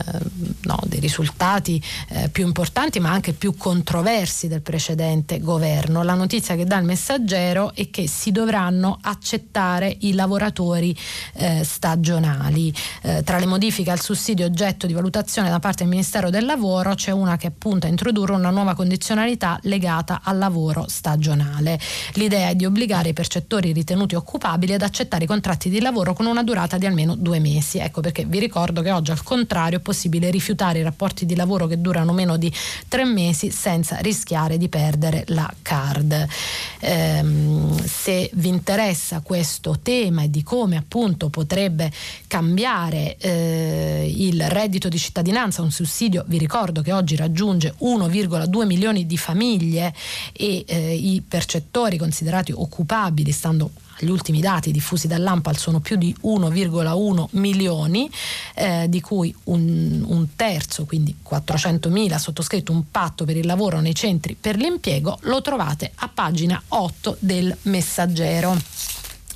no, 0.61 0.79
dei 0.85 0.99
risultati 0.99 1.81
eh, 2.09 2.29
più 2.29 2.45
importanti, 2.45 2.99
ma 2.99 3.11
anche 3.11 3.33
più 3.33 3.55
controversi 3.55 4.47
del 4.47 4.61
precedente 4.61 5.39
governo. 5.39 6.03
La 6.03 6.13
notizia 6.13 6.55
che 6.55 6.65
dà 6.65 6.77
il 6.77 6.85
messaggero 6.85 7.73
è 7.73 7.89
che 7.89 8.07
si 8.07 8.31
dovranno 8.31 8.97
accettare 9.01 9.74
i 9.83 10.13
lavoratori 10.13 10.95
eh, 11.33 11.63
stagionali. 11.63 12.73
Eh, 13.01 13.23
tra 13.23 13.37
le 13.37 13.45
modifiche 13.45 13.91
al 13.91 14.01
sussidio 14.01 14.13
sussidi 14.15 14.43
oggetto 14.43 14.87
di 14.87 14.93
valutazione 14.93 15.49
da 15.49 15.59
parte 15.59 15.83
del 15.83 15.89
Ministero 15.89 16.29
del 16.29 16.45
Lavoro 16.45 16.95
c'è 16.95 17.11
una 17.11 17.37
che 17.37 17.51
punta 17.51 17.85
a 17.87 17.89
introdurre 17.89 18.31
una 18.33 18.49
nuova 18.49 18.73
condizionalità 18.73 19.59
legata 19.63 20.21
al 20.23 20.37
lavoro 20.37 20.85
stagionale. 20.87 21.77
L'idea 22.13 22.49
è 22.49 22.55
di 22.55 22.65
obbligare 22.65 23.09
i 23.09 23.13
percettori 23.13 23.73
ritenuti 23.73 24.15
occupabili 24.15 24.73
ad 24.73 24.81
accettare 24.81 25.25
i 25.25 25.27
contratti 25.27 25.69
di 25.69 25.81
lavoro 25.81 26.13
con 26.13 26.25
una 26.25 26.43
durata 26.43 26.77
di 26.77 26.85
almeno 26.85 27.15
due 27.15 27.39
mesi. 27.39 27.77
Ecco 27.77 28.01
perché 28.01 28.25
vi 28.25 28.39
ricordo 28.39 28.81
che 28.81 28.91
oggi 28.91 29.11
al 29.11 29.21
contrario 29.21 29.79
è 29.79 29.81
possibile 29.81 30.31
rifiutare 30.31 30.79
i 30.79 30.83
rapporti 30.83 31.25
di 31.25 31.35
lavoro 31.35 31.67
che 31.67 31.79
durano 31.79 32.13
meno 32.13 32.37
di 32.37 32.51
tre 32.87 33.03
mesi 33.03 33.51
senza 33.51 33.97
rischiare 33.97 34.57
di 34.57 34.69
perdere 34.69 35.23
la 35.27 35.51
card. 35.61 36.25
Ehm, 36.79 37.85
se 37.85 38.29
vi 38.33 38.47
interessa 38.47 39.19
questo 39.19 39.64
tema 39.73 40.23
e 40.23 40.29
di 40.29 40.43
come 40.43 40.77
appunto 40.77 41.29
potrebbe 41.29 41.91
cambiare 42.27 43.17
eh, 43.17 44.13
il 44.15 44.47
reddito 44.49 44.89
di 44.89 44.97
cittadinanza, 44.97 45.61
un 45.61 45.71
sussidio, 45.71 46.23
vi 46.27 46.37
ricordo 46.37 46.81
che 46.81 46.93
oggi 46.93 47.15
raggiunge 47.15 47.75
1,2 47.81 48.65
milioni 48.65 49.05
di 49.05 49.17
famiglie 49.17 49.93
e 50.33 50.63
eh, 50.67 50.93
i 50.93 51.21
percettori 51.27 51.97
considerati 51.97 52.51
occupabili, 52.51 53.31
stando 53.31 53.71
agli 53.99 54.09
ultimi 54.09 54.41
dati 54.41 54.71
diffusi 54.71 55.07
dall'AMPAL 55.07 55.57
sono 55.57 55.79
più 55.79 55.95
di 55.95 56.15
1,1 56.23 57.27
milioni, 57.31 58.09
eh, 58.55 58.87
di 58.89 59.01
cui 59.01 59.33
un, 59.45 60.03
un, 60.05 60.35
terzo, 60.35 60.85
quindi 60.85 61.15
400 61.21 61.89
mila, 61.89 62.17
sottoscritto 62.17 62.71
un 62.71 62.89
patto 62.91 63.25
per 63.25 63.37
il 63.37 63.45
lavoro 63.45 63.79
nei 63.79 63.95
centri 63.95 64.35
per 64.39 64.57
l'impiego, 64.57 65.19
lo 65.21 65.41
trovate 65.41 65.91
a 65.95 66.09
pagina 66.13 66.61
8 66.67 67.17
del 67.19 67.55
messaggero 67.63 68.57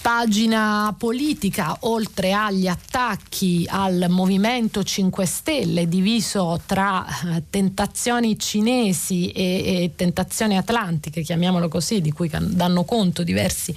pagina 0.00 0.94
politica, 0.96 1.76
oltre 1.80 2.32
agli 2.32 2.66
attacchi 2.66 3.66
al 3.68 4.06
Movimento 4.08 4.82
5 4.82 5.26
Stelle, 5.26 5.88
diviso 5.88 6.60
tra 6.64 7.06
eh, 7.06 7.42
tentazioni 7.50 8.38
cinesi 8.38 9.30
e, 9.30 9.42
e 9.42 9.92
tentazioni 9.96 10.56
atlantiche, 10.56 11.20
chiamiamolo 11.22 11.68
così, 11.68 12.00
di 12.00 12.12
cui 12.12 12.30
danno 12.30 12.84
conto 12.84 13.22
diversi 13.22 13.74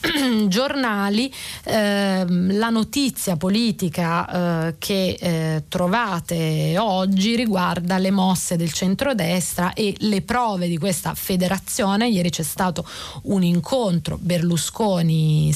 giornali, 0.48 1.32
eh, 1.64 2.24
la 2.26 2.70
notizia 2.70 3.36
politica 3.36 4.66
eh, 4.66 4.74
che 4.78 5.16
eh, 5.18 5.62
trovate 5.68 6.76
oggi 6.78 7.36
riguarda 7.36 7.98
le 7.98 8.10
mosse 8.10 8.56
del 8.56 8.72
centrodestra 8.72 9.74
e 9.74 9.94
le 9.98 10.22
prove 10.22 10.66
di 10.66 10.78
questa 10.78 11.14
federazione. 11.14 12.08
Ieri 12.08 12.30
c'è 12.30 12.42
stato 12.42 12.84
un 13.22 13.44
incontro 13.44 14.18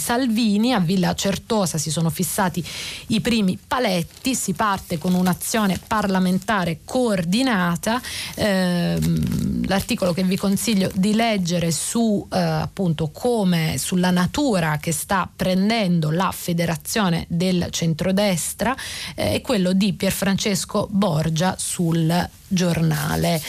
Berlusconi-Salvini 0.07 0.73
a 0.73 0.79
Villa 0.79 1.15
Certosa, 1.15 1.79
si 1.79 1.91
sono 1.91 2.11
fissati 2.11 2.65
i 3.09 3.21
primi 3.21 3.59
paletti, 3.59 4.37
si 4.37 4.53
parte 4.53 4.99
con 4.99 5.15
un'azione 5.15 5.81
parlamentare 5.85 6.81
coordinata. 6.85 8.01
Ehm, 8.37 9.67
l'articolo 9.67 10.13
che 10.13 10.23
vi 10.23 10.37
consiglio 10.37 10.91
di 10.95 11.13
leggere 11.15 11.73
su 11.73 12.25
eh, 12.31 12.39
appunto 12.39 13.11
come 13.11 13.77
sulla 13.79 14.11
natura 14.11 14.79
che 14.79 14.93
sta 14.93 15.29
prendendo 15.35 16.11
la 16.11 16.31
federazione 16.33 17.25
del 17.29 17.67
centrodestra 17.71 18.77
eh, 19.17 19.33
è 19.33 19.41
quello 19.41 19.73
di 19.73 19.93
Pierfrancesco 19.93 20.87
Borgia 20.89 21.57
sul 21.59 22.29
giornale. 22.47 23.43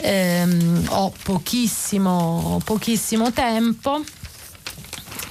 Eh, 0.00 0.44
ho 0.88 1.12
pochissimo, 1.22 2.60
pochissimo 2.64 3.32
tempo 3.32 4.02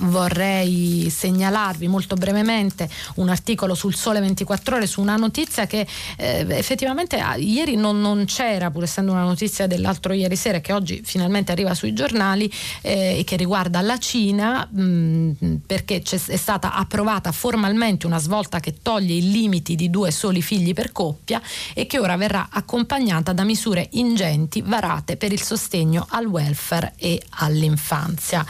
vorrei 0.02 1.10
segnalarvi 1.10 1.88
molto 1.88 2.16
brevemente 2.16 2.90
un 3.16 3.30
articolo 3.30 3.74
sul 3.76 3.96
Sole 3.96 4.20
24 4.20 4.76
Ore 4.76 4.88
su 4.88 5.02
una 5.02 5.16
notizia 5.16 5.66
che 5.66 5.86
eh, 6.18 6.46
effettivamente 6.50 7.18
ah, 7.18 7.36
ieri 7.36 7.76
non, 7.76 8.00
non, 8.00 8.26
c'era, 8.26 8.72
pur 8.72 8.84
essendo 8.84 9.12
una 9.12 9.24
notizia 9.24 9.68
dell'altro 9.68 10.14
ieri 10.14 10.36
sera 10.36 10.60
che 10.60 10.74
oggi 10.74 11.02
finalmente 11.04 11.52
arriva 11.52 11.74
sui 11.74 11.94
giornali 11.94 12.52
eh, 12.82 13.20
e 13.20 13.24
che 13.24 13.36
riguarda 13.36 13.82
la 13.82 13.98
Cina 13.98 14.68
mh, 14.70 14.82
mm, 14.82 15.56
perché 15.66 16.02
è 16.02 16.36
stata 16.36 16.74
approvata 16.74 17.32
formalmente 17.32 18.06
una 18.06 18.20
svolta 18.20 18.60
che 18.60 18.76
toglie 18.82 19.16
i 19.16 19.32
limiti 19.32 19.76
di 19.76 19.90
due 19.90 20.12
soli 20.12 20.42
figli 20.42 20.74
per 20.74 20.92
coppia 20.92 21.42
e 21.74 21.86
che 21.86 22.00
ora 22.00 22.16
verrà 22.16 22.48
accompagnata 22.52 23.34
da 23.34 23.44
misure 23.44 23.88
ingenti 23.92 24.62
varate 24.62 25.18
per 25.18 25.32
il 25.32 25.42
sostegno 25.42 26.06
al 26.10 26.26
welfare 26.26 26.94
e 26.98 27.22
all'infanzia. 27.30 28.46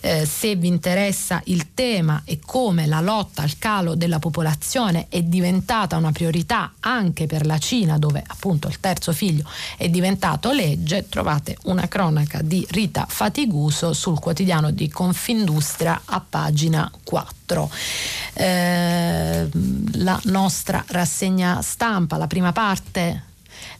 Eh, 0.00 0.26
se 0.26 0.56
vi 0.56 0.66
interessa 0.66 0.89
interessa 0.90 1.40
il 1.44 1.72
tema 1.72 2.22
e 2.24 2.40
come 2.44 2.84
la 2.86 3.00
lotta 3.00 3.42
al 3.42 3.58
calo 3.58 3.94
della 3.94 4.18
popolazione 4.18 5.06
è 5.08 5.22
diventata 5.22 5.96
una 5.96 6.10
priorità 6.10 6.72
anche 6.80 7.26
per 7.26 7.46
la 7.46 7.58
Cina, 7.58 7.96
dove 7.96 8.24
appunto 8.26 8.66
il 8.66 8.80
terzo 8.80 9.12
figlio 9.12 9.44
è 9.76 9.88
diventato 9.88 10.50
legge, 10.50 11.08
trovate 11.08 11.56
una 11.64 11.86
cronaca 11.86 12.42
di 12.42 12.66
Rita 12.70 13.06
Fatiguso 13.08 13.92
sul 13.92 14.18
quotidiano 14.18 14.72
di 14.72 14.88
Confindustria 14.88 16.02
a 16.06 16.20
pagina 16.28 16.90
4. 17.04 17.70
Eh, 18.32 19.48
la 19.92 20.20
nostra 20.24 20.84
rassegna 20.88 21.62
stampa, 21.62 22.16
la 22.16 22.26
prima 22.26 22.50
parte 22.50 23.28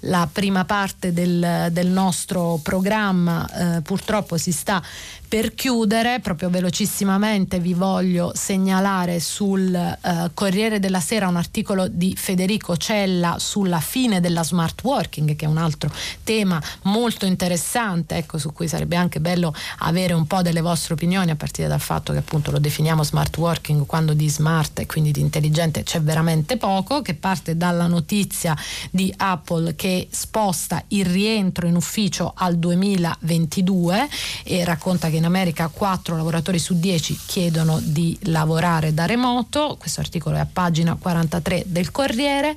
la 0.05 0.29
prima 0.31 0.65
parte 0.65 1.13
del, 1.13 1.69
del 1.71 1.89
nostro 1.89 2.59
programma 2.63 3.77
eh, 3.77 3.81
purtroppo 3.83 4.37
si 4.37 4.53
sta 4.53 4.83
Per 5.31 5.55
chiudere, 5.55 6.19
proprio 6.19 6.51
velocissimamente, 6.51 7.61
vi 7.61 7.73
voglio 7.73 8.33
segnalare 8.35 9.21
sul 9.21 9.73
eh, 9.73 10.31
Corriere 10.35 10.81
della 10.81 10.99
Sera 10.99 11.29
un 11.29 11.37
articolo 11.37 11.87
di 11.87 12.17
Federico 12.17 12.77
Cella 12.77 13.37
sulla 13.39 13.79
fine 13.79 14.19
della 14.19 14.43
smart 14.43 14.83
working, 14.83 15.37
che 15.37 15.45
è 15.45 15.49
un 15.49 15.59
altro 15.59 15.89
tema 16.25 16.61
molto 16.83 17.27
interessante, 17.27 18.17
ecco, 18.17 18.39
su 18.39 18.53
cui 18.53 18.67
sarebbe 18.67 18.97
anche 18.97 19.21
bello 19.21 19.55
avere 19.79 20.15
un 20.15 20.27
po' 20.27 20.43
delle 20.43 20.63
vostre 20.63 20.95
opinioni, 20.95 21.31
a 21.31 21.37
partire 21.37 21.69
dal 21.69 21.79
fatto 21.79 22.11
che 22.11 22.19
appunto 22.19 22.51
lo 22.51 22.59
definiamo 22.59 23.05
smart 23.05 23.37
working 23.37 23.87
quando 23.87 24.15
di 24.15 24.29
smart 24.29 24.81
e 24.81 24.87
quindi 24.87 25.13
di 25.13 25.21
intelligente 25.21 25.85
c'è 25.85 26.03
veramente 26.03 26.57
poco, 26.57 27.03
che 27.03 27.15
parte 27.15 27.57
dalla 27.57 27.87
notizia 27.87 28.57
di 28.91 29.15
Apple 29.17 29.77
che 29.77 30.09
sposta 30.11 30.83
il 30.89 31.07
rientro 31.07 31.69
in 31.69 31.77
ufficio 31.77 32.33
al 32.35 32.57
2022 32.57 34.09
e 34.43 34.65
racconta 34.65 35.09
che 35.09 35.19
in 35.21 35.27
America 35.27 35.69
4 35.69 36.17
lavoratori 36.17 36.59
su 36.59 36.79
10 36.79 37.19
chiedono 37.27 37.79
di 37.81 38.19
lavorare 38.23 38.93
da 38.93 39.07
remoto, 39.07 39.77
questo 39.79 40.01
articolo 40.01 40.37
è 40.37 40.41
a 40.41 40.49
pagina 40.51 40.97
43 40.99 41.65
del 41.67 41.91
Corriere. 41.91 42.57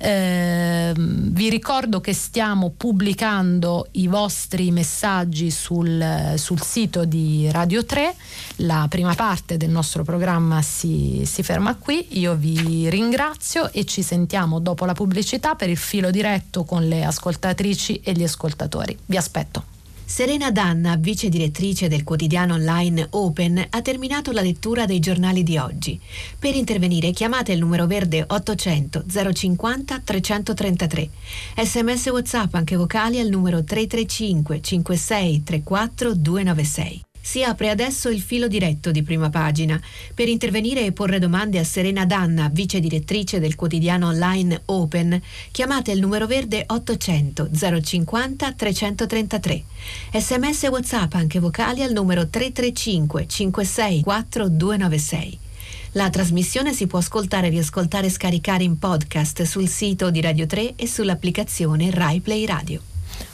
Eh, 0.00 0.92
vi 0.96 1.50
ricordo 1.50 2.00
che 2.00 2.12
stiamo 2.14 2.72
pubblicando 2.76 3.88
i 3.92 4.06
vostri 4.06 4.70
messaggi 4.70 5.50
sul, 5.50 6.34
sul, 6.36 6.62
sito 6.62 7.04
di 7.04 7.50
Radio 7.50 7.84
3. 7.84 8.14
La 8.58 8.86
prima 8.88 9.14
parte 9.14 9.56
del 9.56 9.70
nostro 9.70 10.04
programma 10.04 10.62
si, 10.62 11.22
si 11.26 11.42
ferma 11.42 11.74
qui. 11.74 12.06
Io 12.20 12.36
vi 12.36 12.88
ringrazio 12.88 13.72
e 13.72 13.84
ci 13.84 14.02
sentiamo 14.02 14.60
dopo 14.60 14.84
la 14.84 14.94
pubblicità 14.94 15.56
per 15.56 15.68
il 15.68 15.76
filo 15.76 16.12
diretto 16.12 16.62
con 16.62 16.86
le 16.86 17.02
ascoltatrici 17.02 18.00
e 18.04 18.12
gli 18.12 18.22
ascoltatori. 18.22 18.96
Vi 19.04 19.16
aspetto. 19.16 19.77
Serena 20.08 20.50
Danna, 20.50 20.96
vice 20.96 21.28
direttrice 21.28 21.86
del 21.86 22.02
quotidiano 22.02 22.54
online 22.54 23.08
Open, 23.10 23.66
ha 23.68 23.82
terminato 23.82 24.32
la 24.32 24.40
lettura 24.40 24.86
dei 24.86 25.00
giornali 25.00 25.42
di 25.42 25.58
oggi. 25.58 26.00
Per 26.38 26.56
intervenire 26.56 27.10
chiamate 27.10 27.52
il 27.52 27.58
numero 27.58 27.86
verde 27.86 28.24
800 28.26 29.04
050 29.06 30.00
333. 30.02 31.10
Sms 31.62 32.06
WhatsApp 32.06 32.54
anche 32.54 32.74
vocali 32.74 33.20
al 33.20 33.28
numero 33.28 33.62
335 33.62 34.62
56 34.62 35.42
34 35.42 36.14
296. 36.14 37.07
Si 37.28 37.42
apre 37.42 37.68
adesso 37.68 38.08
il 38.08 38.22
filo 38.22 38.48
diretto 38.48 38.90
di 38.90 39.02
prima 39.02 39.28
pagina. 39.28 39.78
Per 40.14 40.28
intervenire 40.28 40.86
e 40.86 40.92
porre 40.92 41.18
domande 41.18 41.58
a 41.58 41.62
Serena 41.62 42.06
Danna, 42.06 42.48
vice 42.50 42.80
direttrice 42.80 43.38
del 43.38 43.54
quotidiano 43.54 44.06
online 44.06 44.62
Open, 44.64 45.20
chiamate 45.50 45.92
il 45.92 46.00
numero 46.00 46.26
verde 46.26 46.64
800 46.66 47.50
050 47.82 48.52
333. 48.52 49.62
Sms 50.14 50.62
e 50.62 50.68
WhatsApp 50.68 51.12
anche 51.16 51.38
vocali 51.38 51.82
al 51.82 51.92
numero 51.92 52.28
335 52.28 53.28
56 53.28 54.04
296. 54.48 55.38
La 55.92 56.08
trasmissione 56.08 56.72
si 56.72 56.86
può 56.86 56.98
ascoltare, 56.98 57.50
riascoltare 57.50 58.06
e 58.06 58.10
scaricare 58.10 58.64
in 58.64 58.78
podcast 58.78 59.42
sul 59.42 59.68
sito 59.68 60.10
di 60.10 60.22
Radio 60.22 60.46
3 60.46 60.76
e 60.76 60.86
sull'applicazione 60.86 61.90
RaiPlay 61.90 62.46
Radio. 62.46 62.80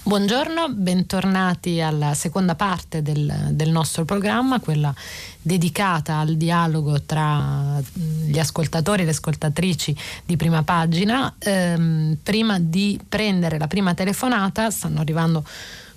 Buongiorno, 0.07 0.69
bentornati 0.69 1.81
alla 1.81 2.13
seconda 2.13 2.55
parte 2.55 3.01
del, 3.01 3.49
del, 3.53 3.71
nostro 3.71 4.05
programma, 4.05 4.61
quella 4.61 4.95
dedicata 5.41 6.19
al 6.19 6.35
dialogo 6.35 7.01
tra 7.01 7.81
gli 7.95 8.39
ascoltatori 8.39 9.01
e 9.01 9.05
le 9.07 9.13
ascoltatrici 9.13 9.97
di 10.27 10.37
prima 10.37 10.63
pagina. 10.63 11.35
Ehm, 11.39 12.19
prima 12.23 12.59
di 12.59 13.01
prendere 13.09 13.57
la 13.57 13.67
prima 13.67 13.95
telefonata 13.95 14.71
stanno 14.71 15.01
arrivando 15.01 15.43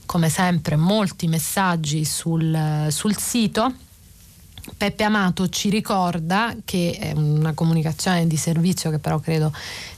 come 0.06 0.30
sempre 0.30 0.78
molti 0.78 1.28
messaggi 1.28 2.06
sul, 2.06 2.88
sul 2.88 3.18
sito 3.18 3.74
Peppe 4.76 5.04
Amato 5.04 5.48
ci 5.50 5.70
ricorda 5.70 6.56
che 6.66 6.98
è 7.00 7.12
una 7.14 7.54
comunicazione 7.54 8.28
di 8.28 8.36
servizio 8.36 8.90
che 8.90 9.00
però 9.00 9.20
credo 9.20 9.54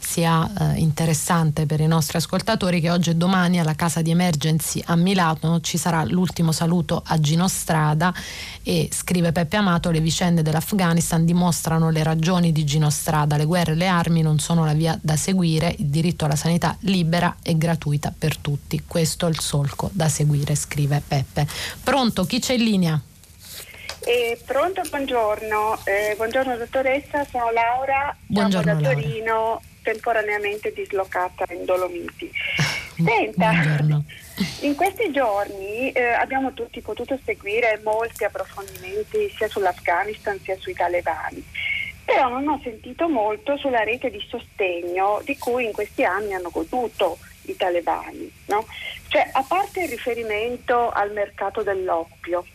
sia 0.09 0.49
eh, 0.73 0.79
interessante 0.79 1.67
per 1.67 1.81
i 1.81 1.85
nostri 1.85 2.17
ascoltatori 2.17 2.81
che 2.81 2.89
oggi 2.89 3.11
e 3.11 3.15
domani 3.15 3.59
alla 3.59 3.75
casa 3.75 4.01
di 4.01 4.09
emergency 4.09 4.81
a 4.87 4.95
Milano 4.95 5.61
ci 5.61 5.77
sarà 5.77 6.03
l'ultimo 6.03 6.51
saluto 6.51 7.03
a 7.05 7.19
Gino 7.19 7.47
Strada 7.47 8.11
e 8.63 8.89
scrive 8.91 9.31
Peppe 9.31 9.57
Amato 9.57 9.91
le 9.91 9.99
vicende 9.99 10.41
dell'Afghanistan 10.41 11.23
dimostrano 11.25 11.91
le 11.91 12.01
ragioni 12.01 12.51
di 12.51 12.63
Gino 12.63 12.89
Strada 12.89 13.37
le 13.37 13.45
guerre 13.45 13.73
e 13.73 13.75
le 13.75 13.85
armi 13.85 14.23
non 14.23 14.39
sono 14.39 14.65
la 14.65 14.73
via 14.73 14.97
da 14.99 15.15
seguire 15.15 15.75
il 15.77 15.85
diritto 15.85 16.25
alla 16.25 16.35
sanità 16.35 16.75
libera 16.81 17.35
e 17.43 17.55
gratuita 17.55 18.11
per 18.17 18.37
tutti 18.37 18.81
questo 18.87 19.27
è 19.27 19.29
il 19.29 19.39
solco 19.39 19.91
da 19.93 20.09
seguire 20.09 20.55
scrive 20.55 21.03
Peppe 21.07 21.45
pronto 21.83 22.25
chi 22.25 22.39
c'è 22.39 22.53
in 22.53 22.63
linea? 22.63 23.01
Eh, 24.01 24.39
pronto, 24.45 24.81
buongiorno. 24.89 25.81
Eh, 25.83 26.13
buongiorno 26.15 26.55
dottoressa, 26.55 27.25
sono 27.29 27.51
Laura, 27.51 28.15
buongiorno, 28.25 28.73
da 28.73 28.79
Laura. 28.79 29.01
Torino, 29.01 29.61
temporaneamente 29.89 30.71
dislocata 30.71 31.45
in 31.51 31.65
Dolomiti. 31.65 32.29
Senta, 33.03 33.49
buongiorno. 33.49 34.03
in 34.61 34.75
questi 34.75 35.11
giorni 35.11 35.91
eh, 35.91 36.11
abbiamo 36.13 36.53
tutti 36.53 36.79
potuto 36.81 37.17
seguire 37.23 37.81
molti 37.83 38.23
approfondimenti 38.23 39.33
sia 39.35 39.47
sull'Afghanistan 39.47 40.39
sia 40.41 40.57
sui 40.57 40.73
talebani, 40.73 41.43
però 42.05 42.29
non 42.29 42.47
ho 42.47 42.59
sentito 42.61 43.09
molto 43.09 43.57
sulla 43.57 43.83
rete 43.83 44.11
di 44.11 44.23
sostegno 44.27 45.21
di 45.23 45.37
cui 45.37 45.65
in 45.65 45.71
questi 45.71 46.03
anni 46.03 46.33
hanno 46.33 46.49
goduto 46.51 47.17
i 47.43 47.55
talebani. 47.55 48.31
No? 48.45 48.65
Cioè, 49.07 49.27
a 49.31 49.43
parte 49.43 49.83
il 49.83 49.89
riferimento 49.89 50.91
al 50.91 51.11
mercato 51.13 51.63
dell'oppio, 51.63 52.45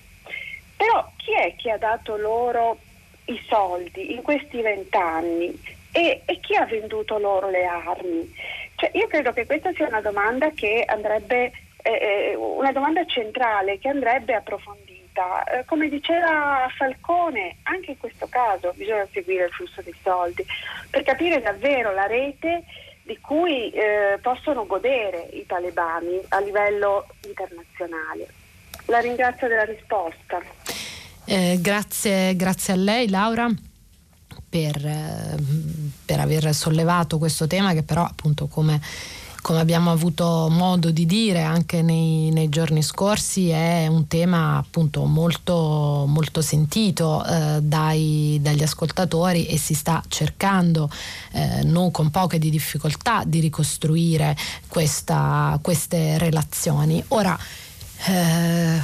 però 0.76 1.11
chi 1.16 1.32
è 1.32 1.55
che 1.57 1.72
ha 1.72 1.78
dato 1.78 2.16
loro 2.16 2.78
i 3.26 3.41
soldi 3.49 4.12
in 4.12 4.22
questi 4.22 4.61
vent'anni 4.61 5.82
e, 5.97 6.22
e, 6.24 6.40
chi 6.40 6.57
ha 6.57 6.64
venduto 6.64 7.18
loro 7.18 7.49
le 7.49 7.64
armi? 7.64 8.34
Cioè, 8.74 8.90
io 8.95 9.07
credo 9.07 9.32
che 9.32 9.47
questa 9.47 9.72
sia 9.74 9.86
una 9.86 10.01
domanda 10.01 10.51
che 10.51 10.82
andrebbe, 10.84 11.53
eh, 11.82 11.92
eh 11.92 12.34
una 12.34 12.72
domanda 12.72 13.07
centrale 13.07 13.78
che 13.78 13.88
andrebbe 13.88 14.34
approfondita. 14.34 15.45
Eh, 15.45 15.64
come 15.66 15.88
diceva 15.88 16.66
Falcone, 16.76 17.59
anche 17.62 17.92
in 17.92 17.99
questo 17.99 18.26
caso 18.28 18.72
bisogna 18.74 19.07
seguire 19.12 19.45
il 19.45 19.53
flusso 19.53 19.82
dei 19.82 19.95
soldi 20.03 20.45
per 20.90 21.05
capire 21.05 21.40
davvero 21.40 21.95
la 21.95 22.07
rete 22.07 22.64
di 23.05 23.16
cui 23.20 23.70
eh, 23.70 24.18
possono 24.20 24.66
godere 24.66 25.28
i 25.32 25.47
talebani 25.47 26.20
a 26.30 26.40
livello 26.40 27.07
internazionale. 27.24 28.26
La 28.86 28.99
ringrazio 28.99 29.47
della 29.47 29.64
risposta. 29.64 30.42
Eh, 31.24 31.59
grazie, 31.61 32.34
grazie 32.34 32.72
a 32.72 32.76
lei 32.76 33.09
Laura. 33.09 33.49
Per, 34.55 35.37
per, 36.05 36.21
aver 36.21 36.55
sollevato 36.55 37.19
questo 37.19 37.49
tema 37.49 37.73
che 37.73 37.83
però 37.83 38.05
appunto 38.05 38.47
come, 38.47 38.81
come 39.43 39.59
abbiamo 39.59 39.91
avuto 39.91 40.47
modo 40.49 40.93
di 40.93 41.07
dire 41.07 41.43
anche 41.43 41.83
nei, 41.83 42.31
nei, 42.31 42.49
giorni 42.49 42.81
scorsi 42.81 43.49
è 43.49 43.89
un 43.89 44.07
tema 44.07 44.59
appunto 44.59 45.07
molto, 45.07 46.05
molto 46.07 46.41
sentito 46.41 47.25
eh, 47.25 47.63
dai, 47.63 48.39
dagli 48.41 48.63
ascoltatori 48.63 49.47
e 49.47 49.59
si 49.59 49.75
sta 49.75 50.01
cercando 50.07 50.89
eh, 51.33 51.65
non 51.65 51.91
con 51.91 52.11
poche 52.11 52.39
di 52.39 52.49
difficoltà 52.49 53.25
di 53.27 53.41
ricostruire 53.41 54.37
questa, 54.69 55.59
queste 55.63 56.17
relazioni. 56.19 57.03
Ora 57.09 57.37
eh, 58.07 58.81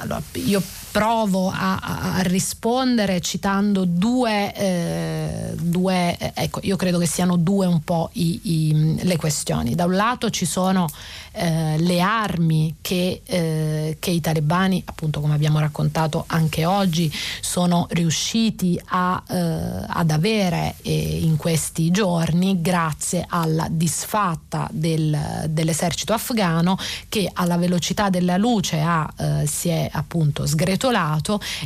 allora, 0.00 0.22
io 0.32 0.62
provo 0.94 1.50
a, 1.52 1.76
a, 1.80 2.20
rispondere 2.20 3.20
citando 3.20 3.84
due, 3.84 4.54
eh, 4.54 5.52
due, 5.60 6.16
ecco, 6.34 6.60
io 6.62 6.76
credo 6.76 6.98
che 6.98 7.06
siano 7.06 7.34
due 7.36 7.66
un 7.66 7.82
po' 7.82 8.10
i, 8.12 8.40
i, 8.44 9.00
le 9.02 9.16
questioni. 9.16 9.74
Da 9.74 9.86
un 9.86 9.96
lato 9.96 10.30
ci 10.30 10.44
sono 10.44 10.88
eh, 11.32 11.76
le 11.78 12.00
armi 12.00 12.76
che, 12.80 13.22
eh, 13.24 13.96
che, 13.98 14.10
i 14.12 14.20
talebani, 14.20 14.84
appunto 14.84 15.20
come 15.20 15.34
abbiamo 15.34 15.58
raccontato 15.58 16.26
anche 16.28 16.64
oggi, 16.64 17.12
sono 17.40 17.88
riusciti 17.90 18.80
a, 18.90 19.20
eh, 19.28 19.86
ad 19.88 20.12
avere 20.12 20.76
eh, 20.82 21.18
in 21.22 21.36
questi 21.36 21.90
giorni 21.90 22.60
grazie 22.60 23.26
alla 23.28 23.66
disfatta 23.68 24.68
del, 24.70 25.46
dell'esercito 25.48 26.12
afghano 26.12 26.78
che 27.08 27.28
alla 27.32 27.56
velocità 27.56 28.10
della 28.10 28.36
luce 28.36 28.78
ha, 28.78 29.12
eh, 29.16 29.44
si 29.48 29.70
è 29.70 29.88
appunto 29.92 30.46
sgretolato 30.46 30.83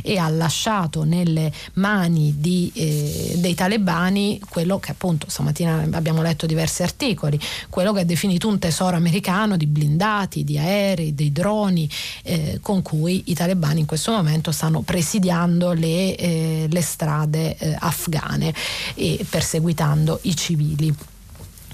e 0.01 0.17
ha 0.17 0.29
lasciato 0.29 1.03
nelle 1.03 1.51
mani 1.73 2.35
di, 2.37 2.71
eh, 2.73 3.35
dei 3.37 3.53
talebani 3.53 4.39
quello 4.49 4.79
che 4.79 4.91
appunto 4.91 5.27
stamattina 5.29 5.87
abbiamo 5.91 6.21
letto 6.21 6.45
diversi 6.45 6.83
articoli, 6.83 7.39
quello 7.69 7.93
che 7.93 8.01
è 8.01 8.05
definito 8.05 8.47
un 8.47 8.59
tesoro 8.59 8.95
americano 8.95 9.57
di 9.57 9.65
blindati, 9.65 10.43
di 10.43 10.57
aerei, 10.57 11.15
dei 11.15 11.31
droni 11.31 11.89
eh, 12.23 12.59
con 12.61 12.81
cui 12.81 13.23
i 13.27 13.33
talebani 13.33 13.81
in 13.81 13.85
questo 13.85 14.11
momento 14.11 14.51
stanno 14.51 14.81
presidiando 14.81 15.73
le, 15.73 16.15
eh, 16.15 16.67
le 16.69 16.81
strade 16.81 17.57
eh, 17.57 17.75
afghane 17.79 18.53
e 18.95 19.25
perseguitando 19.29 20.19
i 20.23 20.35
civili. 20.35 20.95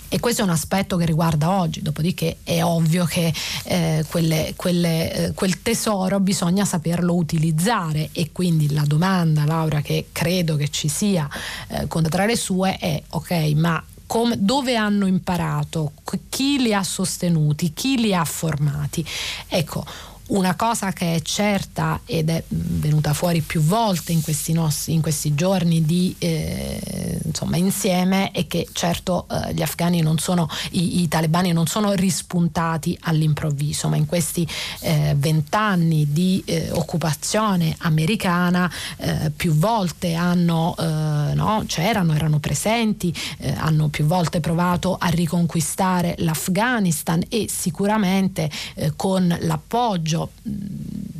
E 0.07 0.19
questo 0.19 0.41
è 0.41 0.43
un 0.43 0.51
aspetto 0.51 0.97
che 0.97 1.05
riguarda 1.05 1.51
oggi, 1.51 1.81
dopodiché 1.81 2.37
è 2.43 2.63
ovvio 2.63 3.05
che 3.05 3.33
eh, 3.63 4.05
quelle, 4.09 4.53
quelle, 4.55 5.13
eh, 5.13 5.33
quel 5.33 5.61
tesoro 5.61 6.19
bisogna 6.19 6.65
saperlo 6.65 7.15
utilizzare 7.15 8.09
e 8.11 8.31
quindi 8.31 8.71
la 8.71 8.83
domanda, 8.85 9.45
Laura, 9.45 9.81
che 9.81 10.07
credo 10.11 10.55
che 10.55 10.69
ci 10.69 10.87
sia 10.87 11.27
eh, 11.67 11.87
tra 12.09 12.25
le 12.25 12.35
sue 12.35 12.77
è 12.77 13.01
ok, 13.09 13.31
ma 13.55 13.83
come, 14.05 14.35
dove 14.39 14.75
hanno 14.75 15.07
imparato, 15.07 15.93
chi 16.29 16.59
li 16.59 16.73
ha 16.73 16.83
sostenuti, 16.83 17.73
chi 17.73 17.97
li 17.97 18.13
ha 18.13 18.23
formati. 18.23 19.03
Ecco, 19.47 19.85
una 20.27 20.55
cosa 20.55 20.91
che 20.91 21.15
è 21.15 21.21
certa 21.21 21.99
ed 22.05 22.29
è 22.29 22.43
venuta 22.47 23.13
fuori 23.13 23.41
più 23.41 23.61
volte 23.61 24.11
in 24.11 24.23
questi, 24.23 24.53
nostri, 24.53 24.93
in 24.93 25.01
questi 25.01 25.35
giorni 25.35 25.85
di 25.85 26.15
eh, 26.17 27.19
insomma, 27.23 27.57
insieme 27.57 28.31
è 28.31 28.47
che 28.47 28.67
certo 28.71 29.27
eh, 29.29 29.53
gli 29.53 29.61
afghani 29.61 30.01
non 30.01 30.17
sono, 30.17 30.49
i, 30.71 31.01
i, 31.01 31.07
talebani 31.07 31.51
non 31.51 31.67
sono 31.67 31.93
rispuntati 31.93 32.97
all'improvviso, 33.01 33.87
ma 33.87 33.97
in 33.97 34.05
questi 34.07 34.47
eh, 34.81 35.13
vent'anni 35.15 36.01
eh, 36.01 36.07
di 36.09 36.43
occupazione 36.71 37.75
americana 37.79 38.71
eh, 38.97 39.31
più 39.35 39.53
volte 39.53 40.15
hanno, 40.15 40.75
eh, 40.79 41.33
no, 41.35 41.63
c'erano, 41.67 42.13
erano 42.13 42.39
presenti, 42.39 43.13
hanno 43.57 43.89
più 43.89 44.05
volte 44.05 44.39
provato 44.39 44.95
a 44.99 45.07
riconquistare 45.07 46.15
l'Afghanistan 46.19 47.23
e 47.29 47.47
sicuramente 47.49 48.49
con 48.95 49.35
l'appoggio 49.41 50.14
coraggio 50.15 50.29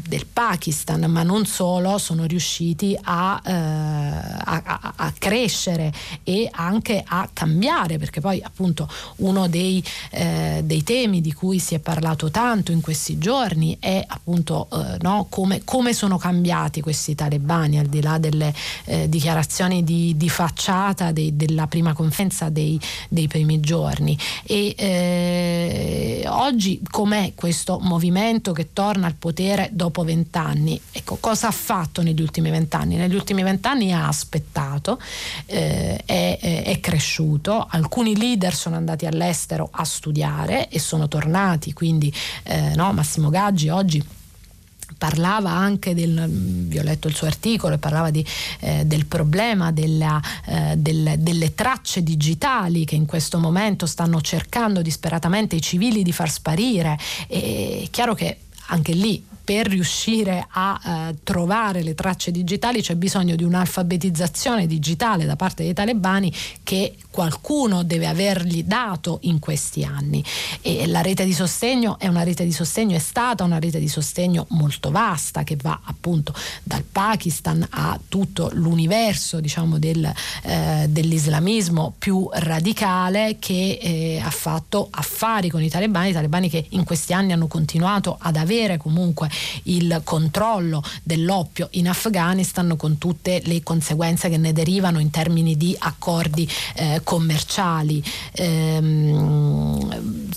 del 0.07 0.25
Pakistan, 0.27 1.09
ma 1.09 1.23
non 1.23 1.45
solo, 1.45 1.97
sono 1.97 2.25
riusciti 2.25 2.97
a, 3.01 3.41
eh, 3.43 3.51
a, 3.51 4.93
a, 4.95 5.13
crescere 5.17 5.91
e 6.23 6.47
anche 6.51 7.03
a 7.05 7.27
cambiare, 7.33 7.97
perché 7.97 8.21
poi 8.21 8.39
appunto 8.41 8.87
uno 9.17 9.47
dei, 9.47 9.83
eh, 10.11 10.61
dei, 10.63 10.83
temi 10.83 11.21
di 11.21 11.33
cui 11.33 11.57
si 11.57 11.73
è 11.73 11.79
parlato 11.79 12.29
tanto 12.29 12.71
in 12.71 12.81
questi 12.81 13.17
giorni 13.17 13.77
è 13.79 14.03
appunto 14.05 14.67
eh, 14.71 14.97
no, 15.01 15.25
come, 15.29 15.63
come, 15.63 15.93
sono 15.93 16.17
cambiati 16.17 16.81
questi 16.81 17.15
talebani, 17.15 17.79
al 17.79 17.87
di 17.87 18.01
là 18.01 18.19
delle 18.19 18.53
eh, 18.85 19.09
dichiarazioni 19.09 19.83
di, 19.83 20.15
di 20.15 20.29
facciata 20.29 21.11
dei, 21.11 21.35
della 21.35 21.65
prima 21.65 21.93
conferenza 21.93 22.49
dei, 22.49 22.79
dei 23.09 23.27
primi 23.27 23.59
giorni. 23.59 24.17
E 24.43 24.75
eh, 24.77 26.25
oggi 26.27 26.79
com'è 26.89 27.33
questo 27.33 27.79
movimento 27.81 28.51
che 28.51 28.71
torna 28.71 28.84
al 28.89 29.15
potere 29.15 29.69
dopo 29.71 30.03
vent'anni. 30.03 30.79
Ecco, 30.91 31.17
cosa 31.19 31.47
ha 31.47 31.51
fatto 31.51 32.01
negli 32.01 32.21
ultimi 32.21 32.49
vent'anni? 32.49 32.95
Negli 32.95 33.15
ultimi 33.15 33.43
vent'anni 33.43 33.91
ha 33.93 34.07
aspettato, 34.07 34.99
eh, 35.45 36.01
è, 36.05 36.63
è, 36.63 36.79
cresciuto, 36.79 37.65
alcuni 37.69 38.15
leader 38.15 38.53
sono 38.53 38.75
andati 38.75 39.05
all'estero 39.05 39.69
a 39.71 39.83
studiare 39.83 40.69
e 40.69 40.79
sono 40.79 41.07
tornati, 41.07 41.73
quindi 41.73 42.13
eh, 42.43 42.73
no, 42.75 42.93
Massimo 42.93 43.29
Gaggi 43.29 43.69
oggi 43.69 44.03
parlava 44.97 45.51
anche 45.51 45.93
del, 45.93 46.27
vi 46.29 46.77
ho 46.77 46.83
letto 46.83 47.07
il 47.07 47.15
suo 47.15 47.27
articolo, 47.27 47.77
parlava 47.77 48.11
di, 48.11 48.25
eh, 48.59 48.85
del 48.85 49.05
problema 49.05 49.71
della, 49.71 50.21
eh, 50.45 50.75
del, 50.77 51.15
delle 51.19 51.53
tracce 51.53 52.03
digitali 52.03 52.85
che 52.85 52.95
in 52.95 53.05
questo 53.05 53.39
momento 53.39 53.85
stanno 53.85 54.21
cercando 54.21 54.81
disperatamente 54.81 55.55
i 55.55 55.61
civili 55.61 56.03
di 56.03 56.11
far 56.11 56.29
sparire. 56.29 56.97
E 57.27 57.83
è 57.85 57.89
chiaro 57.89 58.13
che 58.13 58.39
anche 58.67 58.93
lì 58.93 59.25
per 59.45 59.67
riuscire 59.67 60.45
a 60.49 60.81
eh, 60.83 61.15
trovare 61.23 61.83
le 61.83 61.93
tracce 61.93 62.31
digitali 62.31 62.81
c'è 62.81 62.95
bisogno 62.95 63.35
di 63.35 63.43
un'alfabetizzazione 63.43 64.65
digitale 64.65 65.25
da 65.25 65.35
parte 65.35 65.63
dei 65.63 65.73
talebani 65.73 66.33
che 66.63 66.95
qualcuno 67.11 67.83
deve 67.83 68.07
avergli 68.07 68.63
dato 68.63 69.19
in 69.21 69.39
questi 69.39 69.83
anni. 69.83 70.23
E 70.61 70.87
la 70.87 71.01
rete 71.01 71.23
di 71.23 71.33
sostegno 71.33 71.99
è 71.99 72.07
una 72.07 72.23
rete 72.23 72.43
di 72.43 72.51
sostegno, 72.51 72.95
è 72.95 72.99
stata 72.99 73.43
una 73.43 73.59
rete 73.59 73.79
di 73.79 73.87
sostegno 73.87 74.47
molto 74.49 74.89
vasta 74.89 75.43
che 75.43 75.55
va 75.61 75.79
appunto 75.83 76.33
dal 76.63 76.83
Pakistan 76.83 77.65
a 77.69 77.97
tutto 78.09 78.49
l'universo 78.53 79.39
diciamo 79.39 79.77
del, 79.77 80.11
eh, 80.43 80.87
dell'islamismo 80.89 81.93
più 81.97 82.27
radicale 82.33 83.37
che 83.39 83.77
eh, 83.79 84.19
ha 84.21 84.31
fatto 84.31 84.87
affari 84.89 85.49
con 85.49 85.61
i 85.61 85.69
talebani, 85.69 86.09
i 86.09 86.13
talebani 86.13 86.49
che 86.49 86.65
in 86.69 86.83
questi 86.83 87.13
anni 87.13 87.31
hanno 87.31 87.47
continuato 87.47 88.17
ad 88.19 88.35
avere 88.35 88.77
comunque 88.77 89.29
il 89.63 90.01
controllo 90.03 90.83
dell'oppio 91.03 91.67
in 91.71 91.87
Afghanistan 91.87 92.75
con 92.77 92.97
tutte 92.97 93.41
le 93.45 93.63
conseguenze 93.63 94.29
che 94.29 94.37
ne 94.37 94.53
derivano 94.53 94.99
in 94.99 95.09
termini 95.09 95.57
di 95.57 95.75
accordi 95.77 96.49
eh, 96.75 97.01
commerciali. 97.03 98.03
Ehm, 98.33 100.29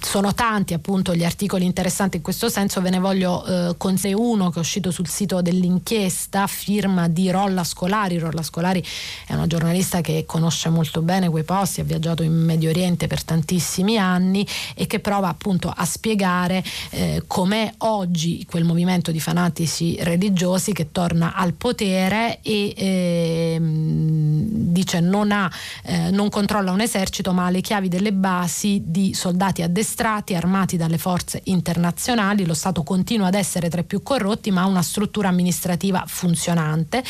sono 0.00 0.34
tanti 0.34 0.74
appunto 0.74 1.14
gli 1.14 1.24
articoli 1.24 1.64
interessanti 1.64 2.16
in 2.16 2.22
questo 2.22 2.48
senso, 2.48 2.80
ve 2.80 2.90
ne 2.90 2.98
voglio 2.98 3.44
eh, 3.44 3.74
con 3.76 3.96
sé 3.96 4.12
uno 4.12 4.50
che 4.50 4.56
è 4.56 4.60
uscito 4.60 4.90
sul 4.90 5.08
sito 5.08 5.42
dell'inchiesta, 5.42 6.46
firma 6.46 7.08
di 7.08 7.30
Rolla 7.30 7.64
Scolari. 7.64 8.18
Rolla 8.18 8.42
Scolari 8.42 8.84
è 9.26 9.34
una 9.34 9.46
giornalista 9.46 10.00
che 10.00 10.24
conosce 10.26 10.68
molto 10.68 11.02
bene 11.02 11.28
quei 11.28 11.44
posti, 11.44 11.80
ha 11.80 11.84
viaggiato 11.84 12.22
in 12.22 12.32
Medio 12.32 12.70
Oriente 12.70 13.06
per 13.06 13.22
tantissimi 13.22 13.98
anni 13.98 14.46
e 14.74 14.86
che 14.86 15.00
prova 15.00 15.28
appunto 15.28 15.72
a 15.74 15.84
spiegare 15.84 16.62
eh, 16.90 17.22
com'è 17.26 17.72
oggi 17.78 18.43
quel 18.46 18.64
movimento 18.64 19.10
di 19.10 19.20
fanatici 19.20 19.96
religiosi 20.00 20.72
che 20.72 20.90
torna 20.92 21.34
al 21.34 21.52
potere 21.54 22.40
e 22.42 22.72
eh, 22.76 23.58
dice 23.60 25.00
non, 25.00 25.32
ha, 25.32 25.50
eh, 25.82 26.10
non 26.10 26.28
controlla 26.28 26.72
un 26.72 26.80
esercito 26.80 27.32
ma 27.32 27.46
ha 27.46 27.50
le 27.50 27.60
chiavi 27.60 27.88
delle 27.88 28.12
basi 28.12 28.82
di 28.84 29.14
soldati 29.14 29.62
addestrati, 29.62 30.34
armati 30.34 30.76
dalle 30.76 30.98
forze 30.98 31.40
internazionali, 31.44 32.44
lo 32.44 32.54
Stato 32.54 32.82
continua 32.82 33.28
ad 33.28 33.34
essere 33.34 33.68
tra 33.68 33.80
i 33.80 33.84
più 33.84 34.02
corrotti 34.02 34.50
ma 34.50 34.62
ha 34.62 34.66
una 34.66 34.82
struttura 34.82 35.28
amministrativa 35.28 36.04
funzionante 36.06 37.02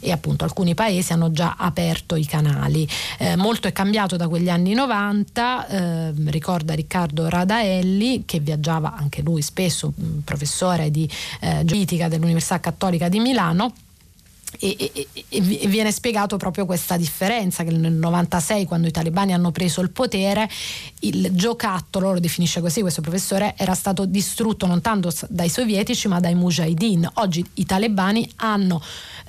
e 0.00 0.12
appunto 0.12 0.44
alcuni 0.44 0.74
paesi 0.74 1.12
hanno 1.12 1.30
già 1.30 1.56
aperto 1.58 2.16
i 2.16 2.26
canali. 2.26 2.86
Eh, 3.18 3.36
molto 3.36 3.68
è 3.68 3.72
cambiato 3.72 4.16
da 4.16 4.28
quegli 4.28 4.48
anni 4.48 4.74
90, 4.74 5.66
eh, 5.66 6.12
ricorda 6.26 6.74
Riccardo 6.74 7.28
Radaelli 7.28 8.24
che 8.24 8.40
viaggiava 8.40 8.94
anche 8.94 9.22
lui 9.22 9.42
spesso, 9.42 9.92
professore 10.24 10.81
di 10.90 11.08
eh, 11.40 11.64
politica 11.66 12.08
dell'Università 12.08 12.60
Cattolica 12.60 13.08
di 13.08 13.20
Milano. 13.20 13.72
E, 14.64 14.76
e, 14.78 15.08
e, 15.28 15.40
viene 15.40 15.90
spiegato 15.90 16.36
proprio 16.36 16.66
questa 16.66 16.96
differenza 16.96 17.64
che 17.64 17.72
nel 17.72 17.90
96 17.94 18.64
quando 18.64 18.86
i 18.86 18.92
talebani 18.92 19.32
hanno 19.32 19.50
preso 19.50 19.80
il 19.80 19.90
potere 19.90 20.48
il 21.00 21.30
giocattolo, 21.32 22.12
lo 22.12 22.20
definisce 22.20 22.60
così 22.60 22.80
questo 22.80 23.00
professore, 23.00 23.54
era 23.56 23.74
stato 23.74 24.04
distrutto 24.04 24.66
non 24.66 24.80
tanto 24.80 25.12
dai 25.28 25.48
sovietici 25.48 26.06
ma 26.06 26.20
dai 26.20 26.36
mujahideen. 26.36 27.10
Oggi 27.14 27.44
i 27.54 27.66
talebani 27.66 28.30
hanno 28.36 28.80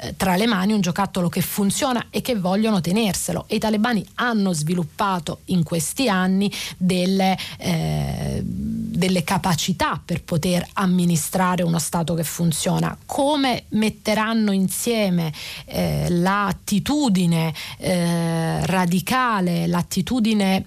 eh, 0.02 0.16
tra 0.16 0.36
le 0.36 0.46
mani 0.46 0.74
un 0.74 0.82
giocattolo 0.82 1.30
che 1.30 1.42
funziona 1.42 2.08
e 2.12 2.22
che 2.22 2.36
vogliono 2.36 2.80
tenerselo 2.80 3.46
e 3.48 3.56
i 3.56 3.60
talebani 3.60 4.06
hanno 4.16 4.54
sviluppato 4.54 5.40
in 5.46 5.64
questi 5.64 6.10
anni 6.10 6.52
delle, 6.78 7.36
eh, 7.58 8.40
delle 8.44 9.24
capacità 9.24 10.00
per 10.04 10.22
poter 10.24 10.68
amministrare 10.74 11.64
uno 11.64 11.80
Stato 11.80 12.14
che 12.14 12.24
funziona. 12.24 12.96
Come 13.06 13.64
metteranno 13.70 14.52
insieme 14.52 15.23
eh, 15.66 16.08
l'attitudine 16.10 17.54
eh, 17.78 18.66
radicale, 18.66 19.68
l'attitudine 19.68 20.66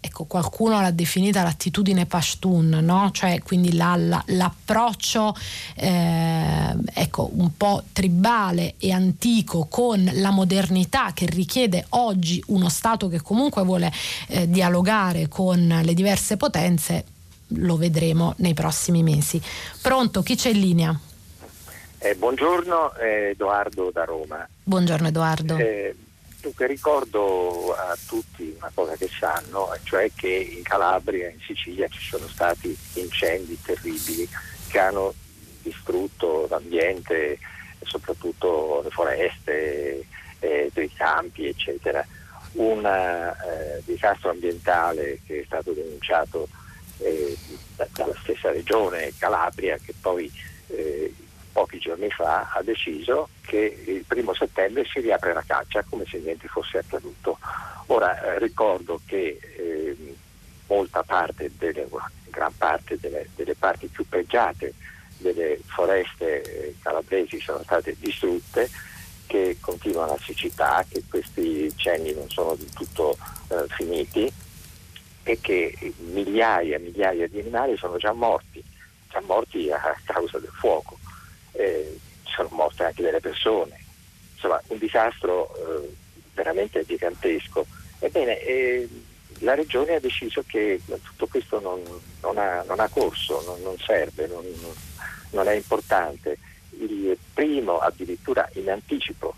ecco, 0.00 0.24
qualcuno 0.24 0.80
l'ha 0.80 0.90
definita 0.90 1.42
l'attitudine 1.42 2.06
Pashtun, 2.06 2.68
no? 2.82 3.10
cioè 3.12 3.40
quindi 3.42 3.74
la, 3.74 3.96
la, 3.96 4.22
l'approccio 4.28 5.34
eh, 5.74 6.74
ecco, 6.94 7.30
un 7.34 7.56
po' 7.56 7.82
tribale 7.92 8.74
e 8.78 8.92
antico 8.92 9.66
con 9.68 10.08
la 10.14 10.30
modernità 10.30 11.12
che 11.12 11.26
richiede 11.26 11.86
oggi 11.90 12.42
uno 12.48 12.68
Stato 12.68 13.08
che 13.08 13.20
comunque 13.20 13.62
vuole 13.64 13.92
eh, 14.28 14.48
dialogare 14.48 15.28
con 15.28 15.80
le 15.82 15.94
diverse 15.94 16.36
potenze, 16.36 17.04
lo 17.52 17.76
vedremo 17.76 18.34
nei 18.38 18.54
prossimi 18.54 19.02
mesi. 19.02 19.40
Pronto, 19.80 20.22
chi 20.22 20.36
c'è 20.36 20.50
in 20.50 20.60
linea? 20.60 21.00
Eh, 22.00 22.14
buongiorno, 22.14 22.94
Edoardo 22.94 23.90
da 23.90 24.04
Roma. 24.04 24.48
Buongiorno 24.62 25.08
Edoardo. 25.08 25.56
Eh, 25.56 25.94
Dunque 26.40 26.68
ricordo 26.68 27.74
a 27.74 27.96
tutti 28.06 28.54
una 28.56 28.70
cosa 28.72 28.94
che 28.94 29.08
sanno, 29.08 29.76
cioè 29.82 30.08
che 30.14 30.28
in 30.28 30.62
Calabria, 30.62 31.28
in 31.28 31.40
Sicilia 31.40 31.88
ci 31.88 32.00
sono 32.00 32.28
stati 32.28 32.76
incendi 32.94 33.60
terribili 33.60 34.28
che 34.68 34.78
hanno 34.78 35.12
distrutto 35.62 36.46
l'ambiente, 36.48 37.38
soprattutto 37.82 38.82
le 38.84 38.90
foreste, 38.90 40.04
eh, 40.38 40.70
dei 40.72 40.92
campi, 40.92 41.48
eccetera. 41.48 42.06
Un 42.52 42.86
eh, 42.86 43.82
disastro 43.84 44.30
ambientale 44.30 45.18
che 45.26 45.40
è 45.40 45.44
stato 45.44 45.72
denunciato 45.72 46.48
eh, 46.98 47.36
dalla 47.92 48.14
stessa 48.22 48.52
regione 48.52 49.12
Calabria 49.18 49.76
che 49.76 49.92
poi 50.00 50.32
eh, 50.68 51.12
pochi 51.58 51.78
giorni 51.78 52.08
fa 52.08 52.52
ha 52.52 52.62
deciso 52.62 53.30
che 53.40 53.82
il 53.84 54.04
primo 54.06 54.32
settembre 54.32 54.84
si 54.84 55.00
riapre 55.00 55.32
la 55.32 55.42
caccia 55.44 55.82
come 55.82 56.04
se 56.06 56.18
niente 56.18 56.46
fosse 56.46 56.78
accaduto. 56.78 57.36
Ora 57.86 58.22
eh, 58.22 58.38
ricordo 58.38 59.00
che 59.04 59.40
eh, 59.56 60.14
molta 60.68 61.02
parte, 61.02 61.50
delle, 61.58 61.88
gran 62.30 62.56
parte 62.56 62.96
delle, 63.00 63.28
delle 63.34 63.56
parti 63.56 63.88
più 63.88 64.06
pregiate 64.08 64.72
delle 65.16 65.58
foreste 65.64 66.42
eh, 66.42 66.74
calabresi 66.80 67.40
sono 67.40 67.60
state 67.64 67.96
distrutte, 67.98 68.70
che 69.26 69.56
continua 69.60 70.06
la 70.06 70.18
siccità, 70.20 70.84
che 70.88 71.02
questi 71.08 71.72
cenni 71.74 72.14
non 72.14 72.30
sono 72.30 72.54
del 72.54 72.70
tutto 72.70 73.18
eh, 73.48 73.64
finiti 73.70 74.32
e 75.24 75.38
che 75.40 75.74
migliaia 76.12 76.76
e 76.76 76.78
migliaia 76.78 77.26
di 77.26 77.40
animali 77.40 77.76
sono 77.76 77.96
già 77.96 78.12
morti, 78.12 78.62
già 79.10 79.20
morti 79.22 79.68
a 79.72 79.96
causa 80.04 80.38
del 80.38 80.52
fuoco. 80.52 80.96
Eh, 81.58 81.98
sono 82.24 82.48
morte 82.52 82.84
anche 82.84 83.02
delle 83.02 83.20
persone. 83.20 83.76
Insomma, 84.34 84.60
un 84.68 84.78
disastro 84.78 85.54
eh, 85.56 85.94
veramente 86.34 86.84
gigantesco. 86.84 87.66
Ebbene, 87.98 88.40
eh, 88.40 88.88
la 89.40 89.54
Regione 89.54 89.96
ha 89.96 90.00
deciso 90.00 90.44
che 90.46 90.80
tutto 90.86 91.26
questo 91.26 91.60
non, 91.60 91.82
non, 92.22 92.38
ha, 92.38 92.62
non 92.66 92.78
ha, 92.78 92.88
corso, 92.88 93.42
non, 93.44 93.60
non 93.62 93.76
serve, 93.78 94.28
non, 94.28 95.48
è 95.48 95.52
importante. 95.52 96.38
Il 96.78 97.16
primo, 97.34 97.78
addirittura 97.78 98.48
in 98.54 98.70
anticipo, 98.70 99.34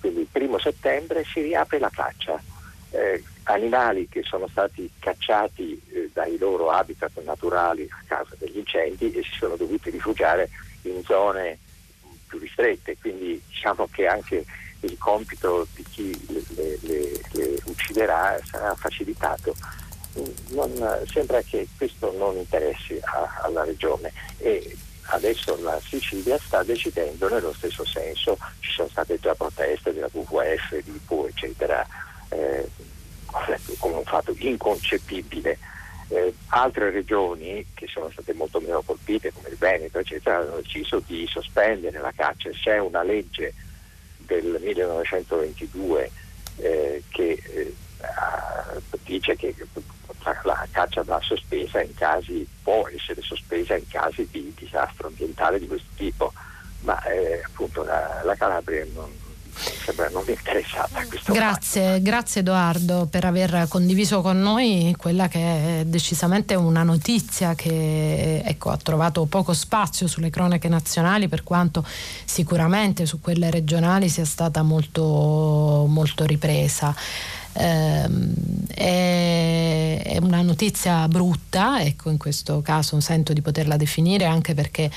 quindi 0.00 0.20
il 0.20 0.28
primo 0.30 0.58
settembre, 0.58 1.24
si 1.24 1.40
riapre 1.40 1.78
la 1.78 1.90
caccia. 1.90 2.40
Eh, 2.90 3.22
animali 3.44 4.08
che 4.08 4.22
sono 4.22 4.46
stati 4.48 4.88
cacciati 4.98 5.80
eh, 5.92 6.10
dai 6.12 6.38
loro 6.38 6.70
habitat 6.70 7.20
naturali 7.24 7.86
a 7.90 8.02
causa 8.06 8.36
degli 8.38 8.58
incendi 8.58 9.12
e 9.12 9.22
si 9.22 9.36
sono 9.36 9.56
dovuti 9.56 9.90
rifugiare 9.90 10.48
in 10.90 11.02
zone 11.04 11.58
più 12.26 12.38
ristrette, 12.38 12.96
quindi 12.98 13.40
diciamo 13.46 13.88
che 13.90 14.06
anche 14.06 14.44
il 14.80 14.98
compito 14.98 15.66
di 15.74 15.84
chi 15.90 16.26
le, 16.28 16.78
le, 16.82 17.20
le 17.32 17.58
ucciderà 17.64 18.38
sarà 18.44 18.74
facilitato. 18.74 19.54
Non, 20.50 21.02
sembra 21.10 21.42
che 21.42 21.66
questo 21.76 22.12
non 22.16 22.36
interessi 22.36 22.96
a, 23.02 23.40
alla 23.42 23.64
regione 23.64 24.12
e 24.38 24.76
adesso 25.06 25.60
la 25.60 25.80
Sicilia 25.84 26.38
sta 26.38 26.62
decidendo 26.62 27.28
nello 27.28 27.52
stesso 27.52 27.84
senso, 27.84 28.38
ci 28.60 28.70
sono 28.70 28.88
state 28.88 29.18
già 29.18 29.34
proteste 29.34 29.92
della 29.92 30.08
WWF, 30.12 30.80
di 30.82 30.94
IPU 30.94 31.26
eccetera, 31.28 31.84
eh, 32.28 32.68
come 33.78 33.96
un 33.96 34.04
fatto 34.04 34.32
inconcepibile. 34.38 35.58
Eh, 36.08 36.34
altre 36.48 36.90
regioni 36.90 37.66
che 37.72 37.86
sono 37.86 38.10
state 38.10 38.34
molto 38.34 38.60
meno 38.60 38.82
colpite 38.82 39.32
come 39.32 39.48
il 39.48 39.56
Veneto 39.56 39.98
eccetera 39.98 40.36
hanno 40.36 40.56
deciso 40.56 41.00
di 41.06 41.26
sospendere 41.26 41.98
la 41.98 42.12
caccia, 42.14 42.50
c'è 42.50 42.78
una 42.78 43.02
legge 43.02 43.54
del 44.18 44.58
1922 44.60 46.10
eh, 46.56 47.02
che 47.08 47.42
eh, 47.42 47.74
dice 49.04 49.36
che 49.36 49.54
la 50.42 50.66
caccia 50.70 51.02
va 51.02 51.20
sospesa 51.20 51.82
in 51.82 51.94
casi, 51.94 52.46
può 52.62 52.88
essere 52.88 53.22
sospesa 53.22 53.76
in 53.76 53.86
casi 53.88 54.26
di 54.30 54.52
disastro 54.56 55.08
ambientale 55.08 55.58
di 55.58 55.66
questo 55.66 55.88
tipo, 55.96 56.32
ma 56.80 57.02
eh, 57.04 57.42
appunto 57.44 57.82
la, 57.82 58.22
la 58.24 58.34
Calabria 58.34 58.86
non, 58.94 59.10
sembra 59.56 60.08
non 60.10 60.24
interessata 60.26 60.98
a 60.98 61.06
questo 61.06 61.32
grazie, 61.32 62.02
grazie 62.02 62.40
Edoardo 62.40 63.06
per 63.10 63.24
aver 63.24 63.66
condiviso 63.68 64.20
con 64.20 64.40
noi 64.40 64.94
quella 64.96 65.28
che 65.28 65.80
è 65.80 65.84
decisamente 65.84 66.54
una 66.54 66.82
notizia 66.82 67.54
che 67.54 68.38
ecco, 68.44 68.70
ha 68.70 68.76
trovato 68.76 69.24
poco 69.26 69.52
spazio 69.52 70.06
sulle 70.06 70.30
cronache 70.30 70.68
nazionali 70.68 71.28
per 71.28 71.42
quanto 71.42 71.84
sicuramente 72.24 73.06
su 73.06 73.20
quelle 73.20 73.50
regionali 73.50 74.08
sia 74.08 74.24
stata 74.24 74.62
molto, 74.62 75.86
molto 75.88 76.24
ripresa. 76.24 76.94
Eh, 77.56 78.08
è, 78.66 80.02
è 80.04 80.18
una 80.18 80.42
notizia 80.42 81.06
brutta, 81.06 81.80
ecco 81.82 82.10
in 82.10 82.18
questo 82.18 82.60
caso 82.62 82.98
sento 83.00 83.32
di 83.32 83.42
poterla 83.42 83.76
definire 83.76 84.24
anche 84.24 84.54
perché 84.54 84.90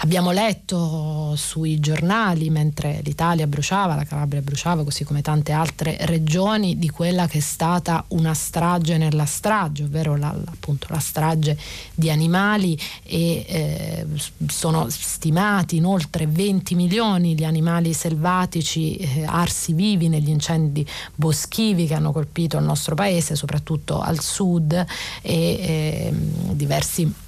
Abbiamo 0.00 0.30
letto 0.30 1.34
sui 1.36 1.80
giornali 1.80 2.50
mentre 2.50 3.00
l'Italia 3.02 3.46
bruciava, 3.46 3.94
la 3.94 4.04
Calabria 4.04 4.42
bruciava, 4.42 4.84
così 4.84 5.04
come 5.04 5.22
tante 5.22 5.52
altre 5.52 5.96
regioni, 6.00 6.78
di 6.78 6.90
quella 6.90 7.26
che 7.26 7.38
è 7.38 7.40
stata 7.40 8.04
una 8.08 8.34
strage 8.34 8.98
nella 8.98 9.24
strage, 9.24 9.84
ovvero 9.84 10.16
la, 10.16 10.28
appunto 10.28 10.88
la 10.90 10.98
strage 10.98 11.56
di 11.94 12.10
animali 12.10 12.78
e 13.04 13.44
eh, 13.48 14.06
sono 14.48 14.86
stimati 14.90 15.76
in 15.76 15.86
oltre 15.86 16.26
20 16.26 16.74
milioni 16.74 17.34
gli 17.34 17.44
animali 17.44 17.94
selvatici 17.94 18.96
eh, 18.96 19.24
arsi 19.24 19.72
vivi 19.72 20.08
negli 20.08 20.28
incendi 20.28 20.86
boschivi 21.14 21.86
che 21.86 21.94
hanno 21.94 22.12
colpito 22.12 22.58
il 22.58 22.64
nostro 22.64 22.94
paese, 22.94 23.34
soprattutto 23.34 24.00
al 24.00 24.20
sud 24.20 24.72
e 24.72 24.84
eh, 25.22 26.12
diversi 26.52 27.24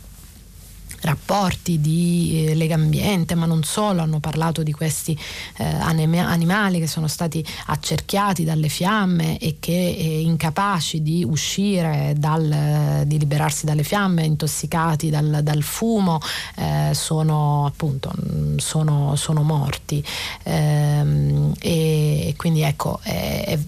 rapporti 1.00 1.80
di 1.80 2.46
eh, 2.46 2.54
Lega 2.54 2.74
Ambiente, 2.74 3.34
ma 3.34 3.46
non 3.46 3.62
solo, 3.62 4.02
hanno 4.02 4.20
parlato 4.20 4.62
di 4.62 4.72
questi 4.72 5.18
eh, 5.56 5.64
animali 5.64 6.78
che 6.78 6.86
sono 6.86 7.08
stati 7.08 7.44
accerchiati 7.66 8.44
dalle 8.44 8.68
fiamme 8.68 9.38
e 9.38 9.56
che 9.60 9.72
eh, 9.72 10.20
incapaci 10.20 11.02
di 11.02 11.24
uscire, 11.24 12.14
dal, 12.16 13.04
di 13.06 13.18
liberarsi 13.18 13.66
dalle 13.66 13.82
fiamme, 13.84 14.24
intossicati 14.24 15.10
dal, 15.10 15.40
dal 15.42 15.62
fumo, 15.62 16.20
eh, 16.56 16.90
sono 16.94 17.66
appunto 17.66 18.12
sono, 18.56 19.16
sono 19.16 19.42
morti. 19.42 20.04
Ehm, 20.44 21.52
e 21.58 22.34
quindi 22.36 22.62
ecco, 22.62 23.00
è, 23.02 23.44
è 23.46 23.58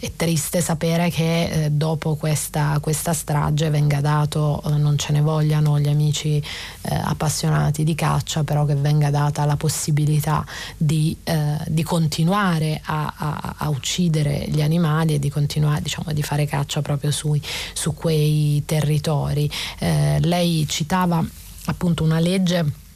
è 0.00 0.12
triste 0.14 0.60
sapere 0.60 1.10
che 1.10 1.64
eh, 1.64 1.70
dopo 1.70 2.14
questa, 2.14 2.78
questa, 2.80 3.12
strage 3.12 3.68
venga 3.70 4.00
dato, 4.00 4.62
eh, 4.64 4.70
non 4.76 4.96
ce 4.96 5.12
ne 5.12 5.20
vogliano 5.20 5.78
gli 5.80 5.88
amici 5.88 6.36
eh, 6.36 6.94
appassionati 6.94 7.82
di 7.82 7.94
caccia, 7.94 8.44
però 8.44 8.64
che 8.64 8.76
venga 8.76 9.10
data 9.10 9.44
la 9.44 9.56
possibilità 9.56 10.44
di, 10.76 11.16
eh, 11.24 11.58
di 11.66 11.82
continuare 11.82 12.80
a, 12.84 13.12
a, 13.16 13.54
a, 13.58 13.68
uccidere 13.70 14.46
gli 14.48 14.62
animali 14.62 15.14
e 15.14 15.18
di 15.18 15.30
continuare 15.30 15.82
diciamo, 15.82 16.12
di 16.12 16.22
fare 16.22 16.46
caccia 16.46 16.80
proprio 16.80 17.10
sui, 17.10 17.42
su 17.72 17.94
quei 17.94 18.62
territori. 18.64 19.50
Eh, 19.78 20.18
lei 20.20 20.66
citava 20.68 21.24
appunto 21.66 22.04
una 22.04 22.20
legge 22.20 22.86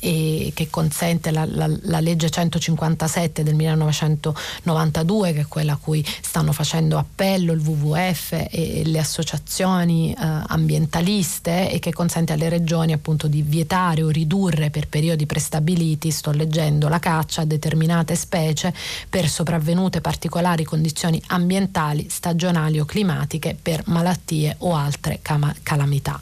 e 0.00 0.52
che 0.54 0.68
consente 0.70 1.30
la, 1.30 1.44
la, 1.44 1.68
la, 1.82 2.00
legge 2.00 2.30
157 2.30 3.42
del 3.42 3.54
1992 3.54 5.32
che 5.32 5.40
è 5.40 5.46
quella 5.46 5.72
a 5.72 5.76
cui 5.76 6.04
stanno 6.20 6.52
facendo 6.52 6.98
appello 6.98 7.52
il 7.52 7.60
WWF 7.60 8.46
e 8.50 8.82
le 8.84 8.98
associazioni 8.98 10.12
eh, 10.12 10.16
ambientaliste 10.18 11.70
e 11.70 11.78
che 11.78 11.92
consente 11.92 12.32
alle 12.32 12.48
regioni 12.48 12.92
appunto 12.92 13.26
di 13.26 13.42
vietare 13.42 14.02
o 14.02 14.08
ridurre 14.08 14.70
per 14.70 14.88
periodi 14.88 15.26
prestabiliti, 15.26 16.10
sto 16.10 16.30
leggendo, 16.30 16.88
la 16.88 16.98
caccia 16.98 17.42
a 17.42 17.44
determinate 17.44 18.14
specie 18.14 18.72
per 19.08 19.28
sopravvenute 19.28 20.00
particolari 20.00 20.64
condizioni 20.64 21.20
ambientali, 21.28 22.08
stagionali 22.08 22.78
o 22.78 22.84
climatiche 22.84 23.56
per 23.60 23.82
malattie 23.86 24.54
o 24.58 24.74
altre 24.74 25.20
cam- 25.22 25.54
calamità. 25.62 26.18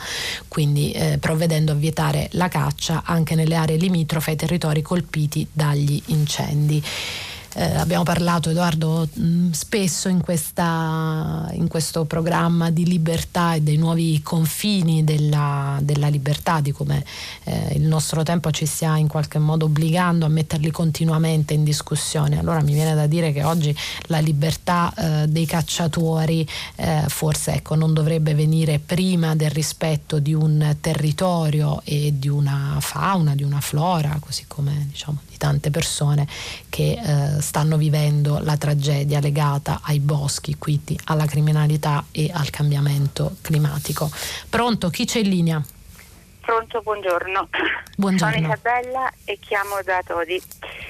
Quindi 0.48 0.92
eh, 0.92 1.18
provvedendo 1.18 1.72
a 1.72 1.74
vietare 1.74 2.28
la 2.32 2.48
caccia 2.48 3.02
anche 3.04 3.34
nelle 3.34 3.55
aree 3.56 3.76
limitrofe 3.76 4.30
ai 4.30 4.36
territori 4.36 4.82
colpiti 4.82 5.46
dagli 5.50 6.00
incendi. 6.06 6.82
Eh, 7.58 7.74
abbiamo 7.74 8.02
parlato, 8.02 8.50
Edoardo, 8.50 9.08
mh, 9.10 9.24
mm, 9.26 9.50
spesso 9.52 10.10
in, 10.10 10.20
questa, 10.20 11.48
in, 11.52 11.68
questo 11.68 12.04
programma 12.04 12.70
di 12.70 12.84
libertà 12.84 13.54
e 13.54 13.62
dei 13.62 13.78
nuovi 13.78 14.20
confini 14.22 15.04
della, 15.04 15.78
della 15.80 16.08
libertà, 16.08 16.60
di 16.60 16.72
come 16.72 17.02
eh, 17.44 17.72
il 17.76 17.84
nostro 17.84 18.22
tempo 18.22 18.50
ci 18.50 18.66
stia 18.66 18.98
in 18.98 19.08
qualche 19.08 19.38
modo 19.38 19.64
obbligando 19.64 20.26
a 20.26 20.28
metterli 20.28 20.70
continuamente 20.70 21.54
in 21.54 21.64
discussione. 21.64 22.38
Allora 22.38 22.60
mi 22.60 22.74
viene 22.74 22.94
da 22.94 23.06
dire 23.06 23.32
che 23.32 23.42
oggi 23.42 23.74
la 24.08 24.18
libertà 24.18 24.92
eh, 24.94 25.26
dei 25.26 25.46
cacciatori 25.46 26.46
eh, 26.74 27.04
forse 27.08 27.54
ecco, 27.54 27.74
non 27.74 27.94
dovrebbe 27.94 28.34
venire 28.34 28.80
prima 28.80 29.34
del 29.34 29.50
rispetto 29.50 30.18
di 30.18 30.34
un 30.34 30.76
territorio 30.82 31.80
e 31.84 32.12
di 32.18 32.28
una 32.28 32.76
fauna, 32.80 33.34
di 33.34 33.44
una 33.44 33.62
flora, 33.62 34.18
così 34.20 34.44
come 34.46 34.88
diciamo, 34.90 35.20
di 35.26 35.35
tante 35.36 35.70
persone 35.70 36.26
che 36.68 36.98
eh, 36.98 37.40
stanno 37.40 37.76
vivendo 37.76 38.38
la 38.38 38.56
tragedia 38.56 39.20
legata 39.20 39.80
ai 39.82 40.00
boschi, 40.00 40.56
quindi 40.58 40.98
alla 41.04 41.26
criminalità 41.26 42.04
e 42.10 42.30
al 42.32 42.50
cambiamento 42.50 43.36
climatico. 43.40 44.10
Pronto, 44.48 44.88
chi 44.90 45.04
c'è 45.04 45.20
in 45.20 45.28
linea? 45.28 45.64
Pronto, 46.40 46.80
buongiorno. 46.80 47.48
Buongiorno. 47.96 48.34
Sono 48.34 48.46
Isabella 48.46 49.12
e 49.24 49.38
chiamo 49.40 49.80
da 49.84 50.00
Todi. 50.04 50.40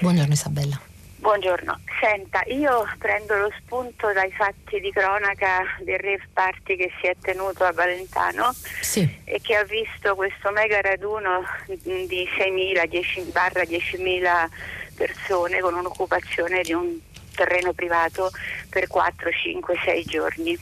Buongiorno 0.01 0.32
Isabella. 0.32 0.86
Buongiorno, 1.27 1.81
senta, 2.01 2.41
io 2.47 2.89
prendo 2.99 3.37
lo 3.37 3.53
spunto 3.59 4.12
dai 4.12 4.31
fatti 4.31 4.79
di 4.79 4.93
cronaca 4.93 5.64
del 5.81 5.99
rave 5.99 6.22
party 6.33 6.77
che 6.77 6.93
si 7.01 7.09
è 7.09 7.16
tenuto 7.20 7.64
a 7.64 7.72
Valentano 7.72 8.55
sì. 8.81 9.22
e 9.24 9.41
che 9.43 9.57
ha 9.57 9.64
visto 9.64 10.14
questo 10.14 10.53
mega 10.53 10.81
raduno 10.81 11.43
di 11.66 12.29
6.000, 12.39 12.87
10, 12.87 13.20
10.000 13.33 14.49
persone 14.95 15.59
con 15.59 15.74
un'occupazione 15.74 16.62
di 16.62 16.72
un 16.72 16.97
terreno 17.35 17.72
privato 17.72 18.31
per 18.77 18.89
4, 18.89 19.31
5, 19.31 19.74
6 19.87 20.05
giorni. 20.05 20.59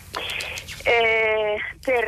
eh, 0.85 1.59
per 1.83 2.05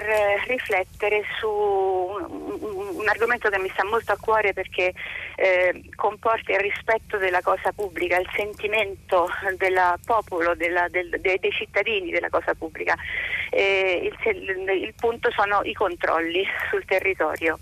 riflettere 0.46 1.22
su 1.38 1.48
un, 1.48 2.96
un, 2.96 3.08
argomento 3.08 3.48
che 3.48 3.58
mi 3.58 3.70
sta 3.70 3.84
molto 3.84 4.12
a 4.12 4.18
cuore 4.20 4.52
perché 4.52 4.92
eh, 5.36 5.82
comporta 5.94 6.52
il 6.52 6.60
rispetto 6.60 7.16
della 7.16 7.40
cosa 7.40 7.72
pubblica, 7.72 8.18
il 8.18 8.28
sentimento 8.34 9.28
del 9.56 9.78
popolo, 10.04 10.54
della, 10.54 10.88
del, 10.88 11.08
dei, 11.20 11.38
dei, 11.38 11.52
cittadini 11.52 12.10
della 12.10 12.28
cosa 12.28 12.54
pubblica. 12.54 12.94
Eh, 13.50 14.12
il, 14.12 14.68
il, 14.68 14.94
punto 14.94 15.30
sono 15.30 15.60
i 15.62 15.72
controlli 15.72 16.44
sul 16.68 16.84
territorio. 16.84 17.58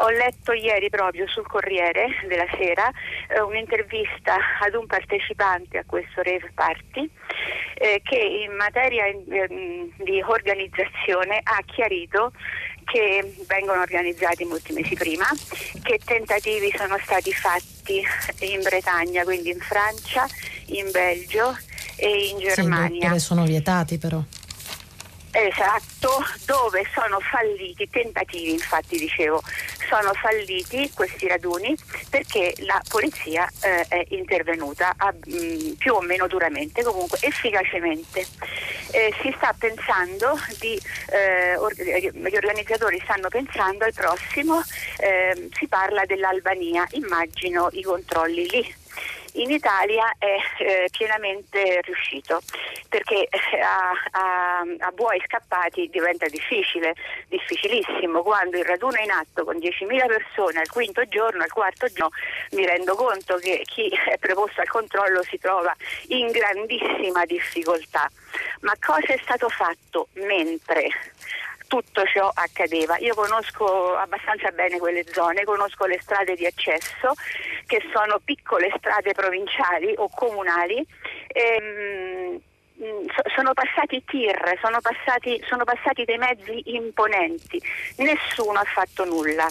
Ho 0.00 0.10
letto 0.10 0.52
ieri 0.52 0.90
proprio 0.90 1.28
sul 1.28 1.46
Corriere 1.46 2.08
della 2.26 2.46
Sera 2.56 2.90
eh, 3.28 3.40
un'intervista 3.40 4.36
ad 4.60 4.74
un 4.74 4.86
partecipante 4.86 5.78
a 5.78 5.84
questo 5.86 6.22
Rave 6.22 6.50
Party 6.52 7.08
eh, 7.78 8.00
che 8.02 8.18
in 8.18 8.54
materia 8.56 9.06
eh, 9.06 9.90
di 9.96 10.22
organizzazione 10.26 11.40
ha 11.42 11.62
chiarito 11.64 12.32
che 12.84 13.36
vengono 13.46 13.82
organizzati 13.82 14.44
molti 14.44 14.72
mesi 14.72 14.94
prima, 14.94 15.26
che 15.82 16.00
tentativi 16.04 16.72
sono 16.76 16.98
stati 17.04 17.32
fatti 17.32 18.02
in 18.40 18.62
Bretagna, 18.62 19.24
quindi 19.24 19.50
in 19.50 19.60
Francia, 19.60 20.26
in 20.66 20.90
Belgio 20.90 21.56
e 21.96 22.28
in 22.28 22.38
Germania. 22.38 23.12
Sì, 23.12 23.18
sono 23.18 23.44
vietati 23.44 23.98
però. 23.98 24.22
Esatto, 25.30 26.24
dove 26.46 26.84
sono 26.94 27.20
falliti, 27.20 27.88
tentativi 27.90 28.52
infatti 28.52 28.98
dicevo, 28.98 29.42
sono 29.88 30.12
falliti 30.12 30.90
questi 30.94 31.26
raduni 31.26 31.76
perché 32.10 32.54
la 32.58 32.80
polizia 32.88 33.48
eh, 33.62 33.86
è 33.88 34.06
intervenuta 34.10 34.94
a, 34.96 35.12
mh, 35.12 35.34
mm, 35.34 35.72
più 35.72 35.94
o 35.94 36.00
meno 36.00 36.26
duramente, 36.26 36.82
comunque 36.82 37.18
efficacemente. 37.22 38.26
Eh, 38.90 39.12
si 39.20 39.32
sta 39.36 39.54
pensando 39.58 40.38
di, 40.60 40.80
eh, 41.10 41.56
or- 41.56 41.74
gli 41.74 42.36
organizzatori 42.36 43.00
stanno 43.02 43.28
pensando 43.28 43.84
al 43.84 43.92
prossimo, 43.92 44.62
ehm, 44.98 45.48
si 45.52 45.66
parla 45.66 46.04
dell'Albania, 46.04 46.86
immagino 46.92 47.68
i 47.72 47.82
controlli 47.82 48.48
lì 48.48 48.77
in 49.38 49.50
Italia 49.50 50.14
è 50.18 50.36
eh, 50.58 50.88
pienamente 50.90 51.80
riuscito 51.82 52.40
perché 52.88 53.28
eh, 53.28 53.60
a, 53.60 53.90
a, 54.10 54.64
a, 54.78 54.90
buoi 54.92 55.20
scappati 55.24 55.88
diventa 55.90 56.26
difficile, 56.28 56.94
difficilissimo. 57.28 58.22
Quando 58.22 58.58
il 58.58 58.64
raduno 58.64 58.96
è 58.96 59.02
in 59.02 59.10
atto 59.10 59.44
con 59.44 59.56
10.000 59.56 60.06
persone 60.06 60.60
al 60.60 60.68
quinto 60.68 61.06
giorno, 61.06 61.42
al 61.42 61.52
quarto 61.52 61.86
giorno, 61.86 62.10
mi 62.52 62.66
rendo 62.66 62.94
conto 62.94 63.36
che 63.36 63.62
chi 63.64 63.88
è 63.88 64.18
preposto 64.18 64.60
al 64.60 64.68
controllo 64.68 65.22
si 65.22 65.38
trova 65.38 65.74
in 66.08 66.28
grandissima 66.30 67.24
difficoltà. 67.24 68.10
Ma 68.60 68.72
cosa 68.80 69.12
è 69.12 69.20
stato 69.22 69.48
fatto 69.48 70.08
mentre 70.14 70.88
tutto 71.68 72.02
ciò 72.04 72.30
accadeva. 72.34 72.96
Io 72.98 73.14
conosco 73.14 73.94
abbastanza 73.94 74.50
bene 74.50 74.78
quelle 74.78 75.04
zone, 75.12 75.44
conosco 75.44 75.86
le 75.86 76.00
strade 76.00 76.34
di 76.34 76.46
accesso 76.46 77.12
che 77.66 77.80
sono 77.92 78.18
piccole 78.24 78.72
strade 78.76 79.12
provinciali 79.12 79.94
o 79.96 80.08
comunali. 80.08 80.84
Ehm, 81.28 82.17
sono 83.34 83.52
passati 83.54 84.02
tir, 84.04 84.58
sono 84.60 84.80
passati, 84.80 85.42
sono 85.46 85.64
passati, 85.64 86.04
dei 86.04 86.18
mezzi 86.18 86.74
imponenti, 86.74 87.60
nessuno 87.96 88.58
ha 88.58 88.64
fatto 88.64 89.04
nulla. 89.04 89.48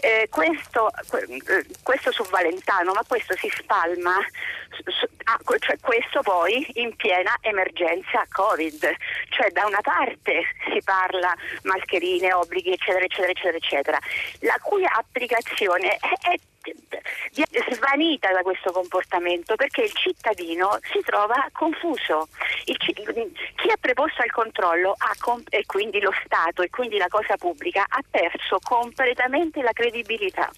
Eh, 0.00 0.26
questo, 0.30 0.90
eh, 0.90 1.66
questo, 1.82 2.10
su 2.10 2.24
Valentano, 2.24 2.92
ma 2.92 3.04
questo 3.06 3.34
si 3.36 3.48
spalma, 3.54 4.16
ah, 4.16 5.38
cioè 5.58 5.76
questo 5.80 6.22
poi 6.22 6.66
in 6.74 6.96
piena 6.96 7.36
emergenza 7.40 8.24
Covid, 8.30 8.90
cioè 9.28 9.50
da 9.50 9.66
una 9.66 9.80
parte 9.80 10.42
si 10.72 10.80
parla 10.82 11.34
mascherine, 11.64 12.32
obblighi, 12.32 12.72
eccetera, 12.72 13.04
eccetera, 13.04 13.56
eccetera, 13.56 13.98
la 14.40 14.58
cui 14.60 14.84
applicazione 14.84 15.96
è, 15.96 16.30
è 16.30 16.34
svanita 17.72 18.30
da 18.32 18.42
questo 18.42 18.70
comportamento 18.72 19.56
perché 19.56 19.82
il 19.82 19.92
cittadino 19.92 20.78
si 20.92 21.00
trova 21.04 21.46
confuso. 21.52 22.28
Il, 22.64 22.76
chi 22.76 23.68
è 23.68 23.76
preposto 23.80 24.22
al 24.22 24.30
controllo 24.30 24.94
comp- 25.18 25.52
e 25.52 25.64
quindi 25.66 26.00
lo 26.00 26.12
Stato 26.24 26.62
e 26.62 26.70
quindi 26.70 26.98
la 26.98 27.08
cosa 27.08 27.36
pubblica 27.36 27.84
ha 27.88 28.00
perso 28.08 28.58
completamente 28.62 29.62
la 29.62 29.72
credibilità. 29.72 30.50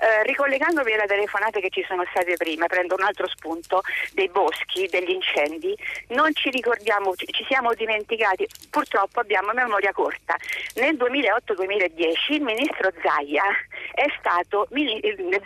Eh, 0.00 0.22
ricollegandomi 0.24 0.92
alle 0.92 1.06
telefonate 1.06 1.60
che 1.60 1.70
ci 1.70 1.84
sono 1.86 2.04
state 2.10 2.36
prima, 2.36 2.66
prendo 2.66 2.94
un 2.94 3.02
altro 3.02 3.28
spunto 3.28 3.82
dei 4.12 4.28
boschi, 4.28 4.86
degli 4.86 5.10
incendi, 5.10 5.76
non 6.08 6.32
ci 6.34 6.50
ricordiamo, 6.50 7.14
ci, 7.16 7.44
siamo 7.46 7.74
dimenticati, 7.74 8.46
purtroppo 8.70 9.20
abbiamo 9.20 9.52
memoria 9.52 9.92
corta. 9.92 10.36
Nel 10.76 10.96
2008-2010 10.96 12.32
il 12.32 12.42
ministro 12.42 12.90
Zaia 13.02 13.44
è 13.92 14.06
stato, 14.18 14.68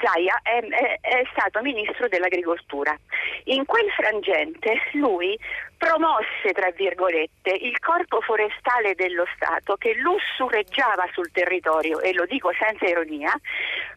Zaia 0.00 0.40
è, 0.42 0.58
è, 0.60 0.98
è 1.00 1.22
stato 1.32 1.60
ministro 1.62 2.08
dell'agricoltura. 2.08 2.96
In 3.44 3.64
quel 3.64 3.90
frangente 3.90 4.74
lui 4.92 5.38
promosse, 5.76 6.52
tra 6.52 6.70
virgolette, 6.70 7.50
il 7.50 7.78
corpo 7.78 8.20
forestale 8.20 8.94
dello 8.94 9.24
Stato 9.34 9.76
che 9.76 9.94
lussureggiava 9.94 11.06
sul 11.12 11.30
territorio, 11.32 12.00
e 12.00 12.12
lo 12.12 12.26
dico 12.26 12.50
senza 12.58 12.86
ironia, 12.86 13.32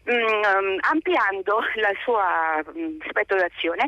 mh, 0.04 0.12
mm, 0.12 0.78
ampliando 0.80 1.60
il 1.74 1.98
suo 2.02 2.18
mm, 2.18 3.00
spettro 3.08 3.36
d'azione 3.36 3.86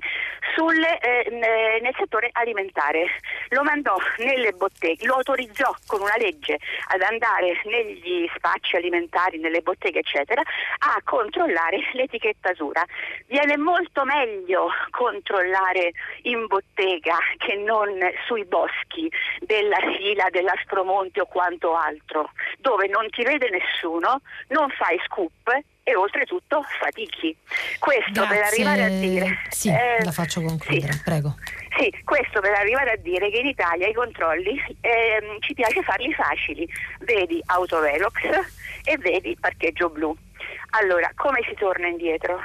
sulle, 0.54 0.98
eh, 0.98 1.80
nel 1.80 1.94
settore 1.96 2.30
alimentare. 2.32 3.06
Lo 3.50 3.62
mandò 3.62 3.96
nelle 4.18 4.52
botteghe, 4.52 5.06
lo 5.06 5.14
autorizzò 5.14 5.74
con 5.86 6.00
una 6.00 6.16
legge 6.16 6.58
ad 6.88 7.02
andare 7.02 7.60
negli 7.64 8.28
spacci 8.34 8.76
alimentari, 8.76 9.38
nelle 9.38 9.60
botteghe, 9.60 10.00
eccetera, 10.00 10.40
a 10.40 11.00
controllare 11.04 11.78
l'etichettatura. 11.92 12.84
Viene 13.26 13.56
molto 13.56 14.04
meglio 14.04 14.68
controllare 14.90 15.92
in 16.22 16.46
bottega 16.46 17.16
che 17.38 17.56
non 17.56 17.89
sui 18.26 18.44
boschi 18.44 19.10
della 19.40 19.78
Sila, 19.96 20.26
dell'Aspromonte 20.30 21.20
o 21.20 21.26
quanto 21.26 21.74
altro, 21.74 22.30
dove 22.58 22.86
non 22.88 23.08
ti 23.10 23.22
vede 23.22 23.48
nessuno, 23.50 24.20
non 24.48 24.68
fai 24.70 24.98
scoop 25.06 25.48
e 25.82 25.96
oltretutto 25.96 26.62
fatichi. 26.78 27.36
Questo 27.78 28.12
Grazie. 28.12 28.36
per 28.36 28.44
arrivare 28.44 28.84
a 28.84 28.88
dire... 28.88 29.38
Sì, 29.48 29.68
eh, 29.68 30.04
la 30.04 30.12
faccio 30.12 30.40
concludere, 30.40 30.92
sì. 30.92 31.02
prego. 31.02 31.34
Sì, 31.78 31.92
questo 32.04 32.40
per 32.40 32.52
arrivare 32.52 32.92
a 32.92 32.96
dire 32.96 33.30
che 33.30 33.38
in 33.38 33.46
Italia 33.46 33.86
i 33.86 33.94
controlli 33.94 34.60
eh, 34.80 35.36
ci 35.40 35.54
piace 35.54 35.82
farli 35.82 36.12
facili. 36.12 36.68
Vedi 37.00 37.40
autovelox 37.46 38.16
e 38.84 38.98
vedi 38.98 39.36
parcheggio 39.40 39.88
blu. 39.88 40.14
Allora, 40.70 41.10
come 41.14 41.40
si 41.48 41.54
torna 41.54 41.86
indietro? 41.86 42.40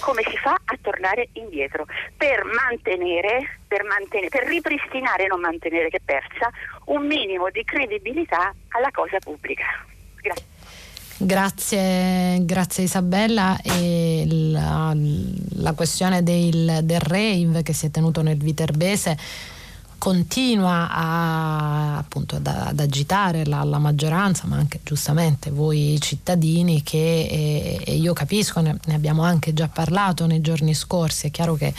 Come 0.00 0.22
si 0.28 0.36
fa 0.36 0.52
a 0.52 0.78
tornare 0.80 1.28
indietro 1.32 1.86
per 2.16 2.44
mantenere, 2.44 3.60
per 3.66 3.84
mantenere, 3.84 4.28
per 4.28 4.46
ripristinare, 4.46 5.26
non 5.26 5.40
mantenere 5.40 5.88
che 5.88 6.00
persa, 6.04 6.50
un 6.86 7.06
minimo 7.06 7.50
di 7.50 7.64
credibilità 7.64 8.54
alla 8.68 8.90
cosa 8.90 9.18
pubblica. 9.18 9.64
Grazie. 10.20 10.52
Grazie, 11.16 12.44
grazie 12.44 12.84
Isabella. 12.84 13.56
E 13.62 14.24
la, 14.26 14.92
la 15.56 15.72
questione 15.72 16.22
del, 16.22 16.80
del 16.82 17.00
rave 17.00 17.62
che 17.62 17.72
si 17.72 17.86
è 17.86 17.90
tenuto 17.90 18.20
nel 18.20 18.36
Viterbese 18.36 19.16
continua 20.04 20.90
a, 20.90 21.96
appunto, 21.96 22.36
ad, 22.36 22.46
ad 22.46 22.78
agitare 22.78 23.46
la, 23.46 23.64
la, 23.64 23.78
maggioranza, 23.78 24.46
ma 24.46 24.56
anche 24.56 24.80
giustamente 24.82 25.48
voi 25.48 25.96
cittadini 25.98 26.82
che 26.82 27.22
e, 27.22 27.80
e 27.82 27.94
io 27.94 28.12
capisco, 28.12 28.60
ne, 28.60 28.76
ne, 28.84 28.94
abbiamo 28.94 29.22
anche 29.22 29.54
già 29.54 29.66
parlato 29.66 30.26
nei 30.26 30.42
giorni 30.42 30.74
scorsi, 30.74 31.28
è 31.28 31.30
chiaro 31.30 31.54
che 31.54 31.72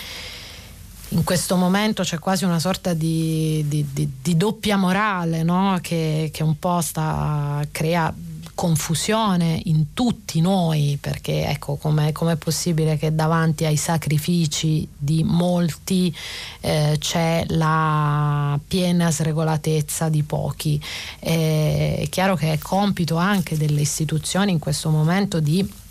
in 1.09 1.23
questo 1.23 1.55
momento 1.55 2.01
c'è 2.01 2.17
quasi 2.17 2.45
una 2.45 2.57
sorta 2.57 2.95
di, 2.95 3.63
di, 3.67 3.85
di, 3.93 4.13
di 4.19 4.35
doppia 4.35 4.75
morale 4.75 5.43
no? 5.43 5.77
che, 5.79 6.31
che, 6.33 6.41
un 6.41 6.57
po' 6.57 6.81
sta, 6.81 7.63
crea 7.69 8.11
confusione 8.55 9.61
in 9.65 9.93
tutti 9.93 10.41
noi, 10.41 10.97
perché 10.99 11.45
ecco 11.45 11.75
com'è, 11.75 12.11
com'è 12.11 12.37
possibile 12.37 12.97
che 12.97 13.13
davanti 13.13 13.65
ai 13.65 13.75
sacrifici 13.75 14.87
di 14.97 15.23
molti 15.23 16.15
eh, 16.61 16.95
c'è 16.97 17.43
la 17.49 18.57
piena 18.65 19.11
sregolatezza 19.11 20.09
di 20.09 20.23
pochi. 20.23 20.81
è 21.19 22.07
chiaro 22.09 22.35
che 22.35 22.53
è 22.53 22.57
compito 22.57 23.17
anche 23.17 23.57
delle 23.57 23.81
istituzioni 23.81 24.51
in 24.51 24.59
questo 24.59 24.89
momento 24.89 25.39
di 25.39 25.83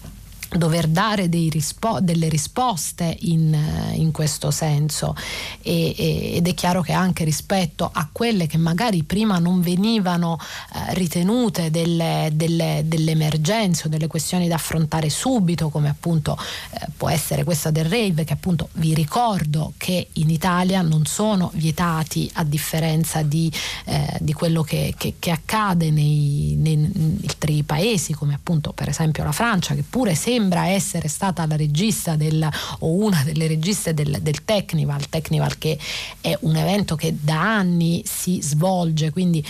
dover 0.57 0.87
dare 0.87 1.29
rispo- 1.29 2.01
delle 2.01 2.29
risposte 2.29 3.17
in, 3.21 3.57
in 3.95 4.13
questo 4.13 4.51
senso. 4.51 5.15
E, 5.63 5.95
e, 5.97 6.37
ed 6.37 6.49
è 6.49 6.55
chiaro 6.55 6.83
che 6.83 6.93
anche 6.93 7.25
rispetto 7.25 7.89
a 7.93 8.09
quelle 8.11 8.47
che 8.47 8.59
magari 8.59 9.03
prima 9.03 9.39
non 9.39 9.61
venivano 9.61 10.39
eh, 10.39 10.95
ritenute 10.95 11.71
delle, 11.71 12.31
delle, 12.33 12.83
delle, 12.87 13.11
emergenze 13.13 13.87
o 13.87 13.89
delle 13.89 14.07
questioni 14.07 14.49
da 14.49 14.55
affrontare 14.55 15.11
subito 15.11 15.69
come 15.69 15.89
appunto 15.89 16.37
eh, 16.71 16.87
può 16.97 17.09
essere 17.09 17.45
questa 17.45 17.71
del 17.71 17.85
rave 17.85 18.25
che 18.25 18.33
appunto 18.33 18.69
vi 18.75 18.95
ricordo 18.95 19.73
che 19.77 20.09
in 20.15 20.31
Italia 20.31 20.83
non 20.83 21.05
sono 21.05 21.51
vietati 21.55 22.31
a 22.35 22.45
differenza 22.45 23.23
di, 23.23 23.51
eh, 23.85 24.17
di 24.21 24.33
quello 24.33 24.63
che, 24.63 24.95
che, 24.97 25.15
che 25.19 25.31
accade 25.31 25.91
nei, 25.91 26.57
nei, 26.59 26.77
nei 26.77 27.19
altri 27.45 27.63
paesi 27.63 28.13
come 28.13 28.35
appunto 28.35 28.73
per 28.73 28.89
esempio 28.89 29.25
la 29.25 29.33
Francia 29.33 29.75
che 29.75 29.85
pure 29.89 30.15
sembra 30.15 30.44
sembra 30.45 30.69
essere 30.69 31.09
stata 31.09 31.47
la 31.47 31.57
regista 31.57 32.17
del, 32.17 32.47
o 32.81 32.93
una 32.93 33.23
delle 33.25 33.47
registe 33.47 33.95
del, 33.95 34.19
del 34.21 34.45
Technival, 34.45 35.09
Technival 35.09 35.57
che 35.57 35.79
è 36.21 36.37
un 36.41 36.55
evento 36.57 36.97
che 36.97 37.17
da 37.19 37.41
anni 37.41 38.05
si 38.07 38.43
svolge, 38.43 39.11
quindi 39.11 39.43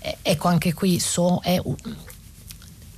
eh, 0.00 0.16
ecco 0.20 0.48
anche 0.48 0.74
qui 0.74 0.98
so, 0.98 1.40
è 1.44 1.60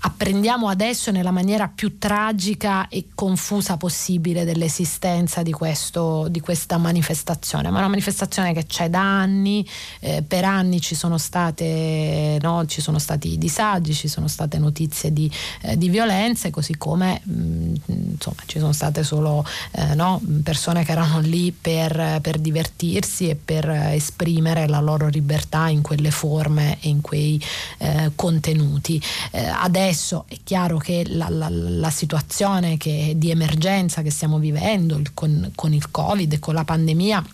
apprendiamo 0.06 0.68
adesso 0.68 1.10
nella 1.10 1.30
maniera 1.30 1.66
più 1.66 1.96
tragica 1.96 2.88
e 2.88 3.06
confusa 3.14 3.78
possibile 3.78 4.44
dell'esistenza 4.44 5.42
di, 5.42 5.50
questo, 5.50 6.28
di 6.28 6.40
questa 6.40 6.76
manifestazione, 6.76 7.70
ma 7.70 7.78
una 7.78 7.88
manifestazione 7.88 8.52
che 8.52 8.66
c'è 8.66 8.90
da 8.90 9.00
anni, 9.00 9.66
eh, 10.00 10.22
per 10.22 10.44
anni 10.44 10.82
ci 10.82 10.94
sono, 10.94 11.16
state, 11.16 12.38
no, 12.42 12.66
ci 12.66 12.82
sono 12.82 12.98
stati 12.98 13.38
disagi, 13.38 13.94
ci 13.94 14.08
sono 14.08 14.28
state 14.28 14.58
notizie 14.58 15.10
di, 15.10 15.30
eh, 15.62 15.78
di 15.78 15.88
violenze, 15.88 16.50
così 16.50 16.76
come 16.76 17.22
mh, 17.24 17.32
mm, 17.32 17.74
insomma, 18.12 18.42
ci 18.44 18.58
sono 18.58 18.72
state 18.72 19.04
solo 19.04 19.42
eh, 19.70 19.94
no, 19.94 20.20
persone 20.42 20.84
che 20.84 20.92
erano 20.92 21.20
lì 21.20 21.50
per, 21.50 22.18
per 22.20 22.38
divertirsi 22.38 23.30
e 23.30 23.36
per 23.36 23.70
esprimere 23.70 24.68
la 24.68 24.80
loro 24.80 25.06
libertà 25.06 25.68
in 25.68 25.80
quelle 25.80 26.10
forme 26.10 26.76
e 26.80 26.90
in 26.90 27.00
quei 27.00 27.42
eh, 27.78 28.12
contenuti. 28.14 29.02
Eh, 29.30 29.46
adesso 29.46 29.92
adesso 29.94 30.24
è 30.26 30.36
chiaro 30.42 30.76
che 30.78 31.04
la, 31.06 31.28
la, 31.28 31.48
la 31.48 31.90
situazione 31.90 32.76
che, 32.76 33.12
di 33.16 33.30
emergenza 33.30 34.02
che 34.02 34.10
stiamo 34.10 34.40
vivendo 34.40 35.00
con, 35.14 35.52
con 35.54 35.72
il 35.72 35.88
Covid 35.92 36.32
e 36.32 36.38
con 36.40 36.54
la 36.54 36.64
pandemia 36.64 37.24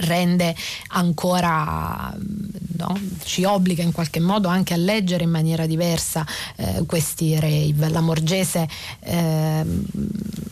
rende 0.00 0.54
ancora 0.88 2.14
no, 2.14 3.00
ci 3.24 3.44
obbliga 3.44 3.82
in 3.82 3.92
qualche 3.92 4.20
modo 4.20 4.48
anche 4.48 4.74
a 4.74 4.76
leggere 4.76 5.24
in 5.24 5.30
maniera 5.30 5.64
diversa 5.64 6.26
eh, 6.56 6.84
questi 6.84 7.40
rave. 7.40 7.88
La 7.88 8.02
Morgese 8.02 8.68
eh, 9.00 9.64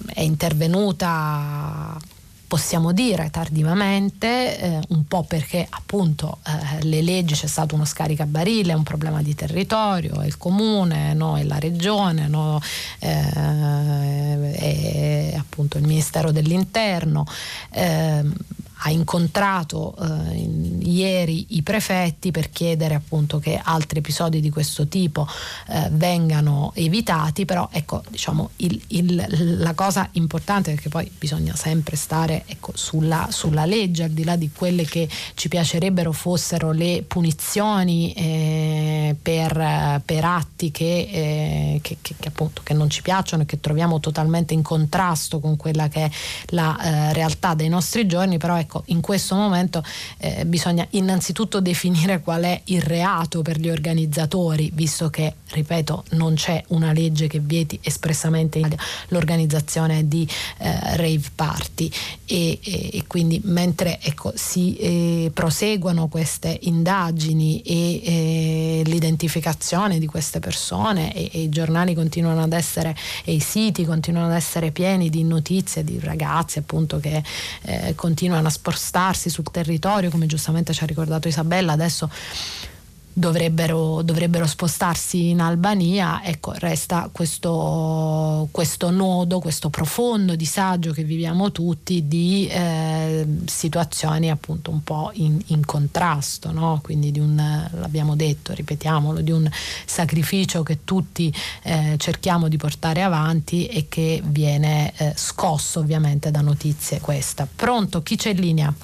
è 0.06 0.20
intervenuta 0.22 1.83
possiamo 2.46 2.92
dire 2.92 3.30
tardivamente, 3.30 4.58
eh, 4.58 4.80
un 4.88 5.06
po' 5.06 5.22
perché 5.24 5.66
appunto 5.68 6.38
eh, 6.46 6.82
le 6.84 7.02
leggi 7.02 7.34
c'è 7.34 7.46
stato 7.46 7.74
uno 7.74 7.84
scaricabarile, 7.84 8.72
un 8.74 8.82
problema 8.82 9.22
di 9.22 9.34
territorio, 9.34 10.20
è 10.20 10.26
il 10.26 10.36
comune, 10.36 11.14
no, 11.14 11.36
è 11.36 11.44
la 11.44 11.58
regione, 11.58 12.28
no, 12.28 12.60
eh, 13.00 14.52
è 14.52 15.34
appunto 15.36 15.78
il 15.78 15.86
Ministero 15.86 16.30
dell'Interno. 16.32 17.26
Ehm, 17.70 18.34
ha 18.86 18.90
incontrato 18.90 19.94
eh, 19.98 20.48
ieri 20.82 21.46
i 21.56 21.62
prefetti 21.62 22.30
per 22.30 22.50
chiedere 22.50 22.94
appunto 22.94 23.38
che 23.38 23.58
altri 23.62 24.00
episodi 24.00 24.40
di 24.40 24.50
questo 24.50 24.86
tipo 24.86 25.26
eh, 25.68 25.88
vengano 25.92 26.72
evitati, 26.74 27.46
però 27.46 27.68
ecco 27.72 28.02
diciamo 28.10 28.50
il, 28.56 28.80
il, 28.88 29.56
la 29.58 29.72
cosa 29.72 30.06
importante 30.12 30.72
perché 30.72 30.90
poi 30.90 31.10
bisogna 31.18 31.56
sempre 31.56 31.96
stare 31.96 32.44
ecco, 32.46 32.72
sulla, 32.74 33.28
sulla, 33.30 33.64
legge 33.64 34.04
al 34.04 34.10
di 34.10 34.24
là 34.24 34.36
di 34.36 34.50
quelle 34.54 34.84
che 34.84 35.08
ci 35.34 35.48
piacerebbero 35.48 36.12
fossero 36.12 36.72
le 36.72 37.04
punizioni 37.06 38.12
eh, 38.12 39.16
per, 39.20 40.02
per, 40.04 40.24
atti 40.24 40.70
che, 40.70 41.08
eh, 41.10 41.78
che, 41.80 41.96
che, 42.02 42.14
che, 42.18 42.28
appunto 42.28 42.60
che 42.62 42.74
non 42.74 42.90
ci 42.90 43.00
piacciono 43.00 43.44
e 43.44 43.46
che 43.46 43.60
troviamo 43.60 43.98
totalmente 43.98 44.52
in 44.52 44.62
contrasto 44.62 45.40
con 45.40 45.56
quella 45.56 45.88
che 45.88 46.04
è 46.04 46.10
la 46.48 46.78
eh, 46.78 47.12
realtà 47.14 47.54
dei 47.54 47.68
nostri 47.70 48.06
giorni, 48.06 48.36
però 48.36 48.58
ecco 48.58 48.73
Ecco, 48.74 48.82
in 48.86 49.00
questo 49.00 49.36
momento 49.36 49.84
eh, 50.18 50.44
bisogna 50.46 50.84
innanzitutto 50.90 51.60
definire 51.60 52.20
qual 52.20 52.42
è 52.42 52.60
il 52.64 52.82
reato 52.82 53.40
per 53.42 53.60
gli 53.60 53.68
organizzatori, 53.68 54.70
visto 54.74 55.10
che, 55.10 55.34
ripeto, 55.50 56.04
non 56.10 56.34
c'è 56.34 56.62
una 56.68 56.92
legge 56.92 57.28
che 57.28 57.38
vieti 57.38 57.78
espressamente 57.82 58.60
l'organizzazione 59.08 60.08
di 60.08 60.28
eh, 60.58 60.96
rave 60.96 61.30
party. 61.34 61.88
E, 62.24 62.58
e, 62.62 62.90
e, 62.94 63.04
quindi 63.06 63.40
mentre 63.44 64.00
ecco, 64.00 64.32
si 64.34 64.76
eh, 64.76 65.30
proseguono 65.32 66.08
queste 66.08 66.58
indagini 66.62 67.60
e 67.60 68.00
eh, 68.02 68.82
l'identificazione 68.86 69.98
di 69.98 70.06
queste 70.06 70.40
persone 70.40 71.14
e, 71.14 71.30
e 71.32 71.42
i 71.42 71.48
giornali 71.48 71.94
continuano 71.94 72.42
ad 72.42 72.52
essere 72.52 72.96
e 73.24 73.34
i 73.34 73.40
siti 73.40 73.84
continuano 73.84 74.26
ad 74.26 74.34
essere 74.34 74.72
pieni 74.72 75.10
di 75.10 75.22
notizie 75.22 75.84
di 75.84 76.00
ragazzi 76.00 76.58
appunto 76.58 76.98
che 76.98 77.22
eh, 77.62 77.94
continuano 77.94 78.48
a 78.48 78.50
spostarsi 78.64 79.28
sul 79.28 79.50
territorio, 79.50 80.08
come 80.08 80.24
giustamente 80.24 80.72
ci 80.72 80.82
ha 80.82 80.86
ricordato 80.86 81.28
Isabella, 81.28 81.72
adesso 81.72 82.08
dovrebbero, 83.14 84.02
dovrebbero 84.02 84.46
spostarsi 84.46 85.30
in 85.30 85.40
Albania, 85.40 86.22
ecco, 86.24 86.52
resta 86.56 87.08
questo, 87.12 88.48
questo, 88.50 88.90
nodo, 88.90 89.38
questo 89.38 89.70
profondo 89.70 90.34
disagio 90.34 90.92
che 90.92 91.04
viviamo 91.04 91.52
tutti 91.52 92.08
di 92.08 92.48
eh, 92.48 93.26
situazioni 93.46 94.30
appunto 94.30 94.72
un 94.72 94.82
po' 94.82 95.10
in, 95.14 95.40
in 95.46 95.64
contrasto, 95.64 96.50
no? 96.50 96.80
quindi 96.82 97.12
di 97.12 97.20
un, 97.20 97.36
l'abbiamo 97.72 98.16
detto, 98.16 98.52
ripetiamolo, 98.52 99.20
di 99.20 99.30
un 99.30 99.48
sacrificio 99.86 100.64
che 100.64 100.80
tutti 100.84 101.32
eh, 101.62 101.94
cerchiamo 101.98 102.48
di 102.48 102.56
portare 102.56 103.02
avanti 103.02 103.66
e 103.66 103.86
che 103.88 104.20
viene 104.24 104.92
eh, 104.96 105.12
scosso 105.14 105.78
ovviamente 105.78 106.32
da 106.32 106.40
notizie 106.40 107.00
questa. 107.00 107.46
Pronto? 107.54 108.02
Chi 108.02 108.16
c'è 108.16 108.30
in 108.30 108.40
linea? 108.40 108.74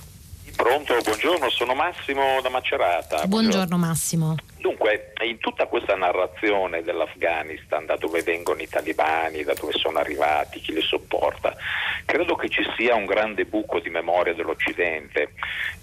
Pronto, 0.61 0.95
buongiorno, 1.03 1.49
sono 1.49 1.73
Massimo 1.73 2.39
da 2.43 2.51
Macerata. 2.51 3.25
Buongiorno, 3.25 3.29
buongiorno 3.29 3.77
Massimo. 3.79 4.35
Dunque, 4.59 5.15
in 5.23 5.39
tutta 5.39 5.65
questa 5.65 5.97
narrazione 5.97 6.83
dell'Afghanistan, 6.83 7.87
da 7.87 7.97
dove 7.97 8.21
vengono 8.21 8.61
i 8.61 8.69
talibani, 8.69 9.43
da 9.43 9.55
dove 9.55 9.73
sono 9.73 9.97
arrivati, 9.97 10.61
chi 10.61 10.75
li 10.75 10.83
sopporta, 10.83 11.57
credo 12.05 12.37
che 12.37 12.51
ci 12.51 12.63
sia 12.77 12.95
un 12.95 13.07
grande 13.07 13.47
buco 13.47 13.81
di 13.81 13.89
memoria 13.89 14.35
dell'Occidente 14.35 15.33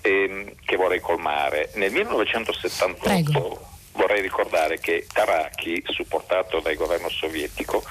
ehm, 0.01 0.51
che 0.63 0.75
vorrei 0.75 0.99
colmare. 0.99 1.71
Nel 1.73 1.91
1978 1.91 2.99
Prego. 2.99 3.67
vorrei 3.93 4.21
ricordare 4.21 4.77
che 4.79 5.07
Taraki, 5.11 5.85
supportato 5.87 6.59
dal 6.59 6.75
governo 6.75 7.09
sovietico, 7.09 7.81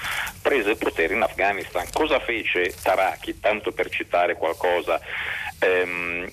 prese 0.41 0.69
il 0.69 0.77
potere 0.77 1.15
in 1.15 1.21
Afghanistan. 1.21 1.85
Cosa 1.91 2.21
fece 2.21 2.73
Taraki, 2.81 3.41
tanto 3.41 3.73
per 3.73 3.89
citare 3.89 4.35
qualcosa? 4.35 5.01
Ehm, 5.59 6.29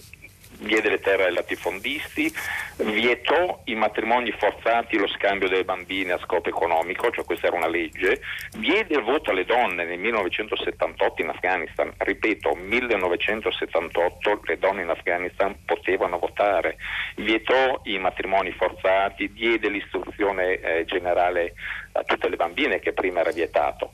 diede 0.59 0.89
le 0.89 1.01
terre 1.01 1.27
ai 1.27 1.33
latifondisti, 1.33 2.33
vietò 2.77 3.61
i 3.65 3.75
matrimoni 3.75 4.33
forzati 4.33 4.97
e 4.97 4.99
lo 4.99 5.09
scambio 5.09 5.49
delle 5.49 5.65
bambine 5.65 6.13
a 6.13 6.19
scopo 6.19 6.49
economico, 6.49 7.11
cioè 7.11 7.25
questa 7.25 7.49
era 7.49 7.57
una 7.57 7.69
legge, 7.69 8.21
diede 8.57 8.95
il 8.95 9.03
voto 9.03 9.31
alle 9.31 9.45
donne 9.45 9.85
nel 9.85 9.99
1978 9.99 11.23
in 11.23 11.29
Afghanistan, 11.29 11.93
ripeto, 11.97 12.55
1978 12.55 14.41
le 14.45 14.59
donne 14.59 14.83
in 14.83 14.91
Afghanistan 14.91 15.55
potevano 15.65 16.19
votare, 16.19 16.77
vietò 17.17 17.81
i 17.85 17.99
matrimoni 17.99 18.51
forzati, 18.53 19.33
diede 19.33 19.69
l'istruzione 19.69 20.61
eh, 20.61 20.85
generale 20.85 21.55
a 21.93 22.03
tutte 22.03 22.29
le 22.29 22.37
bambine 22.37 22.81
che 22.81 22.93
prima 22.93 23.21
era 23.21 23.31
vietato. 23.31 23.93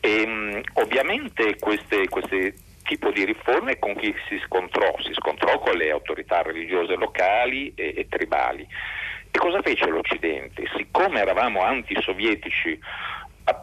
E, 0.00 0.26
mh, 0.26 0.62
ovviamente 0.74 1.58
queste, 1.58 2.08
queste 2.08 2.54
tipo 2.90 3.12
di 3.12 3.24
riforme 3.24 3.78
con 3.78 3.94
chi 3.94 4.12
si 4.28 4.36
scontrò? 4.44 4.96
Si 4.98 5.12
scontrò 5.14 5.60
con 5.60 5.76
le 5.76 5.92
autorità 5.92 6.42
religiose 6.42 6.96
locali 6.96 7.72
e, 7.76 7.94
e 7.96 8.08
tribali. 8.08 8.66
E 9.30 9.38
cosa 9.38 9.62
fece 9.62 9.86
l'Occidente? 9.86 10.64
Siccome 10.76 11.20
eravamo 11.20 11.62
antisovietici 11.62 12.76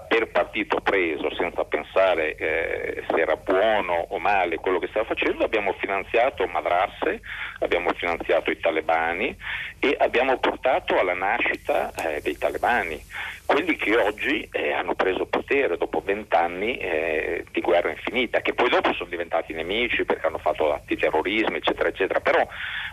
per 0.08 0.32
partito 0.32 0.80
preso, 0.80 1.34
senza 1.36 1.66
pensare 1.66 2.36
eh, 2.36 3.04
se 3.08 3.20
era 3.20 3.36
buono 3.36 4.08
o 4.10 4.18
male 4.18 4.56
quello 4.58 4.80
che 4.80 4.88
stava 4.88 5.06
facendo, 5.06 5.44
abbiamo 5.44 5.74
finanziato 5.74 6.48
madrasse, 6.48 7.22
abbiamo 7.60 7.92
finanziato 7.94 8.52
i 8.52 8.60
talebani 8.60 9.36
e 9.80 9.96
abbiamo 10.00 10.38
portato 10.40 10.98
alla 11.00 11.14
nascita 11.14 11.92
eh, 11.94 12.22
dei 12.22 12.38
talebani. 12.38 13.02
quelli 13.48 13.78
che 13.78 13.96
oggi 13.96 14.48
eh, 14.52 14.74
hanno 14.74 14.94
preso 14.94 15.26
potere 15.26 15.78
dopo 15.78 16.02
vent'anni 16.04 16.78
eh, 16.78 17.46
di 17.50 17.62
guerra 17.62 17.90
infinita, 17.90 18.42
che 18.42 18.54
poi 18.54 18.70
dopo 18.70 18.92
sono 18.94 19.10
diventati 19.10 19.54
nemici 19.54 20.04
perché 20.04 20.28
hanno 20.28 20.38
fatto 20.38 20.74
atti 20.74 20.98
terrorismo, 20.98 21.56
eccetera, 21.56 21.88
eccetera. 21.88 22.20
Però 22.20 22.46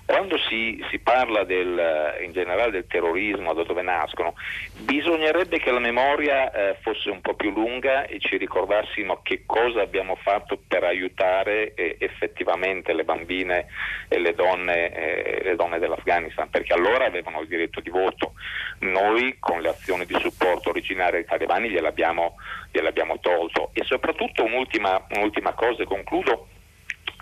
quando 0.07 0.39
si, 0.39 0.83
si 0.91 1.01
parla 1.01 1.45
del, 1.45 2.21
in 2.23 2.33
generale 2.33 2.71
del 2.71 2.87
terrorismo, 2.87 3.53
da 3.53 3.65
dove 3.65 3.83
nascono, 3.83 4.35
bisognerebbe 4.79 5.59
che 5.59 5.73
la 5.73 5.81
memoria 5.81 6.53
eh, 6.53 6.77
fosse 6.83 7.11
un 7.11 7.21
po' 7.21 7.35
più 7.35 7.51
lunga 7.51 8.07
e 8.07 8.21
ci 8.21 8.37
ricordassimo 8.37 9.21
che 9.23 9.43
cosa 9.47 9.83
abbiamo 9.83 10.15
fatto 10.15 10.57
per 10.69 10.85
aiutare 10.85 11.75
eh, 11.75 11.97
effettivamente 11.99 12.93
le 12.93 13.05
bambine 13.05 13.67
e 14.09 14.19
le 14.19 14.35
donne, 14.35 14.54
eh, 14.69 15.41
le 15.43 15.57
donne 15.57 15.79
dell'Afghanistan, 15.79 16.49
perché 16.51 16.73
allora 16.73 17.07
avevano 17.07 17.41
il 17.41 17.49
diritto 17.49 17.81
di 17.81 17.91
voto. 17.91 18.35
Noi 18.81 19.37
con 19.39 19.61
le 19.61 19.69
azioni 19.69 20.05
di 20.07 20.17
supporto 20.19 20.71
originarie 20.71 21.21
ai 21.21 21.25
talebani 21.25 21.69
gliel'abbiamo, 21.69 22.37
gliel'abbiamo 22.71 23.19
tolto. 23.21 23.71
E 23.73 23.83
soprattutto 23.85 24.45
un'ultima, 24.45 25.07
un'ultima 25.11 25.53
cosa 25.53 25.83
e 25.83 25.87
concludo. 25.87 26.49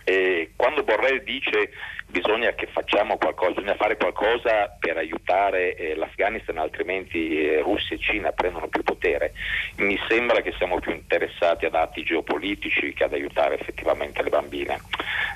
Eh, 0.05 0.53
quando 0.57 0.83
Borrell 0.83 1.23
dice 1.23 1.71
bisogna 2.13 2.53
che 2.53 2.69
facciamo 2.71 3.17
qualcosa, 3.17 3.55
bisogna 3.55 3.75
fare 3.75 3.97
qualcosa 3.97 4.77
per 4.79 4.99
aiutare 4.99 5.75
eh, 5.75 5.95
l'Afghanistan, 5.97 6.59
altrimenti 6.59 7.41
eh, 7.41 7.61
Russia 7.63 7.97
e 7.97 7.99
Cina 7.99 8.31
prendono 8.33 8.69
più 8.69 8.83
potere, 8.83 9.33
mi 9.77 9.99
sembra 10.09 10.43
che 10.43 10.53
siamo 10.59 10.79
più 10.79 10.93
interessati 10.93 11.65
ad 11.65 11.75
atti 11.75 12.05
geopolitici 12.05 12.93
che 12.93 13.05
ad 13.05 13.15
aiutare 13.15 13.59
effettivamente 13.59 14.23
le 14.23 14.29
bambine. 14.29 14.81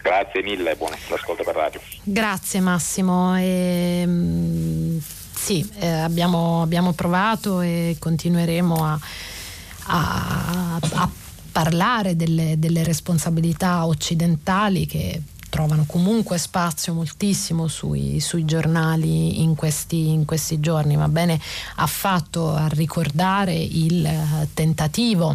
Grazie 0.02 0.42
mille 0.42 0.72
e 0.72 0.76
buon 0.76 0.92
ascolto 0.92 1.42
per 1.42 1.54
radio. 1.54 1.80
Grazie 2.04 2.60
Massimo. 2.60 3.36
E, 3.36 4.02
ehm, 4.02 5.00
sì, 5.00 5.68
eh, 5.80 5.88
abbiamo, 5.88 6.62
abbiamo, 6.62 6.92
provato 6.92 7.60
e 7.60 7.96
continueremo 7.98 8.84
a, 8.84 8.98
a, 9.86 10.78
a 10.92 11.10
parlare 11.56 12.16
delle, 12.16 12.58
delle 12.58 12.84
responsabilità 12.84 13.86
occidentali 13.86 14.84
che 14.84 15.22
trovano 15.48 15.86
comunque 15.86 16.36
spazio 16.36 16.92
moltissimo 16.92 17.66
sui, 17.66 18.20
sui 18.20 18.44
giornali 18.44 19.40
in 19.40 19.54
questi, 19.54 20.08
in 20.08 20.26
questi, 20.26 20.60
giorni. 20.60 20.96
Va 20.96 21.08
bene, 21.08 21.40
ha 21.76 21.86
fatto 21.86 22.54
a 22.54 22.68
ricordare 22.68 23.54
il 23.54 24.04
eh, 24.04 24.48
tentativo 24.52 25.34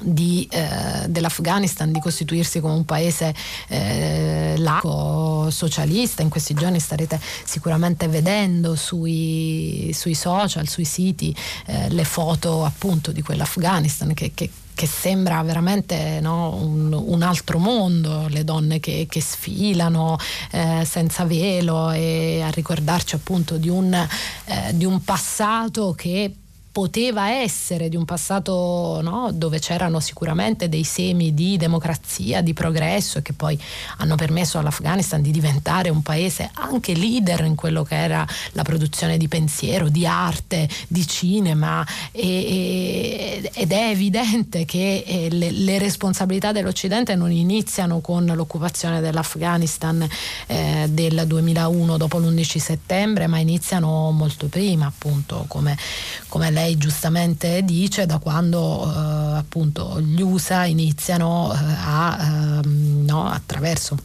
di, 0.00 0.48
eh, 0.50 1.06
dell'Afghanistan 1.06 1.92
di 1.92 2.00
costituirsi 2.00 2.60
come 2.60 2.72
un 2.72 2.86
paese 2.86 3.34
eh, 3.68 4.54
laico, 4.56 5.50
socialista. 5.50 6.22
In 6.22 6.30
questi 6.30 6.54
giorni 6.54 6.80
starete 6.80 7.20
sicuramente 7.44 8.08
vedendo 8.08 8.74
sui, 8.74 9.90
sui 9.92 10.14
social, 10.14 10.66
sui 10.66 10.86
siti, 10.86 11.36
eh, 11.66 11.90
le 11.90 12.04
foto 12.04 12.64
appunto 12.64 13.12
di 13.12 13.20
quell'Afghanistan 13.20 14.14
che, 14.14 14.30
che 14.32 14.50
che 14.76 14.86
sembra 14.86 15.42
veramente 15.42 16.20
no, 16.20 16.54
un, 16.54 16.92
un, 16.92 17.22
altro 17.22 17.58
mondo, 17.58 18.26
le 18.28 18.44
donne 18.44 18.78
che, 18.78 19.06
che 19.08 19.22
sfilano 19.22 20.18
eh, 20.52 20.84
senza 20.84 21.24
velo 21.24 21.90
e 21.92 22.42
a 22.42 22.50
ricordarci 22.50 23.14
appunto 23.14 23.56
di 23.56 23.70
un, 23.70 23.94
eh, 23.94 24.76
di 24.76 24.84
un 24.84 25.02
passato 25.02 25.94
che 25.94 26.30
poteva 26.76 27.30
essere 27.30 27.88
di 27.88 27.96
un 27.96 28.04
passato 28.04 29.00
no, 29.02 29.30
dove 29.32 29.60
c'erano 29.60 29.98
sicuramente 29.98 30.68
dei 30.68 30.84
semi 30.84 31.32
di 31.32 31.56
democrazia, 31.56 32.42
di 32.42 32.52
progresso 32.52 33.22
che 33.22 33.32
poi 33.32 33.58
hanno 33.96 34.14
permesso 34.16 34.58
all'Afghanistan 34.58 35.22
di 35.22 35.30
diventare 35.30 35.88
un 35.88 36.02
paese 36.02 36.50
anche 36.52 36.92
leader 36.92 37.46
in 37.46 37.54
quello 37.54 37.82
che 37.82 37.94
era 37.96 38.26
la 38.52 38.62
produzione 38.62 39.16
di 39.16 39.26
pensiero, 39.26 39.88
di 39.88 40.06
arte, 40.06 40.68
di 40.86 41.06
cinema. 41.06 41.82
E, 42.12 42.28
e, 42.28 43.50
ed 43.54 43.72
è 43.72 43.88
evidente 43.88 44.66
che 44.66 45.02
eh, 45.06 45.28
le, 45.30 45.52
le, 45.52 45.78
responsabilità 45.78 46.52
dell'Occidente 46.52 47.14
non 47.14 47.32
iniziano 47.32 48.00
con 48.00 48.26
l'occupazione 48.26 49.00
dell'Afghanistan 49.00 50.06
eh, 50.46 50.84
del 50.90 51.24
2001 51.26 51.96
dopo 51.96 52.18
l'11 52.18 52.58
settembre 52.58 53.28
ma 53.28 53.38
iniziano 53.38 54.10
molto 54.10 54.48
prima 54.48 54.84
appunto 54.84 55.46
come, 55.48 55.74
come 56.28 56.50
lei 56.50 56.64
lei 56.66 56.76
giustamente 56.76 57.62
dice, 57.62 58.06
da 58.06 58.18
quando 58.18 58.82
eh, 58.84 59.36
appunto 59.36 60.00
gli 60.00 60.20
USA 60.20 60.64
iniziano 60.64 61.52
eh, 61.52 61.56
a, 61.56 62.60
ehm, 62.64 63.04
no, 63.04 63.28
attraverso 63.28 63.96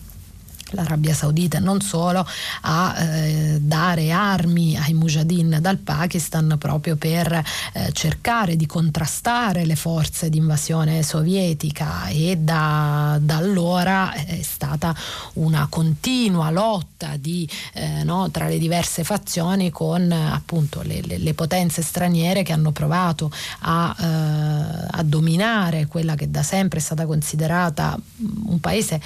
l'Arabia 0.72 1.14
Saudita 1.14 1.58
e 1.58 1.62
non 1.62 1.82
solo 1.82 2.26
a 2.62 2.96
eh, 2.98 3.58
dare 3.62 4.12
armi 4.12 4.78
ai 4.78 4.94
mujahideen 4.94 5.58
dal 5.62 5.78
Pakistan 5.78 6.56
proprio 6.58 6.96
per 6.96 7.32
eh, 7.74 7.92
cercare 7.92 8.56
di 8.56 8.66
contrastare 8.66 9.66
le 9.66 9.76
forze 9.76 10.30
di 10.30 10.38
invasione 10.38 11.04
sovietica 11.04 12.08
e 12.08 12.38
da, 12.38 13.18
da 13.22 13.38
allora 13.38 14.14
è 14.14 14.42
stata 14.42 14.96
una 15.34 15.68
continua 15.70 16.50
lotta 16.50 17.16
di, 17.18 17.48
eh, 17.74 18.04
no, 18.04 18.30
tra 18.32 18.48
le 18.48 18.58
diverse 18.58 19.04
fazioni 19.04 19.70
con 19.70 20.12
appunto 20.12 20.82
le, 20.82 21.02
le, 21.02 21.18
le, 21.18 21.34
potenze 21.34 21.82
straniere 21.82 22.44
che 22.44 22.54
hanno 22.54 22.72
provato 22.72 23.32
a, 23.60 23.96
eh, 24.00 24.88
a 24.92 25.04
dominare 25.04 25.88
quella 25.88 26.16
che 26.16 26.30
da 26.30 26.44
sempre 26.44 26.80
è 26.80 26.82
stata 26.82 27.06
considerata 27.06 27.98
un 28.46 28.60
paese 28.60 29.02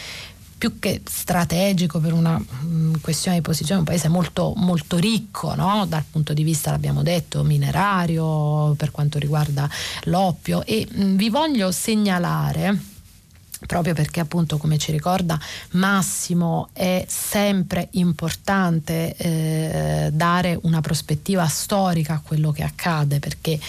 più 0.57 0.80
che 0.80 1.02
strategico 1.06 1.99
per 1.99 2.14
una 2.14 2.38
mh, 2.38 2.65
mm, 2.65 2.94
questione 3.02 3.38
di 3.38 3.44
posizione, 3.44 3.80
un 3.82 3.86
paese 3.86 4.07
molto, 4.07 4.53
molto 4.56 4.98
ricco 4.98 5.53
no? 5.56 5.86
dal 5.88 6.03
punto 6.10 6.34
di 6.34 6.44
vista, 6.44 6.72
l'abbiamo 6.72 7.03
detto, 7.03 7.44
minerario, 7.44 8.73
per 8.76 8.91
quanto 8.91 9.19
riguarda 9.19 9.69
l'oppio 10.03 10.64
e 10.65 10.88
mh, 10.90 11.03
mm, 11.03 11.15
vi 11.15 11.30
voglio 11.30 11.72
segnalare 11.72 12.94
proprio 13.65 13.94
perché 13.94 14.19
appunto 14.19 14.57
come 14.57 14.77
ci 14.77 14.91
ricorda 14.91 15.40
Massimo 15.72 16.69
è 16.73 17.06
sempre 17.07 17.88
importante 17.91 19.15
eh, 19.15 20.10
dare 20.11 20.60
una 20.64 20.82
prospettiva 20.82 21.48
storica 21.48 22.15
a 22.15 22.22
quello 22.23 22.52
che 22.52 22.64
accade 22.64 23.19
perché 23.19 23.60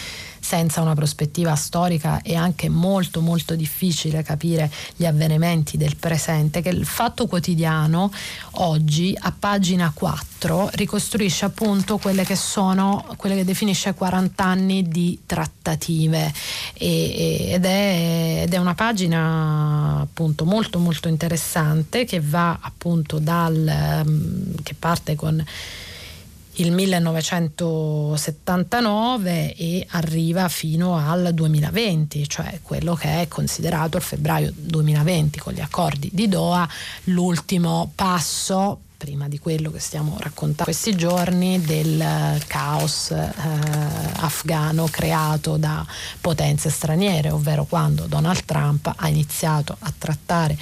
senza 0.46 0.80
una 0.80 0.94
prospettiva 0.94 1.56
storica 1.56 2.22
è 2.22 2.36
anche 2.36 2.68
molto 2.68 3.20
molto 3.20 3.56
difficile 3.56 4.22
capire 4.22 4.70
gli 4.94 5.04
avvenimenti 5.04 5.76
del 5.76 5.96
presente 5.96 6.62
che 6.62 6.68
il 6.68 6.86
fatto 6.86 7.26
quotidiano 7.26 8.12
oggi 8.58 9.12
a 9.18 9.34
pagina 9.36 9.90
4 9.92 10.70
ricostruisce 10.74 11.46
appunto 11.46 11.98
quelle 11.98 12.22
che 12.22 12.36
sono 12.36 13.04
quelle 13.16 13.34
che 13.34 13.44
definisce 13.44 13.92
40 13.94 14.44
anni 14.44 14.86
di 14.86 15.18
trattative. 15.26 16.32
E, 16.74 17.48
ed, 17.50 17.64
è, 17.64 18.42
ed 18.44 18.54
è 18.54 18.56
una 18.58 18.74
pagina 18.74 19.98
appunto 20.02 20.44
molto 20.44 20.78
molto 20.78 21.08
interessante 21.08 22.04
che 22.04 22.20
va 22.20 22.56
appunto 22.60 23.18
dal 23.18 24.04
che 24.62 24.74
parte 24.78 25.16
con 25.16 25.44
il 26.56 26.72
1979 26.72 29.54
e 29.54 29.86
arriva 29.90 30.48
fino 30.48 30.96
al 30.96 31.34
2020, 31.34 32.26
cioè 32.28 32.58
quello 32.62 32.94
che 32.94 33.20
è 33.22 33.28
considerato 33.28 33.98
il 33.98 34.02
febbraio 34.02 34.50
2020 34.54 35.38
con 35.38 35.52
gli 35.52 35.60
accordi 35.60 36.08
di 36.12 36.28
Doha 36.28 36.66
l'ultimo 37.04 37.92
passo 37.94 38.80
prima 38.96 39.28
di 39.28 39.38
quello 39.38 39.70
che 39.70 39.78
stiamo 39.78 40.16
raccontando 40.18 40.64
questi 40.64 40.96
giorni 40.96 41.60
del 41.60 42.42
caos 42.46 43.10
eh, 43.10 43.30
afghano 44.16 44.88
creato 44.90 45.58
da 45.58 45.84
potenze 46.20 46.70
straniere, 46.70 47.30
ovvero 47.30 47.66
quando 47.66 48.06
Donald 48.06 48.44
Trump 48.46 48.90
ha 48.96 49.08
iniziato 49.08 49.76
a 49.78 49.92
trattare 49.96 50.56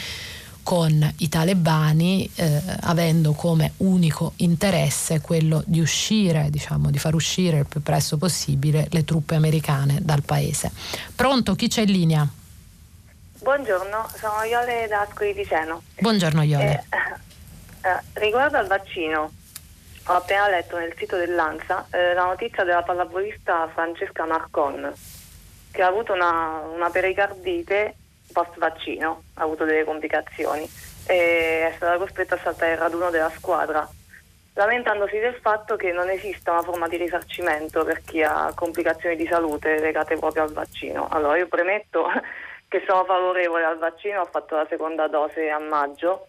con 0.64 1.14
i 1.18 1.28
talebani 1.28 2.28
eh, 2.34 2.60
avendo 2.80 3.32
come 3.32 3.74
unico 3.76 4.32
interesse 4.36 5.20
quello 5.20 5.62
di 5.66 5.78
uscire, 5.78 6.48
diciamo, 6.50 6.90
di 6.90 6.98
far 6.98 7.14
uscire 7.14 7.58
il 7.58 7.66
più 7.66 7.82
presto 7.82 8.16
possibile 8.16 8.88
le 8.90 9.04
truppe 9.04 9.36
americane 9.36 9.98
dal 10.00 10.22
paese. 10.22 10.72
Pronto, 11.14 11.54
chi 11.54 11.68
c'è 11.68 11.82
in 11.82 11.92
linea? 11.92 12.28
Buongiorno, 13.38 14.08
sono 14.16 14.42
Iole 14.42 14.86
da 14.88 15.02
Ascoli 15.02 15.34
Piceno. 15.34 15.82
Buongiorno 16.00 16.42
Iole. 16.42 16.84
Eh, 16.88 17.88
eh, 17.88 18.02
riguardo 18.14 18.56
al 18.56 18.66
vaccino, 18.66 19.30
ho 20.06 20.12
appena 20.12 20.48
letto 20.48 20.78
nel 20.78 20.94
sito 20.96 21.16
dell'ANSA 21.16 21.86
eh, 21.90 22.14
la 22.14 22.24
notizia 22.24 22.64
della 22.64 22.82
pallavolista 22.82 23.68
Francesca 23.72 24.24
Marcon 24.24 24.92
che 25.70 25.82
ha 25.82 25.88
avuto 25.88 26.14
una, 26.14 26.60
una 26.74 26.88
pericardite 26.88 27.96
post 28.34 28.58
vaccino, 28.58 29.22
ha 29.34 29.44
avuto 29.44 29.64
delle 29.64 29.84
complicazioni 29.84 30.68
e 31.06 31.68
è 31.68 31.72
stata 31.76 31.96
costretta 31.96 32.34
a 32.34 32.38
saltare 32.38 32.72
il 32.72 32.78
raduno 32.78 33.10
della 33.10 33.30
squadra, 33.30 33.88
lamentandosi 34.54 35.18
del 35.18 35.36
fatto 35.36 35.76
che 35.76 35.92
non 35.92 36.10
esista 36.10 36.52
una 36.52 36.62
forma 36.62 36.88
di 36.88 36.96
risarcimento 36.96 37.84
per 37.84 38.02
chi 38.02 38.22
ha 38.22 38.52
complicazioni 38.54 39.16
di 39.16 39.26
salute 39.26 39.78
legate 39.78 40.16
proprio 40.16 40.42
al 40.42 40.52
vaccino. 40.52 41.08
Allora 41.08 41.38
io 41.38 41.46
premetto 41.46 42.06
che 42.68 42.82
sono 42.86 43.04
favorevole 43.04 43.64
al 43.64 43.78
vaccino, 43.78 44.20
ho 44.20 44.26
fatto 44.26 44.56
la 44.56 44.66
seconda 44.68 45.06
dose 45.06 45.48
a 45.48 45.58
maggio, 45.58 46.26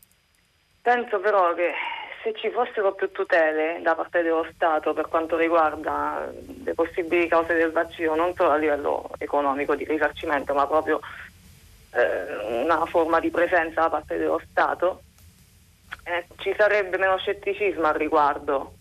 penso 0.82 1.20
però 1.20 1.54
che 1.56 1.74
se 2.26 2.34
ci 2.34 2.50
fossero 2.50 2.94
più 2.94 3.12
tutele 3.12 3.80
da 3.84 3.94
parte 3.94 4.24
dello 4.24 4.48
Stato 4.52 4.94
per 4.94 5.08
quanto 5.08 5.38
riguarda 5.38 6.28
le 6.64 6.74
possibili 6.74 7.28
cause 7.28 7.54
del 7.54 7.72
vaccino, 7.72 8.16
non 8.16 8.34
solo 8.34 8.50
a 8.50 8.56
livello 8.56 9.12
economico 9.20 9.76
di 9.76 9.86
risarcimento, 9.86 10.56
ma 10.56 10.66
proprio 10.66 11.00
eh, 11.96 12.64
una 12.64 12.86
forma 12.86 13.20
di 13.20 13.30
presenza 13.30 13.82
da 13.82 13.90
parte 13.90 14.18
dello 14.18 14.42
Stato, 14.50 15.02
eh, 16.04 16.26
ci 16.38 16.54
sarebbe 16.58 16.98
meno 16.98 17.18
scetticismo 17.18 17.86
al 17.88 17.96
riguardo. 17.96 18.74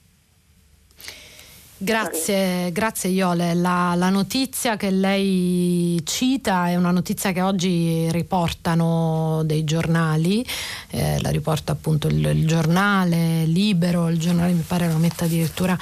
Grazie, 1.76 2.72
grazie 2.72 3.10
Iole. 3.10 3.52
La, 3.52 3.94
la, 3.96 4.08
notizia 4.08 4.76
che 4.76 4.90
lei 4.90 6.00
cita 6.04 6.68
è 6.68 6.76
una 6.76 6.92
notizia 6.92 7.32
che 7.32 7.42
oggi 7.42 8.10
riportano 8.10 9.42
dei 9.44 9.64
giornali, 9.64 10.46
eh, 10.90 11.20
la 11.20 11.30
riporta 11.30 11.72
appunto 11.72 12.06
il, 12.06 12.24
il, 12.24 12.46
giornale 12.46 13.44
Libero, 13.44 14.08
il 14.08 14.18
giornale 14.18 14.52
mi 14.52 14.64
pare 14.66 14.88
lo 14.88 14.96
metta 14.96 15.24
addirittura 15.24 15.76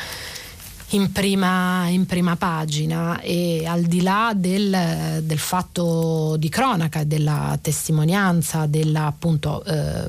in 0.93 1.13
prima, 1.13 1.89
in 1.89 2.07
prima 2.07 2.37
pagina. 2.37 3.21
E 3.21 3.65
al 3.67 3.83
di 3.83 4.03
là 4.03 4.33
del, 4.35 5.21
del 5.23 5.39
fatto 5.39 6.37
di 6.39 6.49
cronaca, 6.49 7.05
della 7.05 7.59
testimonianza 7.61 8.67
della 8.67 9.07
appunto 9.07 9.65
eh, 9.65 10.09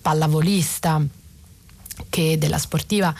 pallavolista 0.00 1.02
che 2.08 2.36
della 2.38 2.58
sportiva 2.58 3.14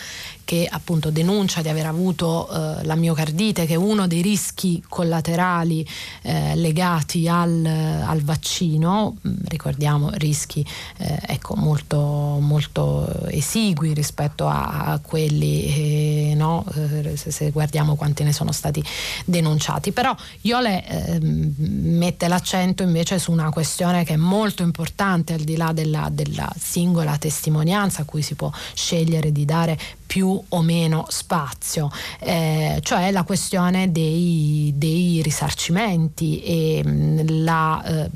che 0.46 0.64
appunto 0.70 1.10
denuncia 1.10 1.60
di 1.60 1.68
aver 1.68 1.86
avuto 1.86 2.48
eh, 2.48 2.84
la 2.84 2.94
miocardite, 2.94 3.66
che 3.66 3.74
è 3.74 3.76
uno 3.76 4.06
dei 4.06 4.22
rischi 4.22 4.80
collaterali 4.88 5.84
eh, 6.22 6.54
legati 6.54 7.26
al, 7.26 7.66
al, 7.66 8.22
vaccino, 8.22 9.16
mm, 9.26 9.34
ricordiamo 9.48 10.10
rischi 10.14 10.64
eh, 10.98 11.18
ecco, 11.26 11.56
molto, 11.56 11.98
molto, 12.40 13.26
esigui 13.26 13.92
rispetto 13.92 14.46
a, 14.46 14.84
a 14.84 15.00
quelli, 15.00 16.30
eh, 16.30 16.34
no? 16.36 16.64
Eh, 16.76 17.16
se, 17.16 17.32
se, 17.32 17.50
guardiamo 17.50 17.96
quanti 17.96 18.22
ne 18.22 18.32
sono 18.32 18.52
stati 18.52 18.80
denunciati. 19.24 19.90
Però 19.90 20.14
Iole 20.42 20.86
ehm, 20.86 21.54
mette 21.58 22.28
l'accento 22.28 22.84
invece 22.84 23.18
su 23.18 23.32
una 23.32 23.50
questione 23.50 24.04
che 24.04 24.14
è 24.14 24.16
molto 24.16 24.62
importante 24.62 25.32
al 25.32 25.40
di 25.40 25.56
là 25.56 25.72
della, 25.72 26.08
della 26.12 26.48
singola 26.56 27.18
testimonianza 27.18 28.02
a 28.02 28.04
cui 28.04 28.22
si 28.22 28.36
può 28.36 28.48
scegliere 28.74 29.32
di 29.32 29.44
dare 29.44 29.76
più 30.06 30.35
o 30.48 30.62
meno 30.62 31.06
spazio, 31.08 31.90
eh, 32.20 32.78
cioè 32.82 33.10
la 33.10 33.24
questione 33.24 33.92
dei, 33.92 34.72
dei 34.76 35.20
risarcimenti 35.22 36.42
e 36.42 36.82
mm, 36.86 37.18
la, 37.44 37.82
eh, 37.84 38.10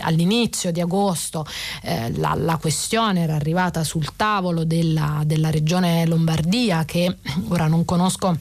all'inizio 0.00 0.72
di 0.72 0.80
agosto 0.80 1.46
eh, 1.82 2.12
la, 2.16 2.34
la, 2.36 2.56
questione 2.56 3.22
era 3.22 3.34
arrivata 3.34 3.84
sul 3.84 4.14
tavolo 4.16 4.64
della, 4.64 5.22
della 5.24 5.50
regione 5.50 6.06
Lombardia 6.06 6.84
che 6.84 7.16
ora 7.48 7.66
non 7.66 7.84
conosco 7.84 8.36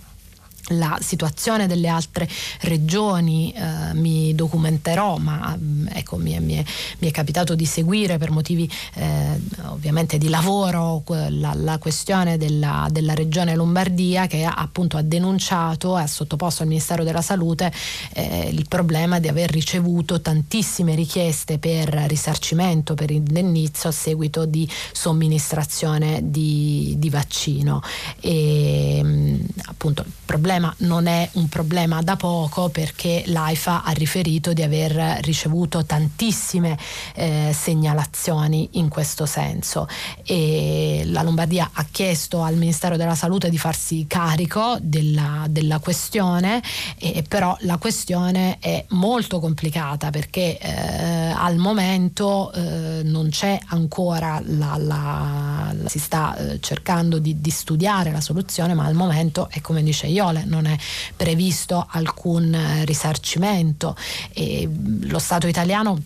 la 0.69 0.97
situazione 1.01 1.67
delle 1.67 1.87
altre 1.87 2.27
regioni 2.61 3.53
eh, 3.53 3.93
mi 3.93 4.33
documenterò, 4.35 5.17
ma 5.17 5.55
mm, 5.57 5.87
ecco, 5.93 6.17
mi, 6.17 6.33
è, 6.33 6.39
mi, 6.39 6.55
è, 6.55 6.63
mi, 6.99 7.07
è, 7.07 7.11
capitato 7.11 7.55
di 7.55 7.65
seguire 7.65 8.17
per 8.17 8.31
motivi 8.31 8.69
eh, 8.95 9.39
ovviamente 9.67 10.17
di 10.17 10.29
lavoro 10.29 11.03
la, 11.07 11.53
la 11.53 11.77
questione 11.77 12.37
della, 12.37 12.87
della, 12.91 13.13
regione 13.13 13.55
Lombardia 13.55 14.27
che 14.27 14.43
ha, 14.43 14.53
appunto 14.53 14.97
ha 14.97 15.01
denunciato 15.01 15.97
e 15.97 16.01
ha 16.01 16.07
sottoposto 16.07 16.63
al 16.63 16.67
Ministero 16.67 17.03
della 17.03 17.21
Salute 17.21 17.71
eh, 18.13 18.49
il 18.51 18.67
problema 18.67 19.19
di 19.19 19.27
aver 19.27 19.49
ricevuto 19.49 20.21
tantissime 20.21 20.95
richieste 20.95 21.57
per 21.57 21.89
risarcimento, 22.07 22.93
per 22.93 23.11
indennizzo 23.11 23.87
a 23.87 23.91
seguito 23.91 24.45
di 24.45 24.69
somministrazione 24.91 26.19
di, 26.23 26.95
di 26.97 27.09
vaccino. 27.09 27.81
E, 28.19 28.99
mm, 29.03 29.39
appunto 29.65 30.01
il 30.01 30.11
problema 30.25 30.56
problema 30.57 30.73
non 30.79 31.07
è 31.07 31.29
un 31.33 31.47
problema 31.47 32.01
da 32.01 32.15
poco 32.15 32.69
perché 32.69 33.23
l'AIFA 33.27 33.83
ha 33.83 33.91
riferito 33.91 34.53
di 34.53 34.63
aver 34.63 35.19
ricevuto 35.21 35.85
tantissime 35.85 36.77
eh, 37.15 37.51
segnalazioni 37.53 38.69
in 38.73 38.89
questo 38.89 39.25
senso. 39.25 39.87
E 40.23 41.03
la 41.05 41.21
Lombardia 41.21 41.69
ha 41.73 41.85
chiesto 41.89 42.41
al 42.41 42.55
Ministero 42.55 42.97
della 42.97 43.15
Salute 43.15 43.49
di 43.49 43.57
farsi 43.57 44.05
carico 44.07 44.77
della, 44.81 45.45
della 45.49 45.79
questione 45.79 46.61
e, 46.97 47.23
però 47.27 47.55
la 47.61 47.77
questione 47.77 48.57
è 48.59 48.83
molto 48.89 49.39
complicata 49.39 50.09
perché 50.09 50.57
eh, 50.57 51.33
al 51.35 51.57
momento 51.57 52.51
eh, 52.53 53.01
non 53.03 53.29
c'è 53.29 53.59
ancora 53.67 54.41
la, 54.43 54.75
la, 54.77 55.71
la 55.73 55.89
si 55.89 55.99
sta 55.99 56.35
eh, 56.35 56.59
cercando 56.59 57.19
di, 57.19 57.39
di 57.39 57.49
studiare 57.49 58.11
la 58.11 58.21
soluzione 58.21 58.73
ma 58.73 58.85
al 58.85 58.95
momento 58.95 59.49
è 59.49 59.61
come 59.61 59.83
dice 59.83 60.07
Iole 60.07 60.45
non 60.47 60.65
è 60.65 60.75
previsto 61.15 61.85
alcun 61.89 62.83
risarcimento. 62.83 63.95
E 64.33 64.67
lo 65.01 65.19
Stato 65.19 65.47
italiano 65.47 66.01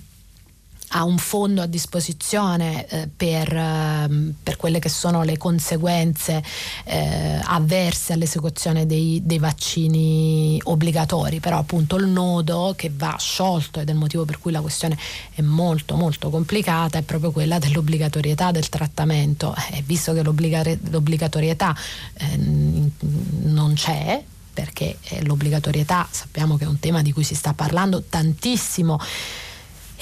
ha 0.94 1.04
un 1.04 1.18
fondo 1.18 1.62
a 1.62 1.66
disposizione 1.66 2.88
eh, 2.88 3.10
per, 3.16 3.54
eh, 3.54 4.34
per, 4.42 4.58
quelle 4.58 4.80
che 4.80 4.90
sono 4.90 5.24
le 5.24 5.38
conseguenze 5.38 6.44
eh, 6.86 7.40
avverse 7.44 8.14
all'esecuzione 8.14 8.86
dei, 8.86 9.22
dei, 9.24 9.40
vaccini 9.40 10.60
obbligatori, 10.64 11.40
però 11.40 11.58
appunto 11.58 11.96
il 11.96 12.08
nodo 12.08 12.74
che 12.76 12.92
va 12.94 13.16
sciolto 13.18 13.80
ed 13.80 13.90
è 13.90 13.92
il 13.92 13.98
motivo 13.98 14.26
per 14.26 14.40
cui 14.40 14.52
la 14.52 14.62
questione 14.62 14.98
è 15.34 15.42
molto 15.42 15.96
molto 15.96 16.30
complicata 16.30 16.98
è 16.98 17.02
proprio 17.02 17.32
quella 17.32 17.60
dell'obbligatorietà 17.60 18.52
del 18.52 18.70
trattamento. 18.70 19.56
E 19.72 19.84
visto 19.86 20.14
che 20.14 20.24
l'obbligatorietà 20.24 21.76
eh, 22.14 22.38
non 22.38 23.74
c'è 23.76 24.24
perché 24.54 24.98
eh, 25.04 25.24
l'obbligatorietà 25.24 26.08
sappiamo 26.12 26.58
che 26.58 26.66
è 26.66 26.68
un 26.68 26.80
tema 26.80 27.02
di 27.02 27.14
cui 27.14 27.24
si 27.24 27.36
sta 27.36 27.54
parlando 27.54 28.04
tantissimo 28.04 29.00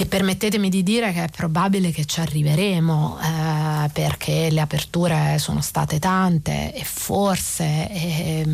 e 0.02 0.06
permettetemi 0.06 0.70
di 0.70 0.82
dire 0.82 1.12
che 1.12 1.26
è 1.26 1.28
probabile 1.28 1.92
che 1.92 2.06
ci 2.06 2.22
arriveremo 2.22 3.20
eh, 3.22 3.90
perché 3.90 4.50
le 4.50 4.62
aperture 4.62 5.36
sono 5.40 5.60
state 5.60 6.00
tante 6.00 6.74
e 6.74 6.86
forse, 6.86 7.90
eh, 7.92 8.48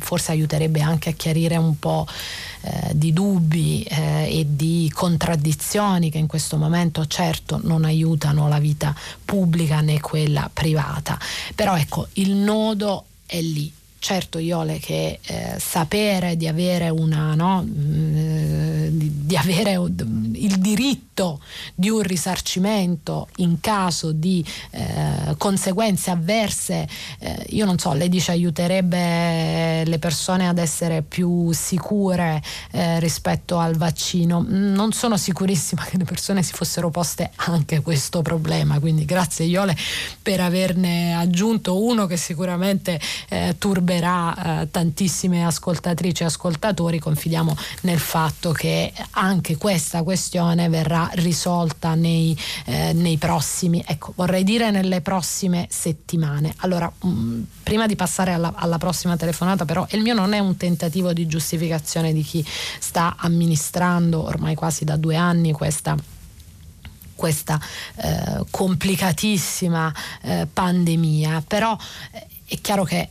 forse 0.00 0.32
aiuterebbe 0.32 0.80
anche 0.80 1.10
a 1.10 1.12
chiarire 1.12 1.56
un 1.56 1.78
po' 1.78 2.08
eh, 2.62 2.90
di 2.92 3.12
dubbi 3.12 3.84
eh, 3.84 4.40
e 4.40 4.46
di 4.48 4.90
contraddizioni 4.92 6.10
che 6.10 6.18
in 6.18 6.26
questo 6.26 6.56
momento 6.56 7.06
certo 7.06 7.60
non 7.62 7.84
aiutano 7.84 8.48
la 8.48 8.58
vita 8.58 8.92
pubblica 9.24 9.80
né 9.82 10.00
quella 10.00 10.50
privata. 10.52 11.16
Però 11.54 11.76
ecco, 11.76 12.08
il 12.14 12.32
nodo 12.32 13.04
è 13.26 13.40
lì 13.40 13.72
certo 14.00 14.38
Iole 14.38 14.78
che 14.78 15.20
eh, 15.22 15.56
sapere 15.58 16.34
di 16.34 16.48
avere 16.48 16.88
una 16.88 17.34
no, 17.34 17.62
mm, 17.62 18.86
di, 18.88 19.26
di, 19.26 19.36
avere 19.36 19.72
il 19.72 20.56
diritto 20.58 21.38
di 21.74 21.90
un 21.90 22.00
risarcimento 22.00 23.28
in 23.36 23.60
caso 23.60 24.12
di 24.12 24.42
eh, 24.70 25.34
conseguenze 25.36 26.10
avverse 26.10 26.88
eh, 27.18 27.46
io 27.50 27.66
non 27.66 27.78
so 27.78 27.92
lei 27.92 28.08
dice 28.08 28.32
aiuterebbe 28.32 29.84
le 29.84 29.98
persone 29.98 30.48
ad 30.48 30.56
essere 30.56 31.02
più 31.02 31.52
sicure 31.52 32.42
eh, 32.72 32.98
rispetto 33.00 33.58
al 33.58 33.76
vaccino. 33.76 34.42
Non 34.48 34.92
sono 34.92 35.18
sicurissima 35.18 35.84
che 35.84 35.98
le 35.98 36.04
persone 36.04 36.42
si 36.42 36.54
fossero 36.54 36.88
poste 36.88 37.32
anche 37.36 37.82
questo 37.82 38.22
problema 38.22 38.80
quindi 38.80 39.04
grazie 39.04 39.44
Iole 39.44 39.76
per 40.22 40.40
averne 40.40 41.14
aggiunto 41.14 41.84
uno 41.84 42.06
che 42.06 42.16
sicuramente 42.16 42.98
eh, 43.28 43.56
turba 43.58 43.88
turberà 43.90 44.62
eh, 44.62 44.70
tantissime 44.70 45.44
ascoltatrici 45.44 46.22
e 46.22 46.26
ascoltatori, 46.26 47.00
confidiamo 47.00 47.56
nel 47.82 47.98
fatto 47.98 48.52
che 48.52 48.92
anche 49.12 49.56
questa 49.56 50.04
questione 50.04 50.68
verrà 50.68 51.10
risolta 51.14 51.94
nei, 51.94 52.36
eh, 52.66 52.92
nei 52.92 53.16
prossimi, 53.16 53.82
ecco, 53.84 54.12
vorrei 54.14 54.44
dire 54.44 54.70
nelle 54.70 55.00
prossime 55.00 55.66
settimane. 55.68 56.54
Allora, 56.58 56.90
mh, 57.02 57.08
mm, 57.08 57.42
prima 57.64 57.86
di 57.86 57.96
passare 57.96 58.32
alla, 58.32 58.52
alla 58.54 58.78
prossima 58.78 59.16
telefonata, 59.16 59.64
però, 59.64 59.84
il 59.90 60.02
mio 60.02 60.14
non 60.14 60.32
è 60.32 60.38
un 60.38 60.56
tentativo 60.56 61.12
di 61.12 61.26
giustificazione 61.26 62.12
di 62.12 62.22
chi 62.22 62.44
sta 62.78 63.16
amministrando 63.18 64.24
ormai 64.24 64.54
quasi 64.54 64.84
da 64.84 64.96
due 64.96 65.16
anni 65.16 65.52
questa 65.52 65.96
questa 67.14 67.60
eh, 67.96 68.44
complicatissima 68.50 69.94
eh, 70.22 70.46
pandemia, 70.50 71.44
però 71.46 71.76
eh, 72.12 72.26
è 72.46 72.58
chiaro 72.62 72.84
che 72.84 73.10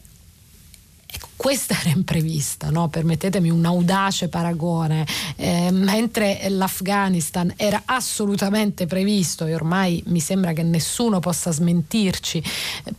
questa 1.40 1.80
era 1.80 1.92
imprevista, 1.92 2.70
no? 2.70 2.90
permettetemi 2.90 3.50
un 3.50 3.64
audace 3.64 4.28
paragone, 4.28 5.08
eh, 5.38 5.72
mentre 5.72 6.46
l'Afghanistan 6.50 7.54
era 7.56 7.84
assolutamente 7.86 8.88
previsto 8.88 9.46
e 9.46 9.56
ormai 9.56 10.04
mi 10.08 10.20
sembra 10.20 10.52
che 10.52 10.64
nessuno 10.64 11.22
possa 11.22 11.52
smentirci 11.52 12.44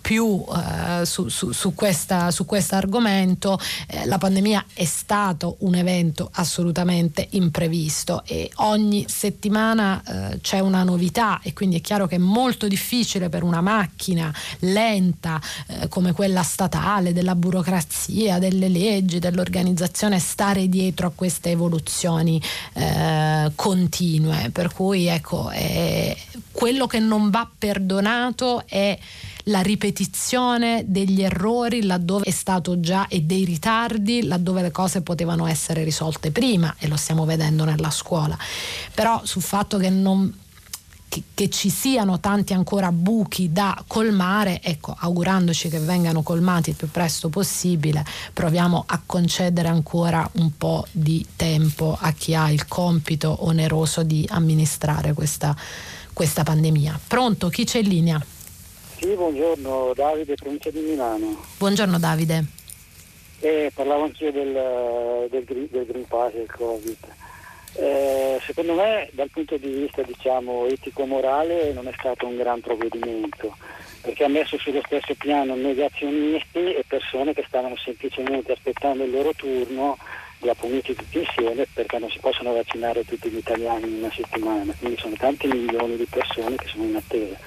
più 0.00 0.42
eh, 0.42 1.04
su, 1.04 1.28
su, 1.28 1.52
su, 1.52 1.74
questa, 1.74 2.30
su 2.30 2.46
questo 2.46 2.76
argomento, 2.76 3.60
eh, 3.86 4.06
la 4.06 4.16
pandemia 4.16 4.64
è 4.72 4.86
stato 4.86 5.56
un 5.58 5.74
evento 5.74 6.30
assolutamente 6.32 7.26
imprevisto 7.32 8.22
e 8.24 8.50
ogni 8.54 9.04
settimana 9.06 10.02
eh, 10.32 10.40
c'è 10.40 10.60
una 10.60 10.82
novità 10.82 11.40
e 11.42 11.52
quindi 11.52 11.76
è 11.76 11.80
chiaro 11.82 12.06
che 12.06 12.14
è 12.14 12.18
molto 12.18 12.68
difficile 12.68 13.28
per 13.28 13.42
una 13.42 13.60
macchina 13.60 14.32
lenta 14.60 15.38
eh, 15.66 15.88
come 15.88 16.12
quella 16.12 16.42
statale, 16.42 17.12
della 17.12 17.34
burocrazia, 17.34 18.28
teoria, 18.30 18.38
delle 18.38 18.68
leggi, 18.68 19.18
dell'organizzazione 19.18 20.18
stare 20.18 20.68
dietro 20.68 21.08
a 21.08 21.12
queste 21.14 21.50
evoluzioni 21.50 22.40
eh, 22.74 23.50
continue. 23.54 24.50
Per 24.52 24.72
cui 24.72 25.06
ecco, 25.06 25.50
eh, 25.50 26.16
quello 26.52 26.86
che 26.86 27.00
non 27.00 27.30
va 27.30 27.48
perdonato 27.58 28.62
è 28.66 28.96
la 29.44 29.60
ripetizione 29.60 30.84
degli 30.86 31.22
errori 31.22 31.82
laddove 31.82 32.24
è 32.24 32.30
stato 32.30 32.78
già 32.78 33.08
e 33.08 33.22
dei 33.22 33.44
ritardi 33.44 34.22
laddove 34.24 34.60
le 34.60 34.70
cose 34.70 35.00
potevano 35.00 35.46
essere 35.46 35.82
risolte 35.82 36.30
prima 36.30 36.76
e 36.78 36.86
lo 36.86 36.96
stiamo 36.96 37.24
vedendo 37.24 37.64
nella 37.64 37.90
scuola. 37.90 38.38
Però 38.94 39.22
sul 39.24 39.42
fatto 39.42 39.78
che 39.78 39.90
non 39.90 40.32
che, 41.10 41.22
che, 41.34 41.50
ci 41.50 41.70
siano 41.70 42.20
tanti 42.20 42.54
ancora 42.54 42.92
buchi 42.92 43.52
da 43.52 43.82
colmare, 43.88 44.60
ecco, 44.62 44.94
augurandoci 44.96 45.68
che 45.68 45.80
vengano 45.80 46.22
colmati 46.22 46.70
il 46.70 46.76
più 46.76 46.88
presto 46.88 47.28
possibile, 47.28 48.04
proviamo 48.32 48.84
a 48.86 49.02
concedere 49.04 49.66
ancora 49.66 50.26
un 50.34 50.56
po' 50.56 50.86
di 50.92 51.26
tempo 51.34 51.98
a 52.00 52.12
chi 52.12 52.32
ha 52.34 52.48
il 52.52 52.68
compito 52.68 53.44
oneroso 53.44 54.04
di 54.04 54.24
amministrare 54.30 55.12
questa, 55.12 55.54
questa 56.12 56.44
pandemia. 56.44 56.98
Pronto? 57.08 57.48
Chi 57.48 57.64
c'è 57.64 57.80
in 57.80 57.88
linea? 57.88 58.24
Sì, 59.00 59.08
buongiorno, 59.08 59.92
Davide, 59.96 60.36
provincia 60.36 60.70
di 60.70 60.78
Milano. 60.78 61.42
Buongiorno 61.58 61.98
Davide. 61.98 62.44
Eh, 63.40 63.72
parlavo 63.74 64.04
anch'io 64.04 64.30
del, 64.30 65.26
del, 65.28 65.44
del 65.44 65.86
Green 65.86 66.06
Pass 66.06 66.34
e 66.34 66.36
del 66.36 66.50
Covid. 66.54 66.96
Eh, 67.80 68.38
secondo 68.44 68.74
me 68.74 69.08
dal 69.12 69.30
punto 69.30 69.56
di 69.56 69.70
vista 69.70 70.02
diciamo, 70.02 70.66
etico-morale 70.66 71.72
non 71.72 71.88
è 71.88 71.92
stato 71.96 72.26
un 72.26 72.36
gran 72.36 72.60
provvedimento 72.60 73.56
perché 74.02 74.24
ha 74.24 74.28
messo 74.28 74.58
sullo 74.58 74.82
stesso 74.84 75.14
piano 75.14 75.54
negazionisti 75.54 76.74
e 76.74 76.84
persone 76.86 77.32
che 77.32 77.42
stavano 77.46 77.76
semplicemente 77.78 78.52
aspettando 78.52 79.04
il 79.04 79.10
loro 79.10 79.32
turno 79.32 79.96
li 80.40 80.50
ha 80.50 80.54
puniti 80.54 80.94
tutti 80.94 81.18
insieme 81.18 81.66
perché 81.72 81.98
non 81.98 82.10
si 82.10 82.18
possono 82.18 82.52
vaccinare 82.52 83.04
tutti 83.04 83.30
gli 83.30 83.38
italiani 83.38 83.88
in 83.88 83.98
una 83.98 84.12
settimana, 84.12 84.74
quindi 84.78 84.98
sono 84.98 85.14
tanti 85.18 85.46
milioni 85.46 85.96
di 85.96 86.06
persone 86.06 86.56
che 86.56 86.66
sono 86.66 86.84
in 86.84 86.96
attesa. 86.96 87.38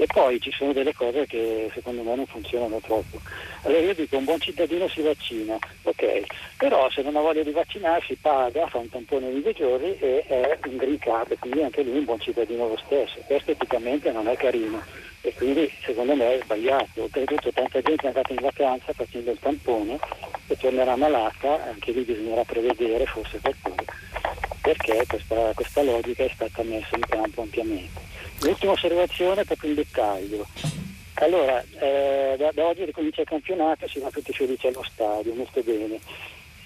E 0.00 0.06
poi 0.06 0.40
ci 0.40 0.52
sono 0.52 0.72
delle 0.72 0.94
cose 0.94 1.26
che 1.26 1.70
secondo 1.74 2.02
me 2.02 2.14
non 2.14 2.26
funzionano 2.26 2.78
troppo. 2.78 3.20
Allora 3.62 3.80
io 3.80 3.94
dico 3.94 4.16
un 4.16 4.24
buon 4.24 4.38
cittadino 4.38 4.86
si 4.86 5.00
vaccina, 5.00 5.58
ok, 5.82 6.22
però 6.56 6.88
se 6.88 7.02
non 7.02 7.16
ha 7.16 7.20
voglia 7.20 7.42
di 7.42 7.50
vaccinarsi 7.50 8.14
paga, 8.14 8.68
fa 8.68 8.78
un 8.78 8.88
tampone 8.88 9.26
ogni 9.26 9.42
due 9.42 9.52
giorni 9.52 9.98
e 9.98 10.24
è 10.24 10.56
un 10.66 10.76
green 10.76 11.00
card, 11.00 11.36
quindi 11.40 11.62
anche 11.62 11.82
lui 11.82 11.98
un 11.98 12.04
buon 12.04 12.20
cittadino 12.20 12.68
lo 12.68 12.78
stesso. 12.86 13.18
Questo 13.26 13.50
eticamente 13.50 14.12
non 14.12 14.28
è 14.28 14.36
carino 14.36 14.80
e 15.20 15.34
quindi 15.34 15.68
secondo 15.82 16.14
me 16.14 16.36
è 16.36 16.40
sbagliato. 16.44 17.02
Oltretutto 17.02 17.50
tanta 17.52 17.80
gente 17.82 18.04
è 18.04 18.06
andata 18.06 18.32
in 18.32 18.40
vacanza 18.40 18.92
facendo 18.92 19.32
il 19.32 19.38
tampone 19.40 19.98
e 20.46 20.56
tornerà 20.56 20.94
malata, 20.94 21.64
anche 21.64 21.90
lì 21.90 22.02
bisognerà 22.02 22.44
prevedere 22.44 23.04
forse 23.06 23.40
qualcuno, 23.40 23.82
perché 24.68 25.06
questa, 25.06 25.52
questa 25.54 25.82
logica 25.82 26.24
è 26.24 26.30
stata 26.34 26.62
messa 26.62 26.94
in 26.94 27.06
campo 27.08 27.40
ampiamente. 27.40 28.00
L'ultima 28.42 28.72
osservazione 28.72 29.40
è 29.40 29.44
proprio 29.44 29.70
in 29.70 29.76
dettaglio. 29.76 30.46
Allora, 31.14 31.64
eh, 31.78 32.34
da, 32.36 32.50
da, 32.52 32.66
oggi 32.66 32.84
ricomincia 32.84 33.22
il 33.22 33.28
campionato, 33.28 33.88
si 33.88 33.98
va 33.98 34.10
tutti 34.10 34.30
felici 34.32 34.66
allo 34.66 34.84
stadio, 34.84 35.32
molto 35.32 35.62
bene. 35.62 35.98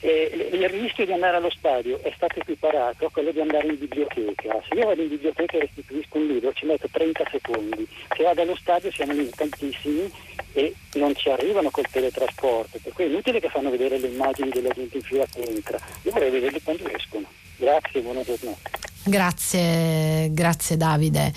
E 0.01 0.51
il 0.53 0.69
rischio 0.69 1.07
di 1.07 1.12
andare 1.12 1.37
allo 1.37 1.51
stadio 1.51 2.03
è 2.03 2.12
stato 2.16 2.41
equiparato 2.41 3.07
a 3.07 3.11
quello 3.12 3.31
di 3.31 3.41
andare 3.41 3.69
in 3.69 3.79
biblioteca. 3.79 4.61
Se 4.69 4.74
io 4.74 4.87
vado 4.87 5.01
in 5.01 5.09
biblioteca 5.09 5.57
e 5.57 5.61
restituisco 5.61 6.19
un 6.19 6.27
libro 6.27 6.53
ci 6.55 6.66
metto 6.66 6.89
30 6.91 7.29
secondi, 7.31 7.87
se 8.16 8.24
vado 8.24 8.43
allo 8.43 8.57
stadio 8.57 8.91
siamo 8.91 9.12
lì 9.12 9.31
tantissimi 9.31 10.11
e 10.55 10.74
non 10.95 11.15
ci 11.15 11.31
arrivano 11.31 11.70
col 11.70 11.89
teletrasporto, 11.89 12.81
per 12.83 12.93
cui 12.95 13.05
è 13.05 13.07
inutile 13.07 13.39
che 13.39 13.49
fanno 13.49 13.70
vedere 13.70 13.97
le 13.99 14.09
immagini 14.09 14.51
della 14.51 14.70
gente 14.70 14.97
in 14.97 15.03
fila 15.05 15.24
che 15.27 15.41
entra. 15.45 15.79
Io 16.03 16.11
vorrei 16.11 16.31
vederli 16.31 16.61
quando 16.61 16.89
escono. 16.89 17.29
Grazie, 17.62 18.01
buona 18.01 18.24
giornata. 18.24 18.70
Grazie, 19.05 20.30
grazie 20.32 20.76
Davide. 20.76 21.32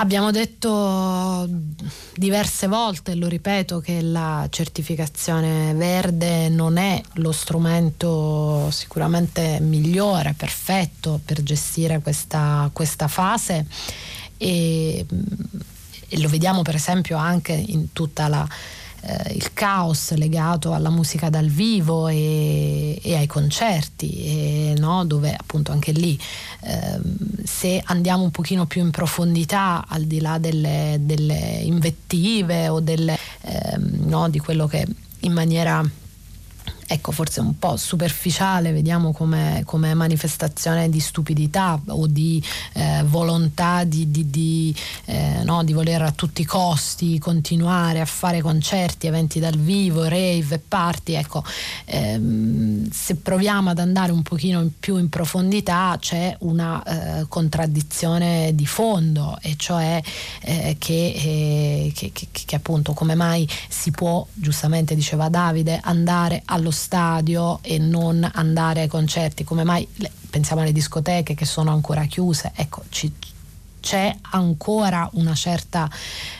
Abbiamo 0.00 0.32
detto 0.32 1.48
diverse 2.16 2.66
volte, 2.66 3.14
lo 3.14 3.28
ripeto, 3.28 3.78
che 3.78 4.02
la 4.02 4.48
certificazione 4.50 5.74
verde 5.74 6.48
non 6.48 6.76
è 6.76 7.00
lo 7.14 7.30
strumento 7.30 8.68
sicuramente 8.72 9.60
migliore, 9.60 10.34
perfetto 10.36 11.20
per 11.24 11.44
gestire 11.44 12.00
questa, 12.00 12.68
questa 12.72 13.06
fase 13.06 13.64
e, 14.36 15.06
e 16.08 16.20
lo 16.20 16.28
vediamo 16.28 16.62
per 16.62 16.74
esempio 16.74 17.16
anche 17.16 17.52
in 17.52 17.92
tutta 17.92 18.26
la 18.26 18.48
eh, 19.00 19.32
il 19.34 19.52
caos 19.52 20.12
legato 20.14 20.72
alla 20.72 20.90
musica 20.90 21.30
dal 21.30 21.46
vivo 21.46 22.08
e, 22.08 22.98
e 23.02 23.16
ai 23.16 23.26
concerti, 23.26 24.10
e, 24.24 24.74
no? 24.78 25.04
dove 25.04 25.34
appunto 25.34 25.72
anche 25.72 25.92
lì 25.92 26.18
eh, 26.60 27.00
se 27.44 27.80
andiamo 27.84 28.24
un 28.24 28.30
pochino 28.30 28.66
più 28.66 28.82
in 28.82 28.90
profondità, 28.90 29.84
al 29.88 30.04
di 30.04 30.20
là 30.20 30.38
delle, 30.38 30.98
delle 31.00 31.60
invettive 31.62 32.68
o 32.68 32.80
delle, 32.80 33.18
eh, 33.42 33.78
no? 33.78 34.28
di 34.28 34.38
quello 34.38 34.66
che 34.66 34.86
in 35.20 35.32
maniera 35.32 35.82
ecco, 36.90 37.12
forse 37.12 37.40
un 37.40 37.58
po' 37.58 37.76
superficiale, 37.76 38.72
vediamo 38.72 39.12
come, 39.12 39.62
come 39.66 39.92
manifestazione 39.92 40.88
di 40.88 41.00
stupidità 41.00 41.78
o 41.88 42.06
di 42.06 42.42
eh, 42.72 43.02
volontà 43.04 43.84
di, 43.84 44.10
di, 44.10 44.30
di, 44.30 44.74
eh, 45.04 45.42
no, 45.44 45.62
di, 45.64 45.74
voler 45.74 46.00
a 46.00 46.12
tutti 46.12 46.40
i 46.40 46.46
costi 46.46 47.18
continuare 47.18 48.00
a 48.00 48.06
fare 48.06 48.40
concerti, 48.40 49.06
eventi 49.06 49.38
dal 49.38 49.56
vivo, 49.58 50.04
rave 50.04 50.54
e 50.54 50.58
party, 50.66 51.12
ecco, 51.12 51.44
ehm, 51.84 52.88
se 52.90 53.16
proviamo 53.16 53.68
ad 53.68 53.78
andare 53.78 54.10
un 54.10 54.22
pochino 54.22 54.62
in 54.62 54.70
più 54.80 54.96
in 54.96 55.10
profondità 55.10 55.94
c'è 56.00 56.34
una 56.40 56.82
eh, 57.20 57.26
contraddizione 57.28 58.52
di 58.54 58.66
fondo 58.66 59.36
e 59.42 59.56
cioè 59.58 60.00
eh, 60.40 60.76
che, 60.78 61.12
eh, 61.14 61.92
che, 61.94 62.12
che, 62.12 62.28
che 62.30 62.56
appunto 62.56 62.94
come 62.94 63.14
mai 63.14 63.46
si 63.68 63.90
può, 63.90 64.26
giustamente 64.32 64.94
diceva 64.94 65.28
Davide, 65.28 65.80
andare 65.82 66.40
allo 66.46 66.70
stadio 66.78 67.58
e 67.62 67.78
non 67.78 68.28
andare 68.34 68.82
ai 68.82 68.88
concerti? 68.88 69.44
Come 69.44 69.64
mai 69.64 69.86
pensiamo 70.30 70.62
alle 70.62 70.72
discoteche 70.72 71.34
che 71.34 71.44
sono 71.44 71.72
ancora 71.72 72.04
chiuse? 72.04 72.52
Ecco, 72.54 72.84
ci, 72.88 73.12
c'è 73.80 74.14
ancora 74.30 75.08
una 75.14 75.34
certa 75.34 75.90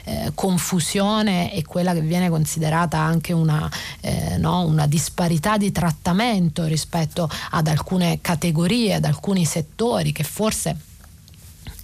eh, 0.04 0.32
confusione 0.34 1.52
e 1.52 1.64
quella 1.64 1.92
che 1.92 2.00
viene 2.00 2.28
considerata 2.28 2.98
anche 2.98 3.32
una, 3.32 3.70
eh, 4.00 4.36
no, 4.38 4.64
una, 4.66 4.86
disparità 4.86 5.56
di 5.56 5.72
trattamento 5.72 6.64
rispetto 6.64 7.28
ad 7.50 7.66
alcune 7.66 8.20
categorie, 8.20 8.94
ad 8.94 9.04
alcuni 9.04 9.44
settori 9.44 10.12
che 10.12 10.24
forse 10.24 10.76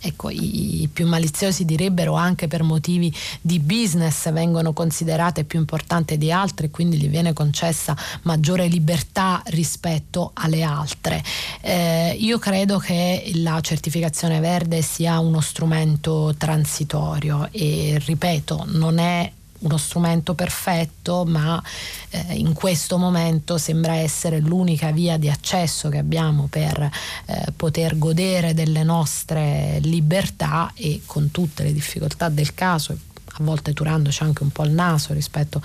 ecco, 0.05 0.31
i, 0.31 0.83
i, 0.83 0.89
più 0.89 1.07
maliziosi 1.07 1.65
direbbero 1.65 2.15
anche 2.15 2.47
per 2.47 2.63
motivi 2.63 3.15
di 3.41 3.59
business 3.59 4.31
vengono 4.31 4.73
considerate 4.73 5.45
più 5.45 5.59
importanti 5.59 6.19
di 6.19 6.31
altre 6.31 6.67
e 6.67 6.71
quindi 6.71 6.99
gli 6.99 7.09
viene 7.09 7.33
concessa 7.33 7.97
maggiore 8.23 8.67
libertà 8.67 9.43
rispetto 9.47 10.31
alle 10.35 10.63
altre. 10.63 11.23
Eh, 11.61 12.17
io 12.19 12.39
credo 12.39 12.79
che 12.79 13.31
la 13.37 13.61
certificazione 13.61 14.41
verde 14.41 14.83
sia 14.83 15.19
uno 15.19 15.41
strumento 15.41 16.35
transitorio 16.37 17.49
e 17.51 18.01
ripeto, 18.05 18.65
non 18.69 18.99
è 18.99 19.31
uno 19.65 19.77
strumento 19.77 20.35
perfetto, 20.35 21.25
ma 21.27 21.63
eh, 22.11 22.35
in 22.35 22.53
questo 22.53 22.97
momento 22.99 23.59
sembra 23.59 23.95
essere 23.95 24.39
l'unica 24.39 24.91
via 24.91 25.17
di 25.17 25.29
accesso 25.29 25.89
che 25.89 25.99
abbiamo 25.99 26.47
per 26.49 26.91
eh, 27.27 27.53
poter 27.57 27.99
godere 27.99 28.55
delle 28.55 28.83
nostre 28.83 29.79
libertà 29.83 30.71
e 30.75 31.03
con 31.07 31.31
tutte 31.31 31.65
le 31.65 31.73
difficoltà 31.73 32.29
del 32.29 32.55
caso, 32.55 32.93
a 32.93 33.43
volte 33.43 33.73
turandoci 33.73 34.23
anche 34.23 34.43
un 34.43 34.51
po' 34.51 34.65
il 34.65 34.73
naso 34.73 35.13
rispetto 35.13 35.63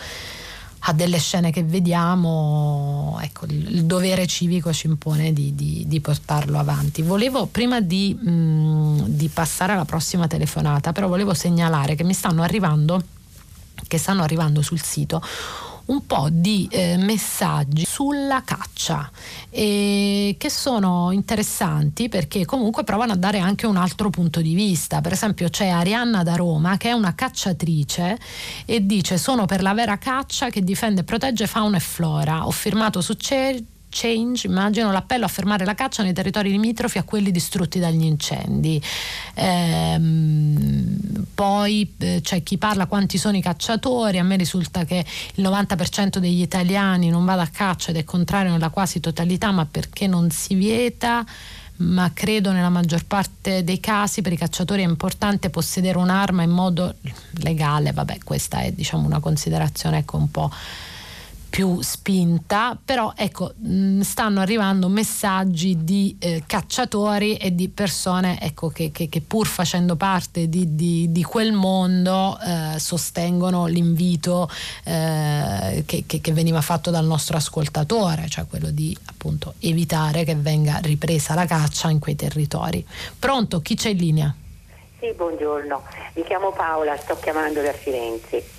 a 0.83 0.93
delle 0.93 1.17
scene 1.17 1.51
che 1.51 1.63
vediamo, 1.63 3.19
ecco, 3.21 3.45
il 3.47 3.83
dovere 3.83 4.25
civico 4.27 4.71
ci 4.71 4.87
impone 4.87 5.33
di, 5.33 5.53
di, 5.53 5.83
di 5.85 5.99
portarlo 5.99 6.57
avanti. 6.57 7.01
Volevo, 7.01 7.47
prima 7.47 7.81
di, 7.81 8.13
mh, 8.13 9.03
di 9.07 9.27
passare 9.27 9.73
alla 9.73 9.83
prossima 9.83 10.27
telefonata, 10.27 10.93
però 10.93 11.09
volevo 11.09 11.33
segnalare 11.33 11.95
che 11.95 12.05
mi 12.05 12.13
stanno 12.13 12.43
arrivando 12.43 13.03
che 13.89 13.97
stanno 13.97 14.23
arrivando 14.23 14.61
sul 14.61 14.81
sito 14.81 15.21
un 15.89 16.05
po' 16.05 16.27
di 16.31 16.67
eh, 16.71 16.97
messaggi 16.97 17.83
sulla 17.85 18.43
caccia 18.43 19.09
eh, 19.49 20.35
che 20.37 20.49
sono 20.49 21.11
interessanti 21.11 22.09
perché 22.09 22.45
comunque 22.45 22.83
provano 22.83 23.13
a 23.13 23.15
dare 23.15 23.39
anche 23.39 23.65
un 23.65 23.75
altro 23.75 24.09
punto 24.09 24.41
di 24.41 24.53
vista. 24.53 25.01
Per 25.01 25.11
esempio 25.11 25.49
c'è 25.49 25.67
Arianna 25.67 26.23
da 26.23 26.35
Roma 26.35 26.77
che 26.77 26.89
è 26.89 26.93
una 26.93 27.15
cacciatrice 27.15 28.17
e 28.65 28.85
dice 28.85 29.17
sono 29.17 29.45
per 29.45 29.61
la 29.61 29.73
vera 29.73 29.97
caccia 29.97 30.49
che 30.49 30.63
difende 30.63 31.01
e 31.01 31.03
protegge 31.03 31.47
fauna 31.47 31.77
e 31.77 31.81
flora. 31.81 32.45
Ho 32.45 32.51
firmato 32.51 33.01
su 33.01 33.13
Cer- 33.13 33.63
Change, 33.89 34.47
immagino 34.47 34.91
l'appello 34.91 35.25
a 35.25 35.27
fermare 35.27 35.65
la 35.65 35.73
caccia 35.73 36.03
nei 36.03 36.13
territori 36.13 36.51
limitrofi 36.51 36.99
a 36.99 37.03
quelli 37.03 37.31
distrutti 37.31 37.79
dagli 37.79 38.03
incendi. 38.03 38.81
Ehm, 39.33 41.25
poi 41.33 41.93
eh, 41.97 42.19
c'è 42.21 42.43
chi 42.43 42.57
parla 42.57 42.85
quanti 42.85 43.17
sono 43.17 43.37
i 43.37 43.41
cacciatori, 43.41 44.19
a 44.19 44.23
me 44.23 44.37
risulta 44.37 44.85
che 44.85 45.03
il 45.35 45.43
90% 45.43 46.17
degli 46.17 46.41
italiani 46.41 47.09
non 47.09 47.25
vada 47.25 47.41
a 47.41 47.47
caccia 47.47 47.89
ed 47.89 47.97
è 47.97 48.03
contrario 48.03 48.51
nella 48.51 48.69
quasi 48.69 48.99
totalità, 48.99 49.51
ma 49.51 49.65
perché 49.65 50.05
non 50.05 50.29
si 50.29 50.53
vieta? 50.53 51.25
Ma 51.77 52.11
credo 52.13 52.51
nella 52.51 52.69
maggior 52.69 53.05
parte 53.05 53.63
dei 53.63 53.79
casi 53.79 54.21
per 54.21 54.33
i 54.33 54.37
cacciatori 54.37 54.83
è 54.83 54.85
importante 54.85 55.49
possedere 55.49 55.97
un'arma 55.97 56.43
in 56.43 56.51
modo 56.51 56.95
legale, 57.39 57.93
vabbè 57.93 58.17
questa 58.23 58.59
è 58.59 58.71
diciamo 58.73 59.05
una 59.05 59.19
considerazione 59.19 59.99
ecco, 59.99 60.17
un 60.17 60.29
po' 60.29 60.51
più 61.49 61.81
spinta, 61.81 62.77
però 62.83 63.13
ecco, 63.15 63.53
mh, 63.55 64.01
stanno 64.01 64.39
arrivando 64.39 64.87
messaggi 64.87 65.83
di 65.83 66.15
eh, 66.19 66.43
cacciatori 66.45 67.37
e 67.37 67.55
di 67.55 67.69
persone 67.69 68.39
ecco, 68.39 68.69
che, 68.69 68.91
che, 68.91 69.09
che, 69.09 69.21
pur 69.21 69.47
facendo 69.47 69.95
parte 69.95 70.47
di, 70.47 70.75
di, 70.75 71.11
di 71.11 71.23
quel 71.23 71.51
mondo 71.51 72.37
eh, 72.39 72.77
sostengono 72.77 73.65
l'invito 73.65 74.49
eh, 74.83 75.83
che, 75.85 76.03
che, 76.05 76.31
veniva 76.33 76.61
fatto 76.61 76.91
dal 76.91 77.05
nostro 77.05 77.37
ascoltatore, 77.37 78.27
cioè 78.29 78.45
quello 78.45 78.69
di 78.69 78.95
appunto 79.05 79.55
evitare 79.59 80.23
che 80.23 80.35
venga 80.35 80.79
ripresa 80.83 81.33
la 81.33 81.45
caccia 81.45 81.89
in 81.89 81.99
quei 81.99 82.15
territori. 82.15 82.85
Pronto, 83.17 83.59
chi 83.61 83.75
c'è 83.75 83.89
in 83.89 83.97
linea? 83.97 84.35
Sì, 84.99 85.13
buongiorno, 85.15 85.83
mi 86.13 86.23
chiamo 86.23 86.51
Paola, 86.51 86.95
sto 86.97 87.17
chiamando 87.19 87.61
da 87.61 87.73
Firenze. 87.73 88.58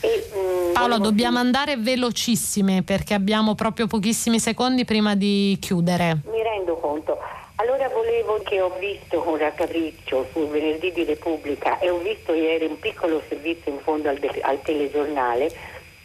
E, 0.00 0.30
mm, 0.32 0.72
Paola, 0.72 0.98
dobbiamo 0.98 1.38
andare 1.38 1.76
velocissime 1.76 2.82
perché 2.82 3.14
abbiamo 3.14 3.54
proprio 3.54 3.86
pochissimi 3.86 4.38
secondi 4.38 4.84
prima 4.84 5.14
di 5.14 5.56
chiudere. 5.60 6.18
Mi 6.30 6.42
rendo 6.42 6.76
conto. 6.76 7.18
Allora 7.56 7.88
volevo 7.88 8.40
che 8.44 8.60
ho 8.60 8.72
visto 8.78 9.18
con 9.20 9.36
raccapriccio 9.36 10.28
sul 10.32 10.46
venerdì 10.46 10.92
di 10.92 11.02
Repubblica 11.02 11.78
e 11.80 11.90
ho 11.90 11.98
visto 11.98 12.32
ieri 12.32 12.66
un 12.66 12.78
piccolo 12.78 13.20
servizio 13.28 13.72
in 13.72 13.78
fondo 13.80 14.08
al, 14.08 14.20
al 14.42 14.62
telegiornale 14.62 15.50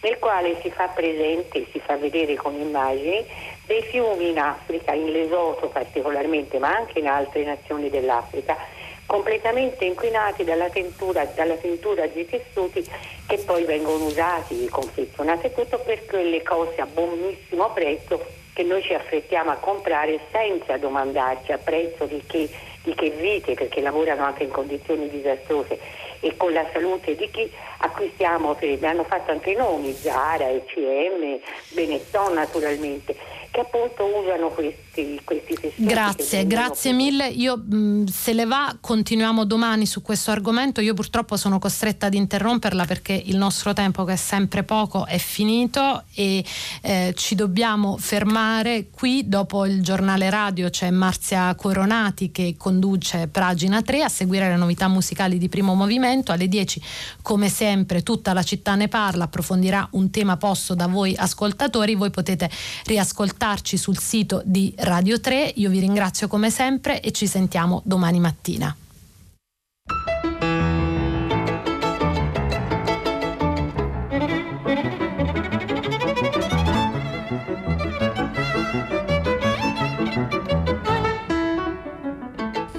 nel 0.02 0.18
quale 0.20 0.60
si 0.61 0.70
fa 0.70 0.88
presente, 0.88 1.65
si 1.72 1.80
fa 1.80 1.95
vedere 1.95 2.36
con 2.36 2.53
immagini 2.60 3.24
dei 3.65 3.82
fiumi 3.84 4.32
in 4.32 4.40
Africa, 4.40 4.94
in 4.94 5.11
Lesoto 5.11 5.68
particolarmente, 5.68 6.60
ma 6.60 6.76
anche 6.76 6.99
in 6.99 7.07
altre 7.07 7.45
nazioni 7.45 7.90
dell'Africa 7.90 8.57
completamente 9.05 9.85
inquinati 9.85 10.43
dalla 10.43 10.69
tintura, 10.69 11.25
dalla 11.25 11.55
tintura 11.55 12.07
di 12.07 12.25
tessuti 12.25 12.85
che 13.27 13.38
poi 13.39 13.63
vengono 13.63 14.05
usati, 14.05 14.67
confezionati 14.69 15.51
tutto 15.53 15.80
per 15.80 16.05
quelle 16.05 16.41
cose 16.43 16.81
a 16.81 16.85
buonissimo 16.85 17.71
prezzo 17.73 18.41
che 18.53 18.63
noi 18.63 18.81
ci 18.84 18.93
affrettiamo 18.93 19.51
a 19.51 19.55
comprare 19.55 20.19
senza 20.31 20.77
domandarci 20.77 21.51
a 21.51 21.57
prezzo 21.57 22.05
di 22.05 22.21
che, 22.25 22.49
di 22.84 22.93
che 22.93 23.09
vite, 23.09 23.55
perché 23.55 23.81
lavorano 23.81 24.23
anche 24.23 24.43
in 24.43 24.51
condizioni 24.51 25.09
disastrose. 25.09 25.80
E 26.19 26.38
con 26.38 26.53
la 26.53 26.65
salute 26.71 27.15
di 27.15 27.30
chi? 27.31 27.51
Acquistiamo, 27.80 28.53
per, 28.53 28.77
hanno 28.84 29.03
fatto 29.03 29.31
anche 29.31 29.51
i 29.51 29.55
nomi, 29.55 29.91
Zara, 29.93 30.49
ECM, 30.49 31.39
Benetton 31.69 32.34
naturalmente 32.34 33.15
che 33.53 33.59
appunto 33.59 34.03
usano 34.05 34.49
questi, 34.49 35.21
questi 35.23 35.53
tessuti. 35.53 35.85
Grazie, 35.85 36.47
grazie 36.47 36.91
mille. 36.91 37.27
Io 37.27 37.55
mh, 37.55 38.05
se 38.05 38.34
le 38.34 38.45
va 38.45 38.75
continuiamo 38.81 39.45
domani 39.45 39.85
su 39.85 40.01
questo 40.01 40.31
argomento. 40.31 40.81
Io 40.81 40.95
purtroppo 40.95 41.38
sono 41.38 41.59
costretta 41.59 42.07
ad 42.07 42.15
interromperla 42.15 42.85
perché 42.85 43.13
il 43.13 43.38
nostro 43.38 43.73
tempo 43.73 44.05
che 44.05 44.13
è 44.13 44.15
sempre 44.15 44.63
poco 44.63 45.05
è 45.05 45.19
finito 45.19 46.05
e 46.15 46.43
eh, 46.81 47.13
ci 47.15 47.35
dobbiamo 47.35 47.97
fermare 47.97 48.88
qui. 48.89 49.27
Dopo 49.27 49.67
il 49.67 49.84
giornale 49.84 50.31
radio 50.31 50.71
c'è 50.71 50.89
Marzia 50.89 51.53
Coronati 51.53 52.31
che 52.31 52.55
conduce 52.57 53.27
Pagina 53.27 53.84
3 53.84 54.01
a 54.01 54.09
seguire 54.09 54.49
le 54.49 54.55
novità 54.55 54.88
musicali 54.88 55.38
di 55.38 55.47
primo 55.47 55.75
movimento. 55.75 56.31
Alle 56.31 56.47
10 56.47 56.81
come 57.21 57.49
sempre 57.49 58.01
tutta 58.01 58.34
la 58.34 58.41
città 58.41 58.73
ne 58.73 58.88
parla, 58.88 59.25
approfondirà 59.25 59.88
un 59.91 60.09
tema 60.09 60.38
posto 60.38 60.73
da 60.73 60.88
voi 60.88 61.15
ascoltatori. 61.15 61.93
Voi 61.93 62.09
potete 62.09 62.49
riascoltare 62.85 63.41
ascoltarci 63.44 63.78
sul 63.78 63.99
sito 63.99 64.41
di 64.45 64.74
Radio 64.78 65.20
3. 65.20 65.53
Io 65.56 65.70
vi 65.70 65.80
ringrazio 65.80 66.30
come 66.30 66.49
sempre 66.49 67.02
e 67.02 67.11
ci 67.11 67.28
sentiamo 67.28 67.82
domani 67.84 68.20
mattina. 68.20 68.74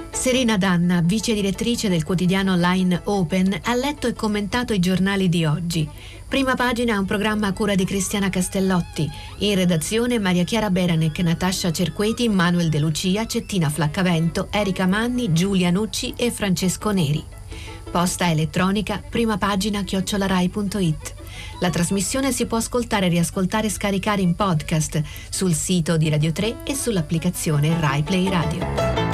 Serena 0.09 0.57
Danna, 0.57 1.01
vice 1.03 1.35
direttrice 1.35 1.87
del 1.87 2.03
quotidiano 2.03 2.53
online 2.53 3.01
Open, 3.03 3.59
ha 3.63 3.75
letto 3.75 4.07
e 4.07 4.13
commentato 4.13 4.73
i 4.73 4.79
giornali 4.79 5.29
di 5.29 5.45
oggi. 5.45 5.87
Prima 6.27 6.55
pagina 6.55 6.95
è 6.95 6.97
un 6.97 7.05
programma 7.05 7.47
a 7.47 7.53
cura 7.53 7.75
di 7.75 7.85
Cristiana 7.85 8.29
Castellotti. 8.29 9.09
In 9.39 9.55
redazione 9.55 10.19
Maria 10.19 10.43
Chiara 10.43 10.69
Beranec, 10.69 11.19
Natascia 11.19 11.71
Cerqueti, 11.71 12.27
Manuel 12.27 12.69
De 12.69 12.79
Lucia, 12.79 13.25
Cettina 13.25 13.69
Flaccavento, 13.69 14.47
Erika 14.51 14.85
Manni, 14.85 15.31
Giulia 15.31 15.69
Nucci 15.69 16.13
e 16.17 16.31
Francesco 16.31 16.91
Neri. 16.91 17.23
Posta 17.89 18.29
elettronica, 18.29 19.01
prima 19.07 19.37
pagina 19.37 19.83
chiocciolarai.it. 19.83 21.13
La 21.59 21.69
trasmissione 21.69 22.33
si 22.33 22.45
può 22.45 22.57
ascoltare, 22.57 23.07
riascoltare 23.07 23.67
e 23.67 23.69
scaricare 23.69 24.21
in 24.21 24.35
podcast 24.35 25.01
sul 25.29 25.53
sito 25.53 25.95
di 25.95 26.09
Radio 26.09 26.31
3 26.33 26.63
e 26.65 26.75
sull'applicazione 26.75 27.79
Rai 27.79 28.03
Play 28.03 28.27
Radio. 28.27 29.04